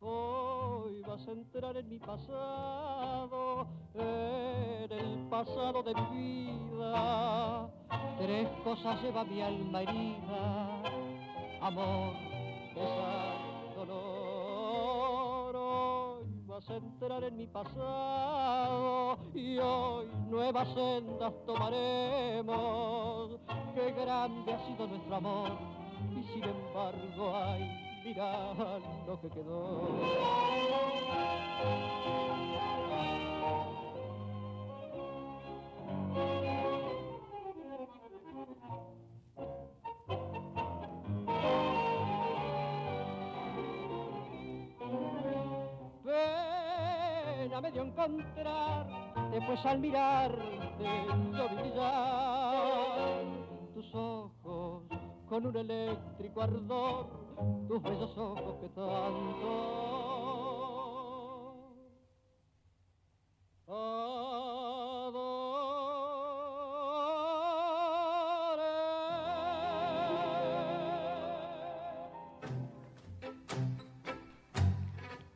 Hoy 0.00 1.02
vas 1.02 1.28
a 1.28 1.32
entrar 1.32 1.76
en 1.76 1.86
mi 1.90 1.98
pasado, 1.98 3.66
en 3.92 4.90
el 4.90 5.28
pasado 5.28 5.82
de 5.82 5.94
mi 5.96 6.46
vida. 6.46 7.70
Tres 8.20 8.48
cosas 8.64 9.02
lleva 9.02 9.22
mi 9.24 9.42
alma 9.42 9.82
herida, 9.82 10.82
amor, 11.60 12.14
pesar, 12.74 13.74
dolor. 13.76 14.19
Hoy 16.60 16.66
vas 16.66 16.70
a 16.70 16.76
entrar 16.76 17.24
en 17.24 17.36
mi 17.38 17.46
pasado 17.46 19.18
y 19.34 19.56
hoy 19.56 20.06
nuevas 20.28 20.68
sendas 20.74 21.32
tomaremos. 21.46 23.40
Qué 23.74 23.92
grande 23.92 24.52
ha 24.52 24.66
sido 24.66 24.86
nuestro 24.86 25.16
amor 25.16 25.52
y 26.10 26.22
sin 26.34 26.44
embargo 26.44 27.34
hay 27.34 28.02
mira 28.04 28.52
lo 29.06 29.18
que 29.22 29.30
quedó. 29.30 29.88
Pena 47.60 47.68
medio 47.68 47.82
encontrar, 47.82 48.86
después 49.32 49.66
al 49.66 49.80
mirarte 49.80 50.84
yo 51.36 51.48
brillar 51.50 53.22
tus 53.74 53.94
ojos 53.94 54.84
con 55.28 55.46
un 55.46 55.54
eléctrico 55.54 56.40
ardor 56.40 57.06
tus 57.68 57.82
bellos 57.82 58.16
ojos 58.16 58.60
que 58.62 58.68
tanto 58.70 59.90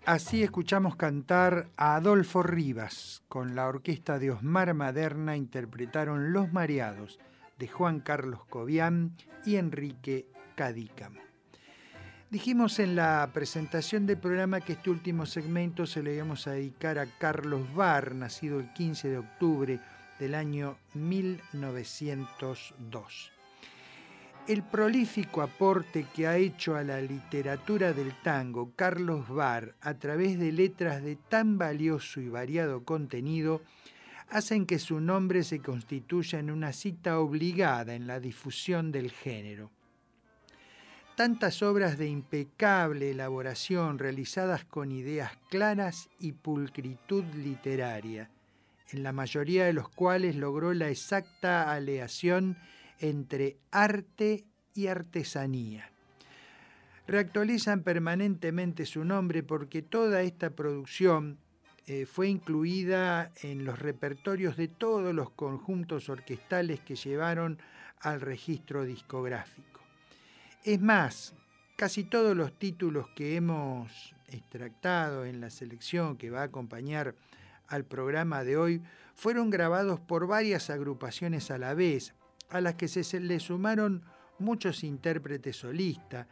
Así 0.06 0.42
escuchamos 0.42 0.96
cantar 0.96 1.70
a 1.78 1.96
Adolfo 1.96 2.42
Rivas. 2.42 3.22
Con 3.26 3.56
la 3.56 3.66
orquesta 3.66 4.18
de 4.18 4.32
Osmar 4.32 4.74
Maderna 4.74 5.34
interpretaron 5.34 6.34
Los 6.34 6.52
Mareados 6.52 7.18
de 7.58 7.68
Juan 7.68 8.00
Carlos 8.00 8.44
Cobian 8.44 9.16
y 9.46 9.56
Enrique 9.56 10.26
Cadícamo. 10.56 11.20
Dijimos 12.28 12.80
en 12.80 12.96
la 12.96 13.30
presentación 13.32 14.04
del 14.04 14.18
programa 14.18 14.60
que 14.60 14.74
este 14.74 14.90
último 14.90 15.24
segmento 15.24 15.86
se 15.86 16.02
le 16.02 16.16
íbamos 16.16 16.46
a 16.48 16.50
dedicar 16.50 16.98
a 16.98 17.06
Carlos 17.06 17.74
Barr, 17.74 18.14
nacido 18.14 18.60
el 18.60 18.74
15 18.74 19.08
de 19.08 19.16
octubre 19.16 19.80
del 20.18 20.34
año 20.34 20.76
1902. 20.92 23.33
El 24.46 24.62
prolífico 24.62 25.40
aporte 25.40 26.06
que 26.14 26.26
ha 26.26 26.36
hecho 26.36 26.76
a 26.76 26.82
la 26.84 27.00
literatura 27.00 27.94
del 27.94 28.12
tango 28.20 28.72
Carlos 28.76 29.26
Barr 29.30 29.74
a 29.80 29.94
través 29.94 30.38
de 30.38 30.52
letras 30.52 31.02
de 31.02 31.16
tan 31.16 31.56
valioso 31.56 32.20
y 32.20 32.28
variado 32.28 32.84
contenido 32.84 33.62
hacen 34.28 34.66
que 34.66 34.78
su 34.78 35.00
nombre 35.00 35.44
se 35.44 35.60
constituya 35.60 36.40
en 36.40 36.50
una 36.50 36.74
cita 36.74 37.20
obligada 37.20 37.94
en 37.94 38.06
la 38.06 38.20
difusión 38.20 38.92
del 38.92 39.12
género. 39.12 39.70
Tantas 41.16 41.62
obras 41.62 41.96
de 41.96 42.08
impecable 42.08 43.12
elaboración 43.12 43.98
realizadas 43.98 44.66
con 44.66 44.92
ideas 44.92 45.38
claras 45.48 46.10
y 46.18 46.32
pulcritud 46.32 47.24
literaria, 47.34 48.28
en 48.90 49.04
la 49.04 49.12
mayoría 49.12 49.64
de 49.64 49.72
los 49.72 49.88
cuales 49.88 50.36
logró 50.36 50.74
la 50.74 50.90
exacta 50.90 51.72
aleación 51.72 52.58
entre 53.00 53.58
arte 53.70 54.44
y 54.74 54.86
artesanía. 54.88 55.90
Reactualizan 57.06 57.82
permanentemente 57.82 58.86
su 58.86 59.04
nombre 59.04 59.42
porque 59.42 59.82
toda 59.82 60.22
esta 60.22 60.50
producción 60.50 61.38
eh, 61.86 62.06
fue 62.06 62.28
incluida 62.28 63.30
en 63.42 63.64
los 63.66 63.78
repertorios 63.78 64.56
de 64.56 64.68
todos 64.68 65.14
los 65.14 65.30
conjuntos 65.30 66.08
orquestales 66.08 66.80
que 66.80 66.96
llevaron 66.96 67.58
al 68.00 68.22
registro 68.22 68.84
discográfico. 68.84 69.80
Es 70.64 70.80
más, 70.80 71.34
casi 71.76 72.04
todos 72.04 72.34
los 72.34 72.58
títulos 72.58 73.08
que 73.14 73.36
hemos 73.36 74.14
extractado 74.28 75.26
en 75.26 75.40
la 75.40 75.50
selección 75.50 76.16
que 76.16 76.30
va 76.30 76.40
a 76.40 76.44
acompañar 76.44 77.14
al 77.68 77.84
programa 77.84 78.44
de 78.44 78.56
hoy 78.56 78.82
fueron 79.14 79.50
grabados 79.50 80.00
por 80.00 80.26
varias 80.26 80.70
agrupaciones 80.70 81.50
a 81.50 81.58
la 81.58 81.74
vez, 81.74 82.14
a 82.50 82.60
las 82.60 82.74
que 82.74 82.88
se 82.88 83.20
le 83.20 83.40
sumaron 83.40 84.02
muchos 84.38 84.84
intérpretes 84.84 85.56
solistas, 85.56 86.26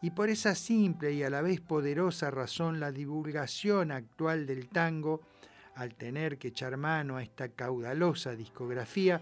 y 0.00 0.10
por 0.10 0.30
esa 0.30 0.54
simple 0.54 1.12
y 1.12 1.22
a 1.22 1.30
la 1.30 1.42
vez 1.42 1.60
poderosa 1.60 2.30
razón 2.30 2.78
la 2.78 2.92
divulgación 2.92 3.90
actual 3.90 4.46
del 4.46 4.68
tango, 4.68 5.22
al 5.74 5.94
tener 5.94 6.38
que 6.38 6.48
echar 6.48 6.76
mano 6.76 7.16
a 7.16 7.22
esta 7.22 7.48
caudalosa 7.48 8.34
discografía, 8.34 9.20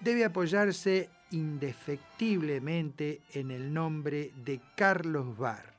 debe 0.00 0.24
apoyarse 0.24 1.10
indefectiblemente 1.30 3.22
en 3.32 3.50
el 3.50 3.72
nombre 3.72 4.32
de 4.44 4.60
Carlos 4.74 5.36
Barr 5.36 5.74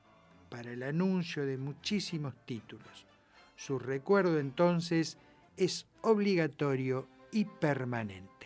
para 0.49 0.71
el 0.71 0.83
anuncio 0.83 1.45
de 1.45 1.57
muchísimos 1.57 2.33
títulos. 2.45 3.05
Su 3.55 3.79
recuerdo 3.79 4.39
entonces 4.39 5.17
es 5.55 5.87
obligatorio 6.01 7.07
y 7.31 7.45
permanente. 7.45 8.36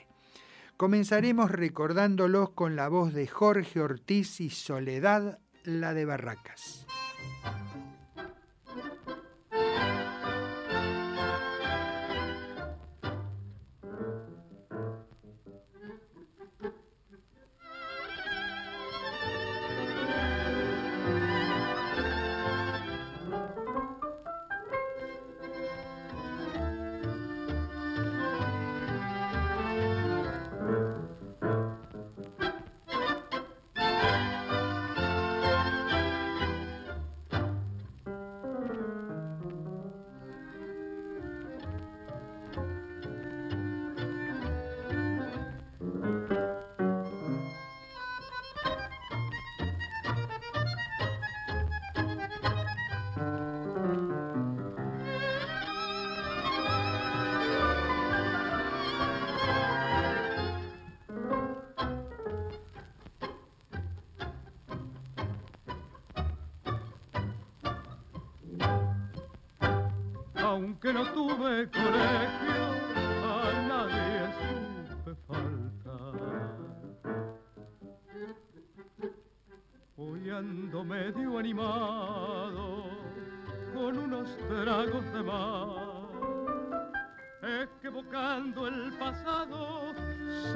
Comenzaremos 0.81 1.51
recordándolos 1.51 2.53
con 2.53 2.75
la 2.75 2.87
voz 2.87 3.13
de 3.13 3.27
Jorge 3.27 3.79
Ortiz 3.81 4.41
y 4.41 4.49
Soledad, 4.49 5.37
la 5.63 5.93
de 5.93 6.05
Barracas. 6.05 6.87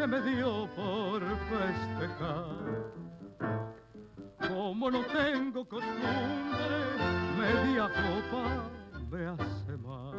Me 0.07 0.21
dio 0.21 0.67
por 0.75 1.21
festejar. 1.49 2.55
Como 4.47 4.91
no 4.91 5.01
tengo 5.05 5.67
costumbre, 5.67 6.77
media 7.37 7.89
copa 7.89 8.69
me 9.09 9.25
hace 9.25 9.77
mal. 9.77 10.13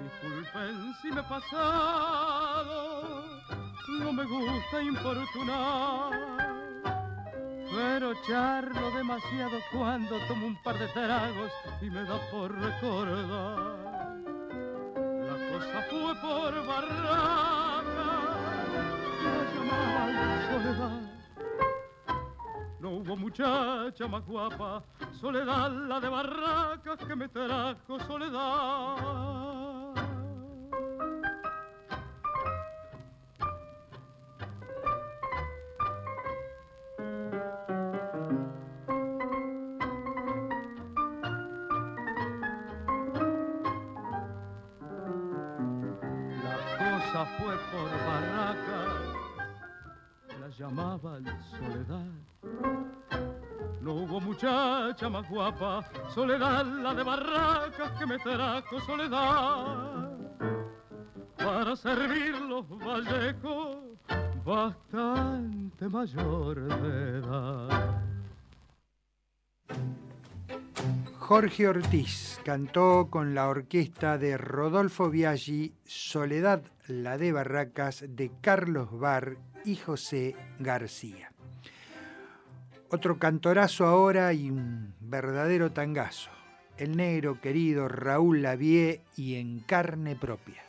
Disculpen 0.00 0.94
si 1.00 1.12
me 1.12 1.20
he 1.20 1.24
pasado, 1.24 3.02
no 4.00 4.12
me 4.12 4.24
gusta 4.24 4.82
importunar. 4.82 6.12
Pero 7.74 8.14
charlo 8.26 8.90
demasiado 8.96 9.58
cuando 9.72 10.18
tomo 10.28 10.46
un 10.46 10.62
par 10.62 10.78
de 10.78 10.88
tragos 10.88 11.52
y 11.80 11.90
me 11.90 12.04
da 12.04 12.18
por 12.30 12.52
recordar. 12.52 13.84
La 15.26 15.36
cosa 15.50 15.82
fue 15.90 16.14
por 16.16 16.66
barraca, 16.66 17.63
no 22.80 22.90
hubo 22.90 23.16
muchacha 23.16 24.06
más 24.06 24.24
guapa, 24.26 24.82
soledad 25.20 25.70
la 25.88 26.00
de 26.00 26.08
barracas 26.08 26.98
que 27.06 27.16
me 27.16 27.28
trajo 27.28 27.98
soledad. 28.00 29.34
Fue 47.38 47.56
por 47.72 47.90
barracas, 48.06 48.63
llamaban 50.58 51.24
soledad 51.50 52.24
no 53.84 53.92
hubo 53.92 54.18
muchacha 54.18 55.10
más 55.10 55.28
guapa, 55.28 55.86
soledad 56.14 56.64
la 56.64 56.94
de 56.94 57.02
barracas 57.02 57.90
que 57.98 58.06
me 58.06 58.18
trajo 58.18 58.80
soledad. 58.80 60.08
Para 61.36 61.76
servir 61.76 62.40
los 62.40 62.66
vallejos, 62.66 63.76
bastante 64.42 65.86
mayor 65.86 66.62
de 66.80 67.18
edad. 67.18 68.02
Jorge 71.18 71.68
Ortiz 71.68 72.40
cantó 72.42 73.08
con 73.10 73.34
la 73.34 73.48
orquesta 73.48 74.16
de 74.16 74.38
Rodolfo 74.38 75.10
Biaggi 75.10 75.74
Soledad 75.84 76.62
la 76.86 77.18
de 77.18 77.32
Barracas 77.32 78.04
de 78.08 78.30
Carlos 78.40 78.98
Barr 78.98 79.36
y 79.64 79.76
José 79.76 80.36
García. 80.58 81.32
Otro 82.90 83.18
cantorazo 83.18 83.86
ahora 83.86 84.32
y 84.32 84.50
un 84.50 84.94
verdadero 85.00 85.72
tangazo. 85.72 86.30
El 86.76 86.96
negro 86.96 87.40
querido 87.40 87.88
Raúl 87.88 88.42
Lavie 88.42 89.02
y 89.16 89.36
en 89.36 89.60
carne 89.60 90.16
propia. 90.16 90.62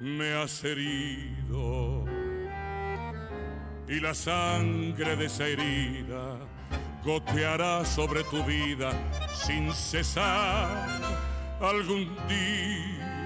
Me 0.00 0.32
has 0.34 0.64
herido 0.64 2.04
y 3.88 4.00
la 4.00 4.14
sangre 4.14 5.16
de 5.16 5.26
esa 5.26 5.46
herida 5.46 6.38
goteará 7.04 7.84
sobre 7.84 8.22
tu 8.24 8.42
vida 8.44 8.92
sin 9.34 9.72
cesar 9.72 11.00
algún 11.60 12.16
día. 12.28 13.18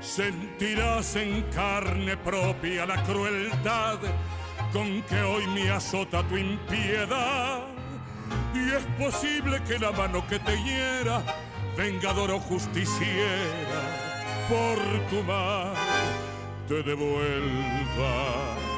Sentirás 0.00 1.16
en 1.16 1.42
carne 1.54 2.16
propia 2.16 2.86
la 2.86 3.02
crueldad 3.04 3.98
con 4.72 5.02
que 5.02 5.20
hoy 5.20 5.46
me 5.48 5.70
azota 5.70 6.22
tu 6.28 6.36
impiedad. 6.36 7.66
Y 8.54 8.70
es 8.70 8.84
posible 8.98 9.62
que 9.64 9.78
la 9.78 9.92
mano 9.92 10.26
que 10.26 10.38
te 10.38 10.56
hiera, 10.62 11.22
vengador 11.76 12.30
o 12.30 12.40
justiciera, 12.40 13.80
por 14.48 14.78
tu 15.08 15.22
mal 15.24 15.74
te 16.68 16.82
devuelva 16.82 18.71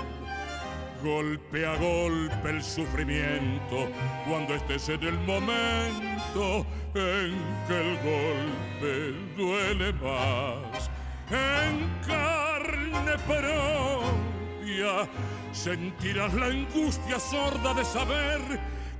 golpe 1.04 1.66
a 1.66 1.76
golpe 1.76 2.48
el 2.48 2.62
sufrimiento 2.62 3.88
cuando 4.26 4.54
estés 4.54 4.88
en 4.88 5.02
el 5.02 5.18
momento 5.20 6.66
en 6.94 7.34
que 7.68 7.80
el 7.80 7.96
golpe 7.98 9.14
duele 9.36 9.92
más. 9.92 10.90
En 11.30 11.90
carne 12.06 13.18
propia 13.26 15.08
sentirás 15.52 16.32
la 16.32 16.46
angustia 16.46 17.20
sorda 17.20 17.74
de 17.74 17.84
saber 17.84 18.40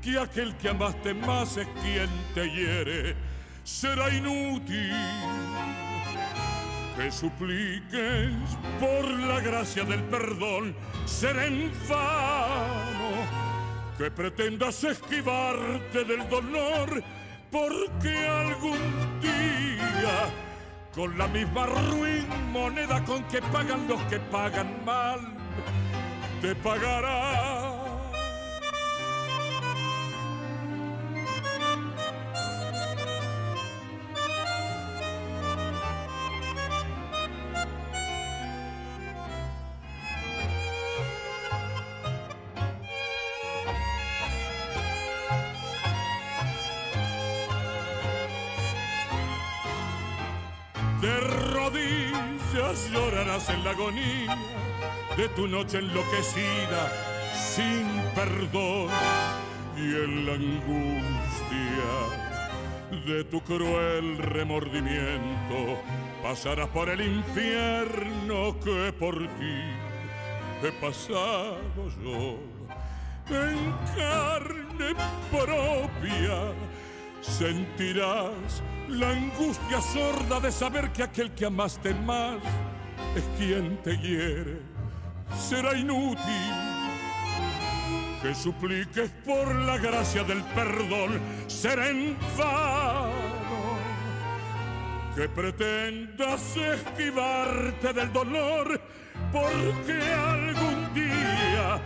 que 0.02 0.18
aquel 0.18 0.54
que 0.56 0.68
amaste 0.68 1.14
más 1.14 1.56
es 1.56 1.66
quien 1.82 2.10
te 2.34 2.50
hiere. 2.50 3.16
Será 3.64 4.14
inútil 4.14 4.92
que 6.96 7.10
supliques 7.10 8.32
por 8.80 9.08
la 9.08 9.40
gracia 9.40 9.84
del 9.84 10.02
perdón 10.04 10.74
ser 11.06 11.36
en 11.38 11.72
que 13.98 14.10
pretendas 14.10 14.82
esquivarte 14.82 16.04
del 16.04 16.28
dolor, 16.28 17.02
porque 17.50 18.26
algún 18.26 18.78
día, 19.20 20.28
con 20.94 21.16
la 21.16 21.28
misma 21.28 21.66
ruin 21.66 22.26
moneda 22.52 23.04
con 23.04 23.22
que 23.24 23.40
pagan 23.40 23.86
los 23.86 24.00
que 24.02 24.18
pagan 24.18 24.84
mal, 24.84 25.20
te 26.40 26.54
pagará 26.56 27.63
llorarás 52.94 53.48
en 53.50 53.64
la 53.64 53.70
agonía 53.70 54.36
de 55.16 55.28
tu 55.30 55.46
noche 55.46 55.78
enloquecida 55.78 56.92
sin 57.34 57.86
perdón 58.14 58.88
y 59.76 59.80
en 59.80 60.26
la 60.26 60.32
angustia 60.34 61.90
de 63.06 63.24
tu 63.24 63.40
cruel 63.42 64.18
remordimiento 64.18 65.80
pasarás 66.22 66.68
por 66.68 66.88
el 66.88 67.00
infierno 67.00 68.58
que 68.60 68.92
por 68.92 69.18
ti 69.18 69.60
he 70.62 70.72
pasado 70.80 71.58
yo 72.02 72.38
en 73.30 73.72
carne 73.96 74.94
propia. 75.30 76.52
Sentirás 77.20 78.62
la 78.88 79.10
angustia 79.10 79.80
sorda 79.80 80.40
de 80.40 80.52
saber 80.52 80.90
que 80.92 81.02
aquel 81.02 81.30
que 81.32 81.46
amaste 81.46 81.94
más 81.94 82.36
es 83.16 83.24
quien 83.38 83.76
te 83.82 83.96
hiere. 83.96 84.60
Será 85.36 85.76
inútil 85.76 86.18
que 88.22 88.34
supliques 88.34 89.10
por 89.24 89.54
la 89.54 89.78
gracia 89.78 90.24
del 90.24 90.42
perdón. 90.54 91.20
Será 91.46 91.88
en 91.88 92.16
que 95.14 95.28
pretendas 95.28 96.56
esquivarte 96.56 97.92
del 97.92 98.12
dolor 98.12 98.80
porque 99.32 99.92
algún 99.92 100.92
día 100.94 101.80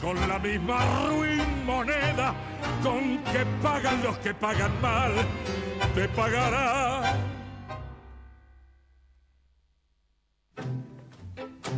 con 0.00 0.16
la 0.28 0.38
misma 0.38 1.08
ruin 1.08 1.64
moneda 1.64 2.34
con 2.82 3.18
que 3.24 3.44
pagan 3.62 4.02
los 4.02 4.18
que 4.18 4.34
pagan 4.34 4.80
mal, 4.80 5.12
te 5.94 6.08
pagará. 6.08 7.16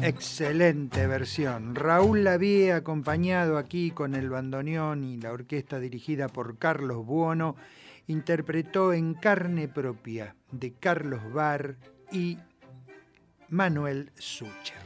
Excelente 0.03 1.07
versión. 1.07 1.75
Raúl 1.75 2.25
Lavie, 2.25 2.73
acompañado 2.73 3.59
aquí 3.59 3.91
con 3.91 4.15
el 4.15 4.31
bandoneón 4.31 5.05
y 5.05 5.19
la 5.19 5.33
orquesta 5.33 5.79
dirigida 5.79 6.29
por 6.29 6.59
Carlos 6.59 7.05
Buono, 7.05 7.57
interpretó 8.07 8.95
en 8.95 9.15
carne 9.15 9.69
propia 9.69 10.37
de 10.51 10.73
Carlos 10.73 11.21
Barr 11.33 11.77
y 12.11 12.39
Manuel 13.51 14.11
Sucher. 14.17 14.80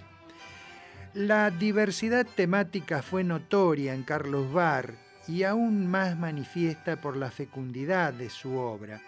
La 1.15 1.49
diversidad 1.49 2.27
temática 2.27 3.01
fue 3.01 3.23
notoria 3.23 3.95
en 3.95 4.03
Carlos 4.03 4.53
Barr 4.53 4.97
y 5.29 5.45
aún 5.45 5.87
más 5.87 6.19
manifiesta 6.19 7.01
por 7.01 7.17
la 7.17 7.31
fecundidad 7.31 8.13
de 8.13 8.29
su 8.29 8.57
obra. 8.57 9.01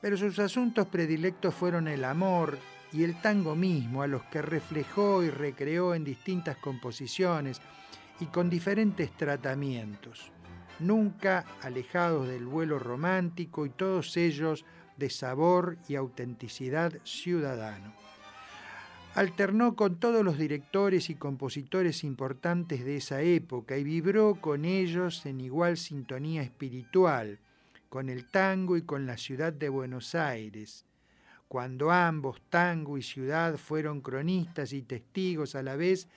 Pero 0.00 0.16
sus 0.16 0.38
asuntos 0.38 0.86
predilectos 0.86 1.54
fueron 1.54 1.86
el 1.86 2.06
amor 2.06 2.58
y 2.94 3.04
el 3.04 3.20
tango 3.20 3.54
mismo, 3.54 4.00
a 4.00 4.06
los 4.06 4.22
que 4.24 4.40
reflejó 4.40 5.22
y 5.22 5.28
recreó 5.28 5.94
en 5.94 6.02
distintas 6.02 6.56
composiciones 6.56 7.60
y 8.20 8.26
con 8.26 8.48
diferentes 8.48 9.14
tratamientos, 9.14 10.32
nunca 10.78 11.44
alejados 11.60 12.26
del 12.26 12.46
vuelo 12.46 12.78
romántico 12.78 13.66
y 13.66 13.68
todos 13.68 14.16
ellos 14.16 14.64
de 14.96 15.10
sabor 15.10 15.76
y 15.88 15.96
autenticidad 15.96 16.94
ciudadano. 17.04 18.03
Alternó 19.14 19.76
con 19.76 20.00
todos 20.00 20.24
los 20.24 20.38
directores 20.38 21.08
y 21.08 21.14
compositores 21.14 22.02
importantes 22.02 22.84
de 22.84 22.96
esa 22.96 23.22
época 23.22 23.78
y 23.78 23.84
vibró 23.84 24.40
con 24.40 24.64
ellos 24.64 25.24
en 25.24 25.40
igual 25.40 25.76
sintonía 25.76 26.42
espiritual, 26.42 27.38
con 27.88 28.08
el 28.08 28.28
tango 28.28 28.76
y 28.76 28.82
con 28.82 29.06
la 29.06 29.16
ciudad 29.16 29.52
de 29.52 29.68
Buenos 29.68 30.16
Aires, 30.16 30.84
cuando 31.46 31.92
ambos, 31.92 32.42
tango 32.50 32.98
y 32.98 33.02
ciudad, 33.02 33.56
fueron 33.56 34.00
cronistas 34.00 34.72
y 34.72 34.82
testigos 34.82 35.54
a 35.54 35.62
la 35.62 35.76
vez 35.76 36.08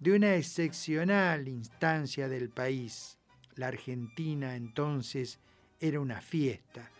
de 0.00 0.12
una 0.12 0.36
excepcional 0.36 1.48
instancia 1.48 2.26
del 2.26 2.48
país. 2.48 3.18
La 3.54 3.68
Argentina 3.68 4.56
entonces 4.56 5.40
era 5.78 6.00
una 6.00 6.22
fiesta 6.22 6.90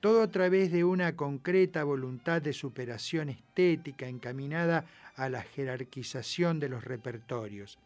todo 0.00 0.22
a 0.22 0.30
través 0.30 0.70
de 0.70 0.84
una 0.84 1.16
concreta 1.16 1.84
voluntad 1.84 2.42
de 2.42 2.52
superación 2.52 3.28
estética 3.28 4.06
encaminada 4.06 4.86
a 5.16 5.28
la 5.28 5.42
jerarquización 5.42 6.60
de 6.60 6.68
los 6.68 6.84
repertorios. 6.84 7.78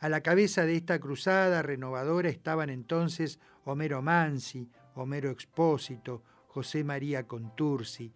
A 0.00 0.08
la 0.08 0.20
cabeza 0.20 0.64
de 0.64 0.76
esta 0.76 0.98
cruzada 0.98 1.62
renovadora 1.62 2.28
estaban 2.28 2.70
entonces 2.70 3.38
Homero 3.64 4.02
Mansi, 4.02 4.68
Homero 4.94 5.30
Expósito, 5.30 6.22
José 6.48 6.82
María 6.82 7.26
Contursi, 7.26 8.12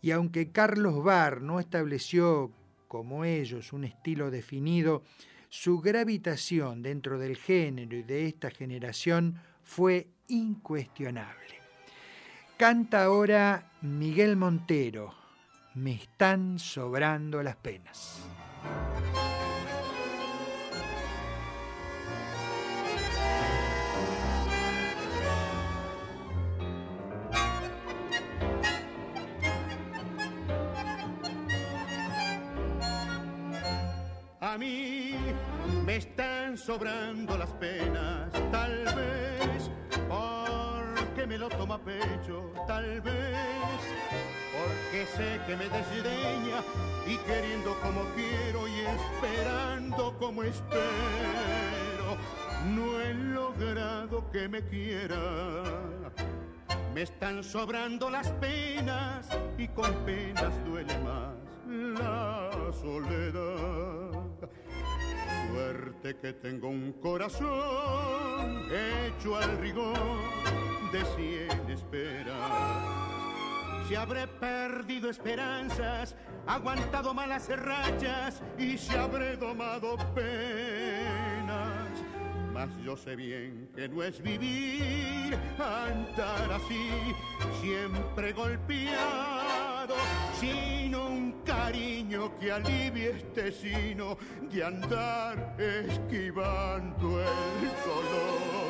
y 0.00 0.10
aunque 0.10 0.50
Carlos 0.52 1.02
Barr 1.02 1.40
no 1.40 1.60
estableció, 1.60 2.52
como 2.88 3.24
ellos, 3.24 3.72
un 3.72 3.84
estilo 3.84 4.30
definido, 4.30 5.02
su 5.48 5.80
gravitación 5.80 6.82
dentro 6.82 7.18
del 7.18 7.36
género 7.36 7.96
y 7.96 8.02
de 8.02 8.26
esta 8.26 8.50
generación 8.50 9.40
fue 9.62 10.08
incuestionable. 10.28 11.63
Canta 12.56 13.02
ahora 13.02 13.64
Miguel 13.82 14.36
Montero, 14.36 15.12
Me 15.74 15.94
están 15.94 16.60
sobrando 16.60 17.42
las 17.42 17.56
penas. 17.56 18.20
A 34.40 34.56
mí 34.56 35.16
me 35.84 35.96
están 35.96 36.56
sobrando 36.56 37.36
las 37.36 37.50
penas, 37.54 38.30
tal 38.52 38.84
vez 38.94 39.53
me 41.26 41.38
lo 41.38 41.48
toma 41.48 41.78
pecho, 41.78 42.52
tal 42.66 43.00
vez 43.00 43.14
porque 44.52 45.06
sé 45.16 45.40
que 45.46 45.56
me 45.56 45.64
desdeña 45.68 46.62
y 47.06 47.16
queriendo 47.18 47.78
como 47.80 48.02
quiero 48.14 48.68
y 48.68 48.80
esperando 48.80 50.16
como 50.18 50.42
espero, 50.42 50.82
no 52.74 53.00
he 53.00 53.14
logrado 53.14 54.30
que 54.30 54.48
me 54.48 54.62
quiera. 54.62 55.72
Me 56.94 57.02
están 57.02 57.42
sobrando 57.42 58.10
las 58.10 58.28
penas 58.32 59.26
y 59.58 59.66
con 59.68 59.92
penas 60.04 60.52
duele 60.64 60.96
más 60.98 61.34
la 61.66 62.50
soledad. 62.80 64.23
Suerte 65.54 66.16
que 66.16 66.32
tengo 66.32 66.68
un 66.68 66.94
corazón 66.94 68.66
hecho 68.72 69.36
al 69.36 69.56
rigor 69.58 69.96
de 70.90 71.04
cien 71.14 71.70
esperas. 71.70 72.34
Si 73.86 73.94
habré 73.94 74.26
perdido 74.26 75.08
esperanzas, 75.08 76.16
aguantado 76.48 77.14
malas 77.14 77.48
rachas 77.48 78.42
y 78.58 78.76
se 78.76 78.98
habré 78.98 79.36
domado 79.36 79.96
penas. 80.12 82.02
Mas 82.52 82.70
yo 82.84 82.96
sé 82.96 83.14
bien 83.14 83.70
que 83.76 83.88
no 83.88 84.02
es 84.02 84.20
vivir, 84.20 85.38
andar 85.56 86.50
así, 86.50 86.90
siempre 87.62 88.32
golpeado, 89.86 89.94
sino 90.40 91.06
un 91.06 91.32
cariño 91.44 92.38
que 92.38 92.52
alivie 92.52 93.10
este 93.10 93.52
sino 93.52 94.16
de 94.50 94.64
andar 94.64 95.56
esquivando 95.58 97.20
el 97.20 97.68
dolor. 97.84 98.64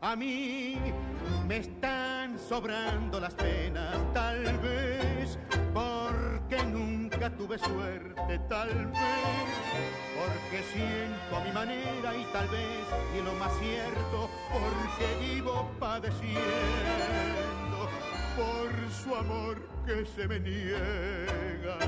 A 0.00 0.16
mí 0.16 0.78
me 1.48 1.56
están 1.56 2.38
sobrando 2.38 3.18
las 3.18 3.34
penas, 3.34 3.96
tal 4.12 4.44
vez 4.58 5.38
porque 5.72 5.93
tuve 7.30 7.58
suerte, 7.58 8.38
tal 8.48 8.68
vez 8.68 9.54
porque 10.14 10.62
siento 10.72 11.36
a 11.36 11.44
mi 11.44 11.52
manera 11.52 12.14
y 12.14 12.24
tal 12.32 12.46
vez, 12.48 12.86
y 13.16 13.22
lo 13.24 13.32
más 13.34 13.52
cierto, 13.58 14.30
porque 14.52 15.34
vivo 15.34 15.70
padeciendo 15.80 16.38
por 18.36 18.90
su 18.90 19.14
amor 19.14 19.68
que 19.86 20.04
se 20.06 20.28
me 20.28 20.40
niega. 20.40 21.78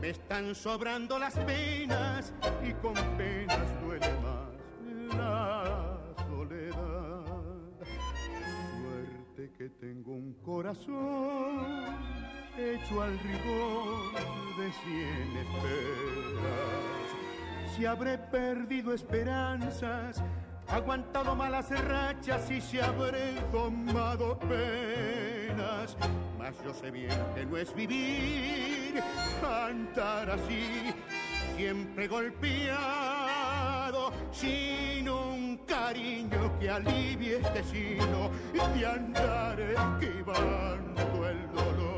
Me 0.00 0.10
están 0.10 0.54
sobrando 0.54 1.18
las 1.18 1.34
penas 1.34 2.32
y 2.62 2.72
con 2.74 2.94
penas 3.16 3.80
duele 3.82 4.12
más 4.22 5.16
la 5.16 5.98
soledad. 6.28 7.24
Suerte 8.82 9.50
que 9.56 9.68
tengo 9.80 10.12
un 10.12 10.34
corazón 10.44 12.27
hecho 12.58 13.02
al 13.02 13.18
rigor 13.20 14.12
de 14.58 14.72
cien 14.72 15.36
esperas. 15.36 17.08
Si 17.76 17.86
habré 17.86 18.18
perdido 18.18 18.92
esperanzas, 18.92 20.22
aguantado 20.66 21.36
malas 21.36 21.70
rachas 21.86 22.50
y 22.50 22.60
se 22.60 22.82
habré 22.82 23.34
tomado 23.52 24.38
penas. 24.40 25.96
Mas 26.38 26.54
yo 26.64 26.74
sé 26.74 26.90
bien 26.90 27.12
que 27.34 27.46
no 27.46 27.56
es 27.56 27.72
vivir, 27.74 29.00
cantar 29.40 30.30
así, 30.30 30.92
siempre 31.56 32.08
golpeado, 32.08 32.52
sin 34.32 35.08
un 35.08 35.58
cariño 35.58 36.58
que 36.58 36.68
alivie 36.68 37.38
este 37.38 37.62
sino 37.62 38.30
y 38.52 38.58
de 38.78 38.86
andar 38.86 39.60
esquivando 39.60 41.28
el 41.28 41.52
dolor. 41.52 41.97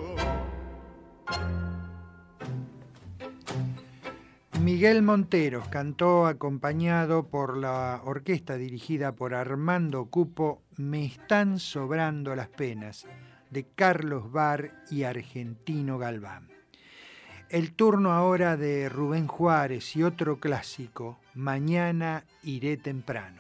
Miguel 4.61 5.02
Monteros 5.02 5.69
cantó 5.69 6.27
acompañado 6.27 7.28
por 7.28 7.57
la 7.57 8.02
orquesta 8.05 8.57
dirigida 8.57 9.12
por 9.12 9.35
Armando 9.35 10.07
Cupo 10.07 10.62
Me 10.77 11.05
están 11.05 11.59
sobrando 11.59 12.36
las 12.36 12.48
penas 12.48 13.07
de 13.51 13.66
Carlos 13.74 14.31
Bar 14.31 14.73
y 14.90 15.05
Argentino 15.05 15.98
Galván. 15.98 16.48
El 17.48 17.73
turno 17.73 18.12
ahora 18.12 18.57
de 18.57 18.89
Rubén 18.89 19.27
Juárez 19.27 19.97
y 19.97 20.02
otro 20.02 20.39
clásico, 20.39 21.19
Mañana 21.35 22.24
iré 22.43 22.77
temprano. 22.77 23.39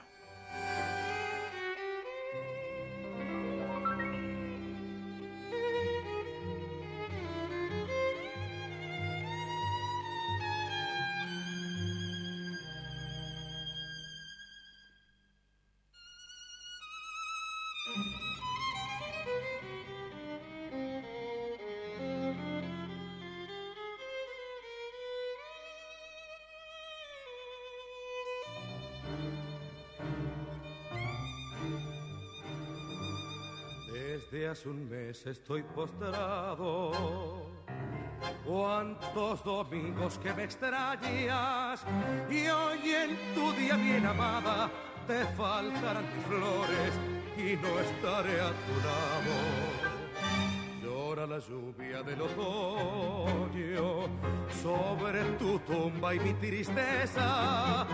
Desde 34.30 34.48
hace 34.48 34.68
un 34.68 34.88
mes 34.88 35.26
estoy 35.26 35.64
postrado. 35.64 37.50
Cuántos 38.46 39.42
domingos 39.42 40.18
que 40.18 40.32
me 40.32 40.44
extrañas 40.44 41.84
y 42.30 42.46
hoy 42.46 42.90
en 42.90 43.34
tu 43.34 43.52
día 43.54 43.74
bien 43.74 44.06
amada 44.06 44.70
te 45.08 45.24
faltarán 45.36 46.04
mis 46.14 46.24
flores 46.26 46.92
y 47.36 47.56
no 47.56 47.80
estaré 47.80 48.40
a 48.40 48.52
tu 48.52 48.74
lado. 48.86 49.34
Llora 50.80 51.26
la 51.26 51.38
lluvia 51.40 52.02
del 52.04 52.22
otoño 52.22 54.04
sobre 54.62 55.24
tu 55.38 55.58
tumba 55.60 56.14
y 56.14 56.20
mi 56.20 56.34
tristeza. 56.34 57.84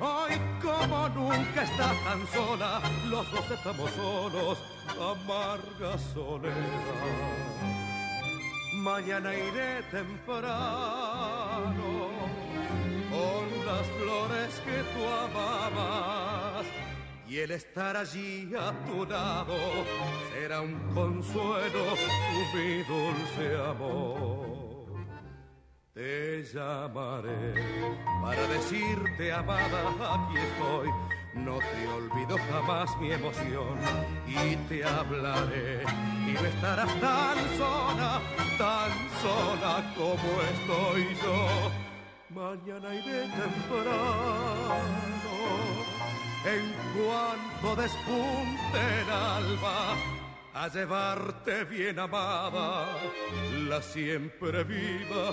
Hoy 0.00 0.32
como 0.60 1.08
nunca 1.08 1.62
estás 1.62 2.04
tan 2.04 2.26
sola, 2.26 2.82
los 3.08 3.30
dos 3.30 3.50
estamos 3.50 3.90
solos, 3.92 4.58
amarga 5.00 5.98
soledad. 5.98 6.54
Mañana 8.74 9.34
iré 9.34 9.82
temprano 9.90 10.44
con 13.10 13.66
las 13.66 13.86
flores 13.98 14.62
que 14.64 14.82
tú 14.92 15.06
amabas 15.06 16.66
y 17.28 17.38
el 17.38 17.50
estar 17.50 17.96
allí 17.96 18.52
a 18.54 18.72
tu 18.84 19.04
lado 19.04 19.56
será 20.32 20.60
un 20.60 20.78
consuelo, 20.94 21.96
mi 22.54 22.84
dulce 22.84 23.56
amor. 23.68 24.46
Te 25.92 26.44
llamaré 26.44 27.54
para 28.22 28.46
decirte, 28.48 29.32
amada, 29.32 30.14
aquí 30.14 30.36
estoy. 30.36 30.88
No 31.36 31.58
te 31.58 31.88
olvido 31.88 32.36
jamás 32.50 32.88
mi 32.98 33.12
emoción 33.12 33.78
y 34.26 34.56
te 34.68 34.84
hablaré 34.84 35.82
y 36.26 36.32
no 36.32 36.40
estarás 36.40 37.00
tan 37.00 37.36
sola, 37.58 38.20
tan 38.58 38.90
sola 39.22 39.94
como 39.96 40.42
estoy 40.54 41.16
yo. 41.22 41.70
Mañana 42.30 42.94
iré 42.94 43.22
temprano 43.28 44.66
en 46.46 46.64
cuanto 46.94 47.82
despunte 47.82 48.78
el 49.02 49.10
alba 49.10 49.96
a 50.54 50.68
llevarte 50.68 51.64
bien 51.64 51.98
amada 51.98 52.86
la 53.68 53.82
siempre 53.82 54.64
viva 54.64 55.32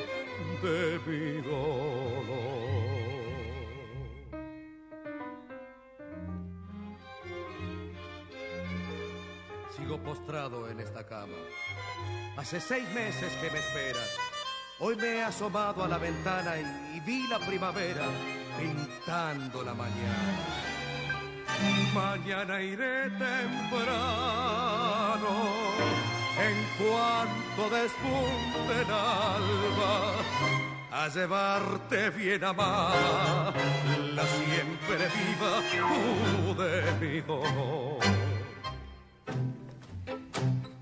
de 0.62 1.00
mi 1.06 1.42
dolor. 1.42 2.63
Sigo 9.84 9.98
postrado 9.98 10.70
en 10.70 10.80
esta 10.80 11.06
cama. 11.06 11.36
Hace 12.38 12.62
seis 12.62 12.88
meses 12.94 13.34
que 13.42 13.50
me 13.52 13.60
esperas. 13.60 14.16
Hoy 14.80 14.96
me 14.96 15.18
he 15.18 15.24
asomado 15.24 15.84
a 15.84 15.90
la 15.90 15.98
ventana 15.98 16.54
y, 16.58 17.02
vi 17.02 17.28
la 17.28 17.38
primavera 17.40 18.06
pintando 18.58 19.62
la 19.62 19.74
mañana. 19.74 20.40
Mañana 21.94 22.62
iré 22.62 23.10
temprano 23.10 23.34
en 26.40 26.56
cuanto 26.80 27.70
despunte 27.76 28.82
el 28.84 28.90
alba 28.90 30.14
a 30.92 31.10
llevarte 31.10 32.10
bien 32.12 32.42
amada 32.42 33.54
la 34.16 34.26
siempre 34.28 35.10
viva 35.18 35.62
de 36.64 37.06
mi 37.06 37.20
dolor. 37.20 38.23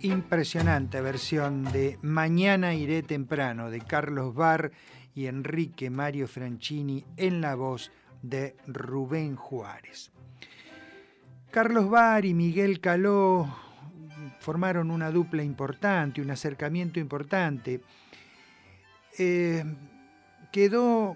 Impresionante 0.03 0.99
versión 0.99 1.63
de 1.63 1.99
Mañana 2.01 2.73
iré 2.73 3.03
temprano 3.03 3.69
de 3.69 3.81
Carlos 3.81 4.33
Barr 4.33 4.71
y 5.13 5.27
Enrique 5.27 5.91
Mario 5.91 6.27
Franchini 6.27 7.05
en 7.17 7.39
la 7.39 7.53
voz 7.53 7.91
de 8.23 8.55
Rubén 8.65 9.35
Juárez. 9.35 10.11
Carlos 11.51 11.87
Barr 11.87 12.25
y 12.25 12.33
Miguel 12.33 12.79
Caló 12.79 13.47
formaron 14.39 14.89
una 14.89 15.11
dupla 15.11 15.43
importante, 15.43 16.19
un 16.19 16.31
acercamiento 16.31 16.99
importante. 16.99 17.81
Eh, 19.19 19.63
quedó 20.51 21.15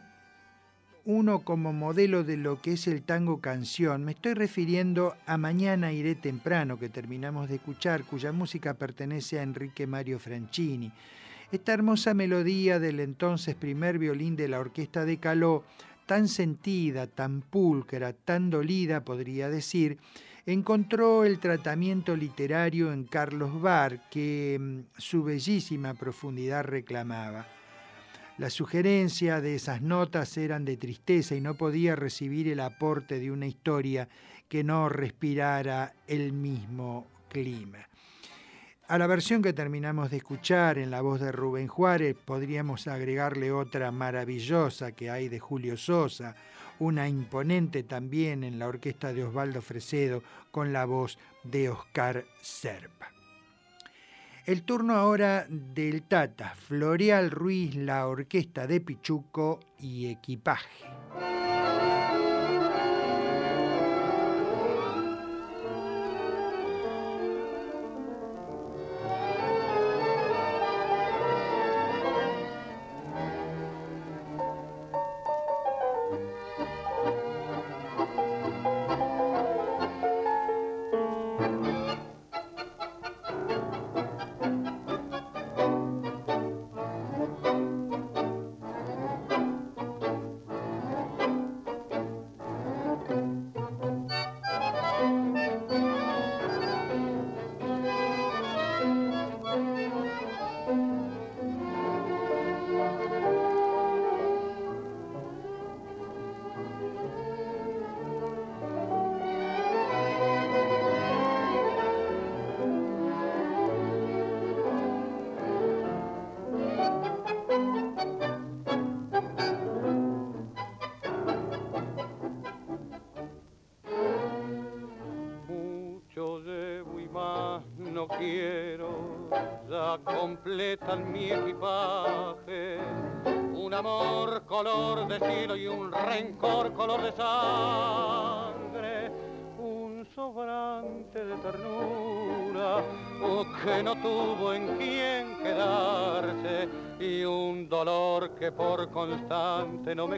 uno 1.05 1.41
como 1.41 1.71
modelo 1.71 2.23
de 2.23 2.35
lo 2.35 2.61
que 2.61 2.73
es 2.73 2.87
el 2.87 3.03
tango 3.03 3.39
canción. 3.39 4.03
Me 4.03 4.13
estoy 4.13 4.33
refiriendo 4.33 5.15
a 5.27 5.37
Mañana 5.37 5.93
iré 5.93 6.15
temprano, 6.15 6.79
que 6.79 6.89
terminamos 6.89 7.47
de 7.47 7.55
escuchar, 7.55 8.03
cuya 8.03 8.31
música 8.31 8.73
pertenece 8.73 9.39
a 9.39 9.43
Enrique 9.43 9.85
Mario 9.85 10.17
Franchini. 10.17 10.91
Esta 11.51 11.73
hermosa 11.73 12.15
melodía 12.15 12.79
del 12.79 12.99
entonces 12.99 13.53
primer 13.53 13.99
violín 13.99 14.35
de 14.35 14.47
la 14.47 14.59
orquesta 14.59 15.05
de 15.05 15.17
Caló, 15.17 15.63
tan 16.07 16.27
sentida, 16.27 17.05
tan 17.05 17.41
pulcra, 17.41 18.13
tan 18.13 18.49
dolida, 18.49 19.05
podría 19.05 19.49
decir, 19.49 19.99
encontró 20.47 21.23
el 21.23 21.39
tratamiento 21.39 22.15
literario 22.15 22.91
en 22.91 23.03
Carlos 23.03 23.61
Bar, 23.61 24.09
que 24.09 24.57
mm, 24.59 24.79
su 24.97 25.23
bellísima 25.23 25.93
profundidad 25.93 26.63
reclamaba. 26.63 27.54
La 28.37 28.49
sugerencia 28.49 29.39
de 29.39 29.55
esas 29.55 29.81
notas 29.81 30.37
eran 30.37 30.65
de 30.65 30.75
tristeza 30.75 31.35
y 31.35 31.41
no 31.41 31.53
podía 31.55 31.95
recibir 31.95 32.49
el 32.49 32.59
aporte 32.59 33.17
de 33.17 33.31
una 33.31 33.47
historia 33.47 34.09
que 34.49 34.61
no 34.61 34.89
respirara 34.89 35.93
el 36.05 36.33
mismo 36.33 37.07
clima. 37.29 37.87
A 38.87 38.97
la 38.97 39.07
versión 39.07 39.41
que 39.41 39.53
terminamos 39.53 40.11
de 40.11 40.17
escuchar 40.17 40.77
en 40.77 40.91
la 40.91 41.01
voz 41.01 41.21
de 41.21 41.31
Rubén 41.31 41.67
Juárez 41.67 42.15
podríamos 42.25 42.87
agregarle 42.87 43.53
otra 43.53 43.89
maravillosa 43.91 44.91
que 44.91 45.09
hay 45.09 45.29
de 45.29 45.39
Julio 45.39 45.77
Sosa, 45.77 46.35
una 46.79 47.07
imponente 47.07 47.83
también 47.83 48.43
en 48.43 48.59
la 48.59 48.67
orquesta 48.67 49.13
de 49.13 49.23
Osvaldo 49.23 49.61
Fresedo 49.61 50.21
con 50.51 50.73
la 50.73 50.83
voz 50.83 51.17
de 51.43 51.69
Oscar 51.69 52.25
Serpa. 52.41 53.14
El 54.45 54.61
turno 54.61 54.93
ahora 54.93 55.47
del 55.49 56.03
Tata, 56.03 56.53
Floreal 56.53 57.31
Ruiz, 57.31 57.73
la 57.73 58.07
orquesta 58.07 58.67
de 58.67 58.79
Pichuco 58.79 59.59
y 59.79 60.05
equipaje. 60.05 60.85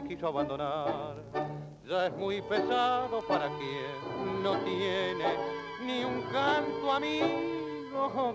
Quiso 0.08 0.28
abandonar. 0.28 1.16
Ya 1.86 2.06
es 2.06 2.16
muy 2.16 2.40
pesado 2.42 3.20
para 3.28 3.48
quien 3.48 4.42
no 4.42 4.56
tiene 4.58 5.36
ni 5.84 6.04
un 6.04 6.22
canto 6.32 6.92
a 6.92 6.98
mí 7.00 7.58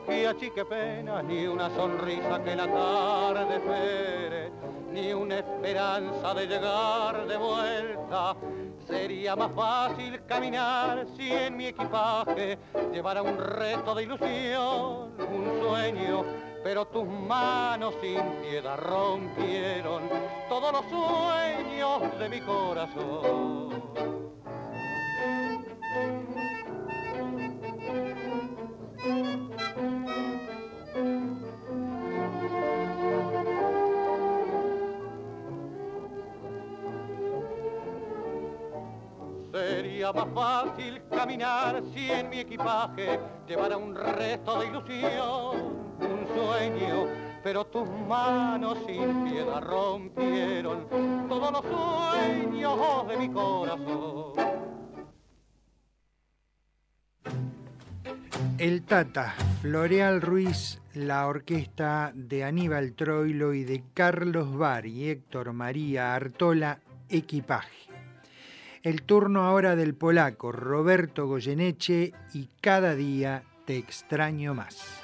que 0.05 0.27
achique 0.27 0.65
pena, 0.65 1.21
ni 1.23 1.47
una 1.47 1.69
sonrisa 1.69 2.43
que 2.43 2.55
la 2.55 2.67
tarde 2.67 3.55
espere, 3.55 4.51
ni 4.91 5.13
una 5.13 5.39
esperanza 5.39 6.33
de 6.33 6.47
llegar 6.47 7.25
de 7.25 7.37
vuelta. 7.37 8.35
Sería 8.85 9.35
más 9.35 9.51
fácil 9.53 10.21
caminar 10.25 11.05
si 11.15 11.31
en 11.31 11.55
mi 11.55 11.67
equipaje 11.67 12.57
llevara 12.91 13.21
un 13.21 13.37
reto 13.37 13.95
de 13.95 14.03
ilusión, 14.03 15.13
un 15.17 15.61
sueño, 15.61 16.25
pero 16.63 16.85
tus 16.85 17.05
manos 17.05 17.93
sin 18.01 18.21
piedad 18.41 18.77
rompieron 18.77 20.03
todos 20.47 20.71
los 20.71 20.85
sueños 20.85 22.19
de 22.19 22.29
mi 22.29 22.39
corazón. 22.39 23.73
Sería 39.51 40.13
más 40.13 40.27
fácil 40.33 41.01
caminar 41.09 41.83
si 41.93 42.09
en 42.09 42.29
mi 42.29 42.39
equipaje 42.39 43.19
llevara 43.47 43.77
un 43.77 43.93
resto 43.93 44.59
de 44.59 44.67
ilusión, 44.67 45.82
un 45.99 46.27
sueño, 46.35 47.07
pero 47.43 47.65
tus 47.65 47.89
manos 48.07 48.77
sin 48.85 49.23
piedad 49.25 49.61
rompieron 49.61 50.87
todos 51.27 51.51
los 51.51 51.61
sueños 51.61 53.07
de 53.07 53.17
mi 53.17 53.29
corazón. 53.29 54.33
El 58.57 58.83
Tata, 58.83 59.35
Floreal 59.61 60.21
Ruiz, 60.21 60.79
la 60.93 61.27
orquesta 61.27 62.11
de 62.13 62.43
Aníbal 62.43 62.93
Troilo 62.93 63.53
y 63.53 63.63
de 63.63 63.83
Carlos 63.93 64.55
Bar 64.55 64.85
y 64.85 65.09
Héctor 65.09 65.53
María 65.53 66.15
Artola, 66.15 66.79
equipaje. 67.09 67.89
El 68.83 69.01
turno 69.03 69.45
ahora 69.45 69.75
del 69.75 69.95
polaco 69.95 70.51
Roberto 70.51 71.25
Goyeneche 71.27 72.13
y 72.33 72.49
cada 72.61 72.95
día 72.95 73.43
te 73.65 73.77
extraño 73.77 74.53
más. 74.53 75.01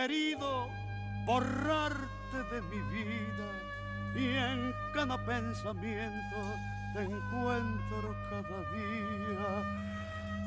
Querido 0.00 0.66
borrarte 1.26 2.38
de 2.50 2.62
mi 2.62 2.80
vida 2.88 3.50
y 4.14 4.28
en 4.34 4.74
cada 4.94 5.18
pensamiento 5.26 6.36
te 6.94 7.02
encuentro 7.02 8.16
cada 8.30 8.58
día. 8.72 9.52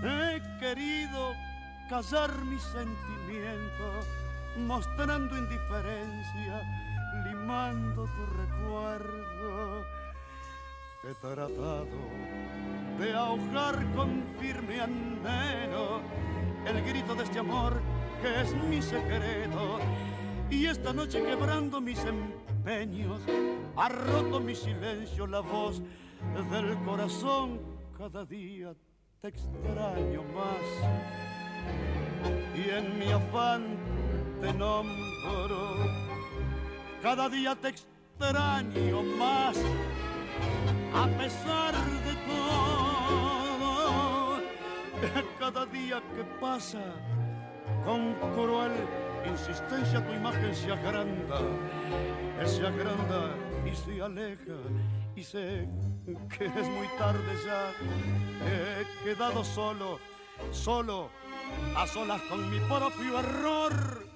He 0.01 0.59
querido 0.59 1.34
callar 1.88 2.31
mis 2.45 2.63
sentimientos, 2.63 4.07
mostrando 4.57 5.38
indiferencia, 5.38 6.63
limando 7.23 8.05
tu 8.05 8.25
recuerdo. 8.41 9.85
He 11.03 11.13
tratado 11.21 11.99
de 12.97 13.13
ahogar 13.13 13.85
con 13.93 14.23
firme 14.39 14.81
anhelo 14.81 16.01
el 16.65 16.84
grito 16.85 17.13
de 17.13 17.23
este 17.23 17.38
amor 17.38 17.80
que 18.24 18.41
es 18.41 18.56
mi 18.70 18.82
secreto. 18.82 19.80
Y 20.50 20.66
esta 20.68 20.94
noche 20.94 21.22
quebrando 21.22 21.82
mis 21.82 22.00
empeños, 22.06 23.20
ha 23.76 23.90
roto 23.90 24.40
mi 24.40 24.56
silencio 24.56 25.28
la 25.28 25.41
voz 25.41 25.82
del 26.50 26.78
corazón. 26.86 27.60
Cada 27.98 28.24
día 28.24 28.74
te 29.20 29.28
extraño 29.28 30.24
más. 30.34 30.64
Y 32.56 32.70
en 32.70 32.98
mi 32.98 33.12
afán 33.12 33.78
te 34.40 34.54
nombro. 34.54 35.76
Cada 37.02 37.28
día 37.28 37.56
te 37.56 37.70
extraño 37.70 39.04
más. 39.18 39.58
A 40.95 41.08
pesar 41.18 41.74
de 42.06 42.14
todo, 42.32 43.60
cada 45.40 45.66
día 45.66 46.02
que 46.16 46.24
pasa 46.40 46.80
con 47.85 48.14
cruel 48.34 48.72
insistencia 49.26 50.05
tu 50.05 50.14
imagen 50.14 50.53
se 50.53 50.72
agranda, 50.72 51.39
se 52.45 52.68
agranda 52.68 53.35
y 53.65 53.76
se 53.76 54.01
aleja 54.01 54.57
y 55.15 55.23
sé 55.23 55.68
que 56.38 56.45
es 56.45 56.69
muy 56.69 56.88
tarde 56.97 57.34
ya, 57.45 57.72
he 58.45 58.85
quedado 59.03 59.43
solo, 59.43 59.99
solo, 60.51 61.10
a 61.76 61.88
solas 61.88 62.22
con 62.23 62.49
mi 62.49 62.60
propio 62.61 63.19
error 63.19 64.07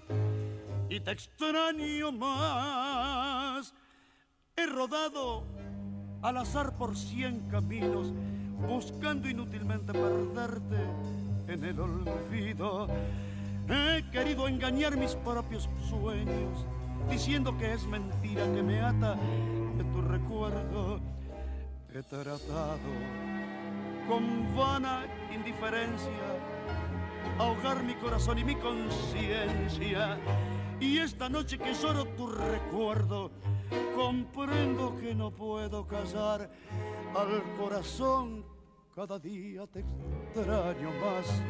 y 0.89 0.99
te 0.99 1.11
extraño 1.11 2.11
más. 2.11 3.73
He 4.55 4.65
rodado 4.65 5.43
al 6.21 6.37
azar 6.37 6.75
por 6.75 6.95
cien 6.97 7.47
caminos, 7.49 8.11
buscando 8.67 9.29
inútilmente 9.29 9.93
perderte 9.93 10.77
en 11.47 11.63
el 11.63 11.79
olvido 11.79 12.87
He 13.69 14.03
querido 14.11 14.47
engañar 14.47 14.95
mis 14.95 15.15
propios 15.15 15.69
sueños, 15.89 16.65
diciendo 17.09 17.57
que 17.57 17.73
es 17.73 17.85
mentira 17.85 18.45
que 18.53 18.63
me 18.63 18.79
ata 18.79 19.15
de 19.77 19.83
tu 19.83 20.01
recuerdo. 20.01 21.01
He 21.93 22.01
tratado 22.03 22.77
con 24.07 24.55
vana 24.55 25.05
indiferencia 25.33 26.11
ahogar 27.37 27.83
mi 27.83 27.95
corazón 27.95 28.39
y 28.39 28.45
mi 28.45 28.55
conciencia. 28.55 30.17
Y 30.79 30.99
esta 30.99 31.27
noche 31.27 31.57
que 31.57 31.73
lloro 31.73 32.05
tu 32.05 32.27
recuerdo, 32.27 33.31
comprendo 33.95 34.95
que 34.97 35.13
no 35.13 35.31
puedo 35.31 35.85
casar 35.85 36.49
al 37.15 37.43
corazón. 37.57 38.45
Cada 38.95 39.19
día 39.19 39.67
te 39.67 39.81
extraño 39.81 40.91
más 41.01 41.41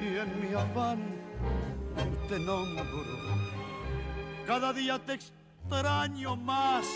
y 0.00 0.16
en 0.18 0.40
mi 0.40 0.54
afán 0.54 1.00
te 2.28 2.38
nombro. 2.38 2.84
Cada 4.46 4.72
día 4.72 4.98
te 4.98 5.14
extraño 5.14 6.36
más, 6.36 6.86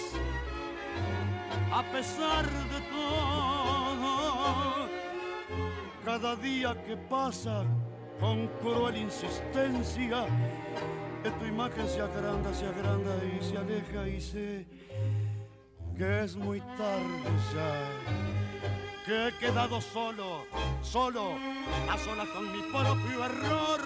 a 1.73 1.83
pesar 1.93 2.45
de 2.45 2.81
todo. 2.91 4.17
Cada 6.05 6.37
día 6.37 6.83
que 6.85 6.97
pasa 6.97 7.65
con 8.21 8.49
cruel 8.61 8.97
insistencia, 8.97 10.27
que 11.23 11.31
tu 11.33 11.45
imagen 11.45 11.89
se 11.89 12.01
agranda, 12.01 12.55
se 12.55 12.67
agranda 12.67 13.15
y 13.25 13.45
se 13.45 13.59
aleja 13.59 14.09
y 14.09 14.21
sé 14.21 14.67
que 15.97 16.25
es 16.25 16.37
muy 16.37 16.61
tarde 16.61 17.31
ya 17.55 18.86
que 19.07 19.29
he 19.29 19.33
quedado 19.39 19.81
solo, 19.81 20.47
solo, 20.83 21.35
a 21.89 21.97
solas 21.97 22.29
con 22.31 22.51
mi 22.51 22.61
propio 22.63 23.25
error 23.25 23.81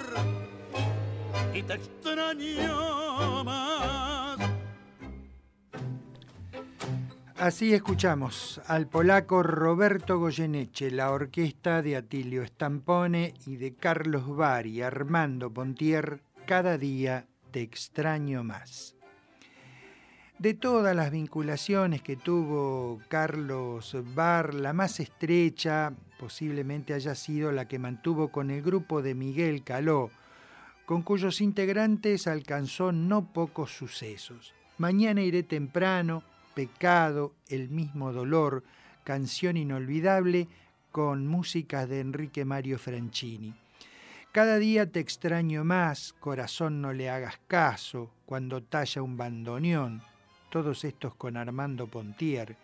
y 1.54 1.62
te 1.62 1.74
extraño 1.74 3.44
más. 3.44 4.38
Así 7.36 7.74
escuchamos 7.74 8.60
al 8.66 8.86
polaco 8.86 9.42
Roberto 9.42 10.18
Goyeneche, 10.18 10.90
la 10.90 11.10
orquesta 11.10 11.82
de 11.82 11.96
Atilio 11.96 12.46
Stampone 12.46 13.34
y 13.46 13.56
de 13.56 13.74
Carlos 13.74 14.26
Bari, 14.34 14.82
Armando 14.82 15.52
Pontier, 15.52 16.22
Cada 16.46 16.78
día 16.78 17.26
te 17.50 17.62
extraño 17.62 18.42
más. 18.42 18.99
De 20.40 20.54
todas 20.54 20.96
las 20.96 21.10
vinculaciones 21.10 22.00
que 22.00 22.16
tuvo 22.16 22.98
Carlos 23.08 23.94
Barr, 24.14 24.54
la 24.54 24.72
más 24.72 24.98
estrecha 24.98 25.92
posiblemente 26.18 26.94
haya 26.94 27.14
sido 27.14 27.52
la 27.52 27.68
que 27.68 27.78
mantuvo 27.78 28.28
con 28.28 28.50
el 28.50 28.62
grupo 28.62 29.02
de 29.02 29.14
Miguel 29.14 29.62
Caló, 29.64 30.10
con 30.86 31.02
cuyos 31.02 31.42
integrantes 31.42 32.26
alcanzó 32.26 32.90
no 32.90 33.34
pocos 33.34 33.72
sucesos. 33.72 34.54
Mañana 34.78 35.20
iré 35.20 35.42
temprano, 35.42 36.22
Pecado, 36.54 37.34
El 37.46 37.68
mismo 37.68 38.14
dolor, 38.14 38.64
Canción 39.04 39.58
inolvidable, 39.58 40.48
con 40.90 41.26
músicas 41.26 41.86
de 41.86 42.00
Enrique 42.00 42.46
Mario 42.46 42.78
Franchini. 42.78 43.52
Cada 44.32 44.56
día 44.56 44.90
te 44.90 45.00
extraño 45.00 45.64
más, 45.64 46.14
corazón 46.14 46.80
no 46.80 46.94
le 46.94 47.10
hagas 47.10 47.38
caso, 47.46 48.10
cuando 48.24 48.62
talla 48.62 49.02
un 49.02 49.18
bandoneón, 49.18 50.02
todos 50.50 50.84
estos 50.84 51.14
con 51.14 51.36
Armando 51.36 51.86
Pontier, 51.86 52.56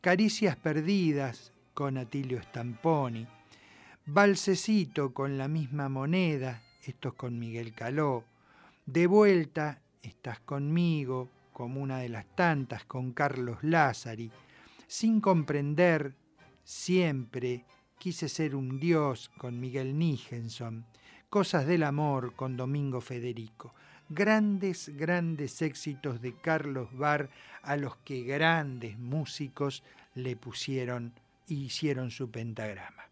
Caricias 0.00 0.56
Perdidas 0.56 1.52
con 1.74 1.98
Atilio 1.98 2.40
Stamponi, 2.40 3.26
Balsecito 4.06 5.12
con 5.12 5.36
la 5.36 5.48
misma 5.48 5.88
moneda, 5.88 6.62
estos 6.84 7.14
con 7.14 7.38
Miguel 7.38 7.74
Caló, 7.74 8.24
De 8.86 9.06
vuelta, 9.06 9.82
estás 10.02 10.38
conmigo, 10.40 11.28
como 11.52 11.80
una 11.80 11.98
de 11.98 12.08
las 12.08 12.26
tantas 12.34 12.84
con 12.84 13.12
Carlos 13.12 13.58
Lázari, 13.62 14.30
Sin 14.86 15.20
comprender, 15.20 16.14
siempre, 16.62 17.64
quise 17.98 18.28
ser 18.28 18.54
un 18.54 18.78
dios 18.78 19.30
con 19.36 19.58
Miguel 19.58 19.98
Nijenson, 19.98 20.86
Cosas 21.28 21.66
del 21.66 21.82
amor 21.82 22.34
con 22.34 22.56
Domingo 22.56 23.00
Federico 23.00 23.74
grandes, 24.10 24.90
grandes 24.96 25.62
éxitos 25.62 26.20
de 26.20 26.34
Carlos 26.34 26.88
Barr 26.92 27.30
a 27.62 27.76
los 27.76 27.96
que 27.96 28.22
grandes 28.22 28.98
músicos 28.98 29.82
le 30.14 30.36
pusieron 30.36 31.14
e 31.48 31.54
hicieron 31.54 32.10
su 32.10 32.30
pentagrama. 32.30 33.04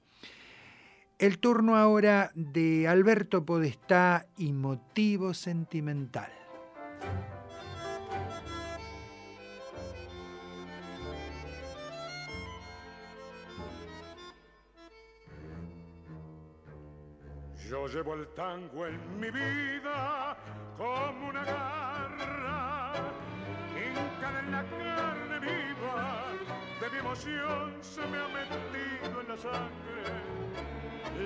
El 1.19 1.39
turno 1.39 1.77
ahora 1.77 2.31
de 2.35 2.87
Alberto 2.87 3.45
Podestá 3.45 4.27
y 4.37 4.53
Motivo 4.53 5.35
Sentimental. 5.35 6.31
Yo 17.69 17.87
llevo 17.87 18.15
el 18.15 18.27
tango 18.29 18.87
en 18.87 19.21
mi 19.21 19.31
vida 19.31 20.35
como 20.79 21.29
una 21.29 21.45
garra, 21.45 22.93
hincada 23.77 24.41
en 24.41 24.51
la 24.53 24.65
carne 24.65 25.39
viva, 25.39 26.23
de 26.81 26.91
mi 26.91 26.99
emoción 26.99 27.75
se 27.83 28.01
me 28.07 28.17
ha 28.17 28.29
metido 28.29 29.21
en 29.21 29.29
la 29.29 29.37
sangre 29.37 30.49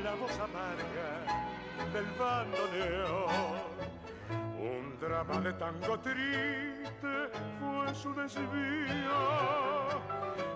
la 0.02 0.14
voz 0.16 0.32
amarga 0.40 1.52
del 1.92 2.06
bandoneón. 2.18 4.01
Un 4.62 4.96
drama 5.00 5.40
de 5.40 5.52
tango 5.54 5.98
triste 5.98 7.12
fue 7.58 7.94
su 7.96 8.14
desvío 8.14 9.18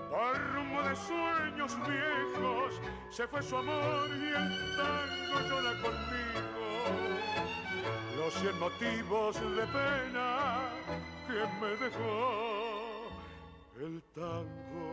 por 0.08 0.84
de 0.88 0.94
sueños 0.94 1.76
viejos 1.88 2.80
se 3.10 3.26
fue 3.26 3.42
su 3.42 3.56
amor 3.56 4.08
y 4.10 4.28
el 4.28 4.48
tango 4.76 5.40
llora 5.48 5.72
conmigo. 5.82 6.66
Los 8.16 8.34
cien 8.34 8.56
motivos 8.60 9.40
de 9.40 9.66
pena 9.66 10.70
que 11.26 11.40
me 11.60 11.70
dejó 11.84 13.10
el 13.80 14.00
tango 14.14 14.86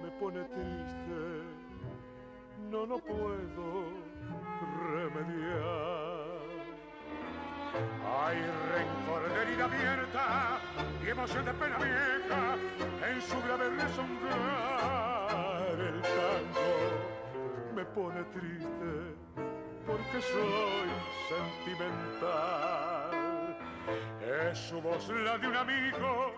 me 0.00 0.10
pone 0.20 0.44
triste, 0.44 1.42
no 2.70 2.86
lo 2.86 2.98
puedo 3.00 3.90
remediar. 4.92 6.03
Hay 7.74 8.38
rencor 8.72 9.28
de 9.28 9.42
herida 9.42 9.64
abierta 9.64 10.60
y 11.04 11.08
emoción 11.08 11.44
de 11.44 11.54
pena 11.54 11.76
vieja 11.78 12.56
en 13.10 13.22
su 13.22 13.42
grave 13.42 13.70
resongar. 13.70 15.24
El 15.80 16.00
tango 16.02 16.70
me 17.74 17.84
pone 17.86 18.22
triste 18.24 19.16
porque 19.86 20.22
soy 20.22 20.88
sentimental. 21.28 23.10
Es 24.50 24.58
su 24.58 24.80
voz 24.80 25.08
la 25.08 25.36
de 25.38 25.48
un 25.48 25.56
amigo 25.56 26.32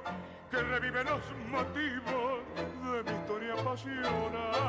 que 0.50 0.56
revive 0.56 1.04
los 1.04 1.22
motivos 1.50 2.40
de 2.92 3.02
mi 3.04 3.18
historia 3.18 3.56
pasional. 3.56 4.66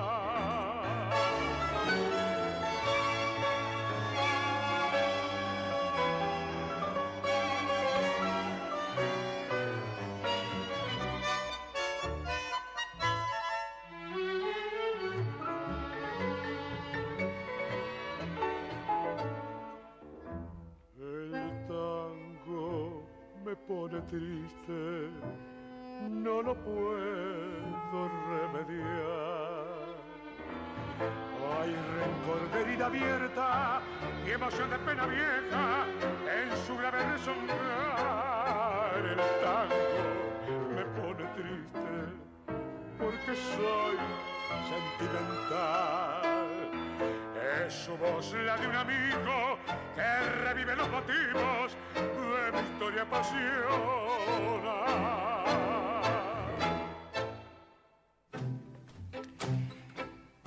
Triste, 24.10 25.10
no 26.10 26.42
lo 26.42 26.56
puedo 26.56 28.10
remediar. 28.30 29.68
Hay 31.60 31.76
rencor 31.76 32.52
de 32.52 32.62
herida 32.62 32.86
abierta 32.88 33.82
y 34.26 34.32
emoción 34.32 34.70
de 34.70 34.80
pena 34.80 35.06
vieja 35.08 35.86
en 36.26 36.58
su 36.66 36.76
grave 36.78 37.04
resongar. 37.12 38.98
El 38.98 39.18
tango 39.42 39.76
me 40.76 40.86
pone 41.02 41.26
triste 41.36 41.92
porque 42.98 43.36
soy 43.36 43.98
sentimental. 44.70 46.66
Es 47.65 47.74
su 47.74 47.95
voz 47.98 48.34
la 48.45 48.57
de 48.57 48.68
un 48.68 48.76
amigo 48.76 49.57
que 49.95 50.30
revive 50.44 50.76
los 50.76 50.90
motivos 50.90 51.78
de 51.94 52.52
mi 52.52 52.60
historia. 52.60 52.88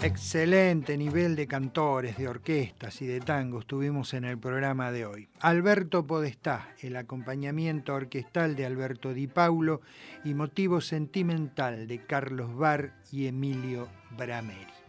Excelente 0.02 0.96
nivel 0.96 1.36
de 1.36 1.46
cantores, 1.46 2.16
de 2.16 2.26
orquestas 2.26 3.02
y 3.02 3.06
de 3.06 3.20
tangos 3.20 3.66
tuvimos 3.66 4.14
en 4.14 4.24
el 4.24 4.38
programa 4.38 4.90
de 4.92 5.04
hoy. 5.04 5.28
Alberto 5.40 6.06
Podestá, 6.06 6.74
el 6.80 6.96
acompañamiento 6.96 7.94
orquestal 7.94 8.56
de 8.56 8.64
Alberto 8.64 9.12
Di 9.12 9.26
Paulo 9.26 9.82
y 10.24 10.34
motivo 10.34 10.80
sentimental 10.80 11.86
de 11.86 12.04
Carlos 12.06 12.56
Bar 12.56 12.94
y 13.12 13.26
Emilio 13.26 13.88
Brameri. 14.16 14.79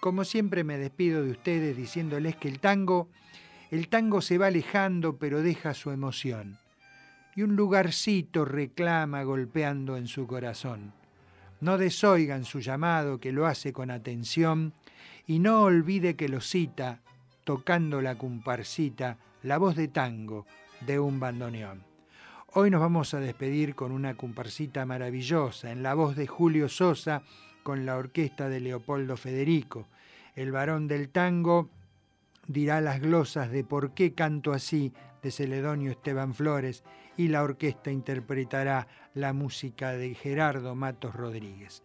Como 0.00 0.24
siempre 0.24 0.64
me 0.64 0.76
despido 0.76 1.22
de 1.22 1.30
ustedes 1.30 1.76
diciéndoles 1.76 2.34
que 2.34 2.48
el 2.48 2.58
tango 2.58 3.08
el 3.74 3.88
tango 3.88 4.20
se 4.20 4.38
va 4.38 4.46
alejando 4.46 5.16
pero 5.16 5.42
deja 5.42 5.74
su 5.74 5.90
emoción. 5.90 6.58
Y 7.34 7.42
un 7.42 7.56
lugarcito 7.56 8.44
reclama 8.44 9.24
golpeando 9.24 9.96
en 9.96 10.06
su 10.06 10.28
corazón. 10.28 10.92
No 11.60 11.76
desoigan 11.76 12.44
su 12.44 12.60
llamado 12.60 13.18
que 13.18 13.32
lo 13.32 13.46
hace 13.46 13.72
con 13.72 13.90
atención 13.90 14.74
y 15.26 15.40
no 15.40 15.62
olvide 15.62 16.14
que 16.14 16.28
lo 16.28 16.40
cita, 16.40 17.00
tocando 17.42 18.00
la 18.00 18.16
comparsita, 18.16 19.18
la 19.42 19.58
voz 19.58 19.74
de 19.74 19.88
tango 19.88 20.46
de 20.86 21.00
un 21.00 21.18
bandoneón. 21.18 21.82
Hoy 22.52 22.70
nos 22.70 22.80
vamos 22.80 23.12
a 23.12 23.18
despedir 23.18 23.74
con 23.74 23.90
una 23.90 24.14
comparsita 24.14 24.86
maravillosa 24.86 25.72
en 25.72 25.82
la 25.82 25.94
voz 25.94 26.14
de 26.14 26.28
Julio 26.28 26.68
Sosa 26.68 27.22
con 27.64 27.86
la 27.86 27.96
orquesta 27.96 28.48
de 28.48 28.60
Leopoldo 28.60 29.16
Federico, 29.16 29.88
el 30.36 30.52
varón 30.52 30.86
del 30.86 31.08
tango 31.08 31.70
dirá 32.46 32.80
las 32.80 33.00
glosas 33.00 33.50
de 33.50 33.64
por 33.64 33.94
qué 33.94 34.14
canto 34.14 34.52
así 34.52 34.92
de 35.22 35.30
Celedonio 35.30 35.90
Esteban 35.90 36.34
Flores 36.34 36.84
y 37.16 37.28
la 37.28 37.42
orquesta 37.42 37.90
interpretará 37.90 38.86
la 39.14 39.32
música 39.32 39.92
de 39.92 40.14
Gerardo 40.14 40.74
Matos 40.74 41.14
Rodríguez. 41.14 41.82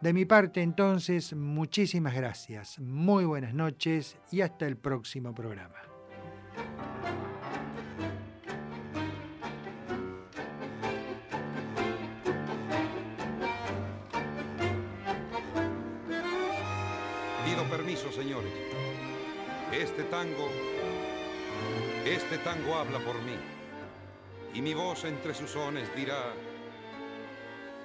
De 0.00 0.12
mi 0.14 0.24
parte 0.24 0.62
entonces, 0.62 1.34
muchísimas 1.34 2.14
gracias, 2.14 2.78
muy 2.78 3.24
buenas 3.24 3.52
noches 3.52 4.16
y 4.32 4.40
hasta 4.40 4.66
el 4.66 4.78
próximo 4.78 5.34
programa. 5.34 5.76
Pido 17.44 17.64
permiso, 17.68 18.10
señores. 18.10 18.69
Este 19.72 20.02
tango, 20.02 20.48
este 22.04 22.38
tango 22.38 22.74
habla 22.74 22.98
por 22.98 23.14
mí. 23.22 23.36
Y 24.52 24.60
mi 24.60 24.74
voz 24.74 25.04
entre 25.04 25.32
sus 25.32 25.50
sones 25.50 25.94
dirá, 25.94 26.34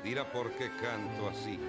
dirá 0.03 0.31
por 0.31 0.51
qué 0.53 0.71
canto 0.81 1.29
así. 1.29 1.59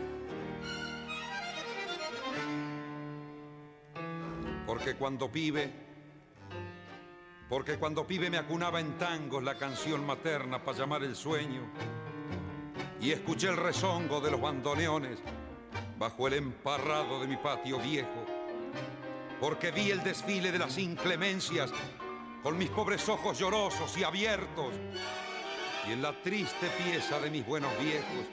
Porque 4.66 4.94
cuando 4.94 5.30
pibe, 5.30 5.70
porque 7.51 7.76
cuando 7.76 8.06
pibe 8.06 8.30
me 8.30 8.38
acunaba 8.38 8.80
en 8.80 8.97
tangos 8.97 9.44
la 9.44 9.56
canción 9.56 10.06
materna 10.06 10.64
para 10.64 10.78
llamar 10.78 11.02
el 11.05 11.14
sueño. 11.14 11.60
Y 13.02 13.10
escuché 13.10 13.48
el 13.48 13.59
rezongo 13.59 14.22
de 14.22 14.30
los 14.30 14.40
bandoneones 14.40 15.18
bajo 15.98 16.26
el 16.26 16.34
emparrado 16.34 17.20
de 17.20 17.26
mi 17.26 17.36
patio 17.36 17.78
viejo 17.78 18.35
porque 19.40 19.70
vi 19.70 19.90
el 19.90 20.02
desfile 20.02 20.50
de 20.50 20.58
las 20.58 20.78
inclemencias 20.78 21.70
con 22.42 22.56
mis 22.56 22.70
pobres 22.70 23.08
ojos 23.08 23.38
llorosos 23.38 23.96
y 23.98 24.04
abiertos. 24.04 24.74
Y 25.88 25.92
en 25.92 26.02
la 26.02 26.12
triste 26.22 26.68
pieza 26.82 27.20
de 27.20 27.30
mis 27.30 27.46
buenos 27.46 27.70
viejos 27.78 28.26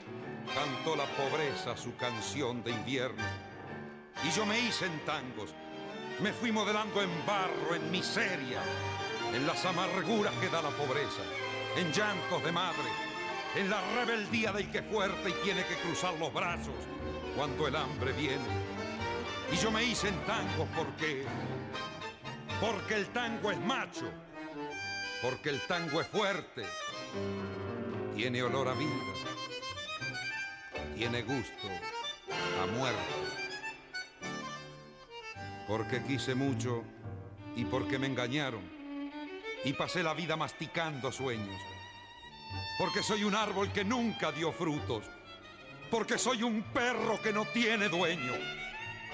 cantó 0.54 0.96
la 0.96 1.04
pobreza 1.16 1.76
su 1.76 1.94
canción 1.96 2.62
de 2.62 2.70
invierno. 2.70 3.22
Y 4.24 4.30
yo 4.30 4.46
me 4.46 4.58
hice 4.58 4.86
en 4.86 5.04
tangos, 5.04 5.54
me 6.20 6.32
fui 6.32 6.52
modelando 6.52 7.02
en 7.02 7.10
barro, 7.26 7.74
en 7.74 7.90
miseria, 7.90 8.62
en 9.34 9.46
las 9.46 9.64
amarguras 9.64 10.32
que 10.40 10.48
da 10.48 10.62
la 10.62 10.70
pobreza, 10.70 11.22
en 11.76 11.92
llantos 11.92 12.42
de 12.44 12.52
madre, 12.52 12.88
en 13.56 13.68
la 13.68 13.80
rebeldía 13.94 14.52
del 14.52 14.70
que 14.70 14.82
fuerte 14.82 15.30
y 15.30 15.44
tiene 15.44 15.64
que 15.64 15.76
cruzar 15.76 16.14
los 16.18 16.32
brazos 16.32 16.74
cuando 17.36 17.66
el 17.66 17.76
hambre 17.76 18.12
viene 18.12 18.73
y 19.54 19.56
yo 19.56 19.70
me 19.70 19.84
hice 19.84 20.08
en 20.08 20.18
tango 20.24 20.66
porque. 20.76 21.24
Porque 22.60 22.94
el 22.94 23.06
tango 23.08 23.50
es 23.50 23.60
macho. 23.60 24.10
Porque 25.22 25.50
el 25.50 25.60
tango 25.62 26.00
es 26.00 26.06
fuerte. 26.08 26.64
Tiene 28.14 28.42
olor 28.42 28.68
a 28.68 28.74
vida. 28.74 28.90
Tiene 30.96 31.22
gusto 31.22 31.68
a 32.62 32.66
muerte. 32.66 32.98
Porque 35.68 36.02
quise 36.02 36.34
mucho 36.34 36.82
y 37.56 37.64
porque 37.64 37.98
me 37.98 38.06
engañaron. 38.06 38.62
Y 39.64 39.72
pasé 39.72 40.02
la 40.02 40.14
vida 40.14 40.36
masticando 40.36 41.12
sueños. 41.12 41.60
Porque 42.78 43.02
soy 43.02 43.24
un 43.24 43.34
árbol 43.34 43.72
que 43.72 43.84
nunca 43.84 44.32
dio 44.32 44.52
frutos. 44.52 45.04
Porque 45.90 46.18
soy 46.18 46.42
un 46.42 46.62
perro 46.62 47.20
que 47.22 47.32
no 47.32 47.44
tiene 47.46 47.88
dueño 47.88 48.63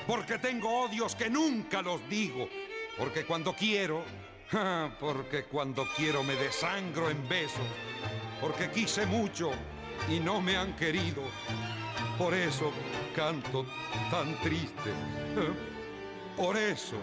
porque 0.06 0.38
tengo 0.38 0.82
odios 0.82 1.14
que 1.14 1.30
nunca 1.30 1.82
los 1.82 2.06
digo, 2.08 2.48
porque 2.98 3.24
cuando 3.24 3.54
quiero, 3.54 4.04
porque 5.00 5.44
cuando 5.44 5.86
quiero 5.96 6.22
me 6.22 6.34
desangro 6.34 7.10
en 7.10 7.28
besos, 7.28 7.66
porque 8.40 8.70
quise 8.70 9.06
mucho 9.06 9.50
y 10.08 10.20
no 10.20 10.40
me 10.40 10.56
han 10.56 10.74
querido, 10.76 11.22
por 12.18 12.34
eso 12.34 12.72
canto 13.14 13.66
tan 14.10 14.40
triste, 14.40 14.92
por 16.36 16.56
eso 16.56 16.96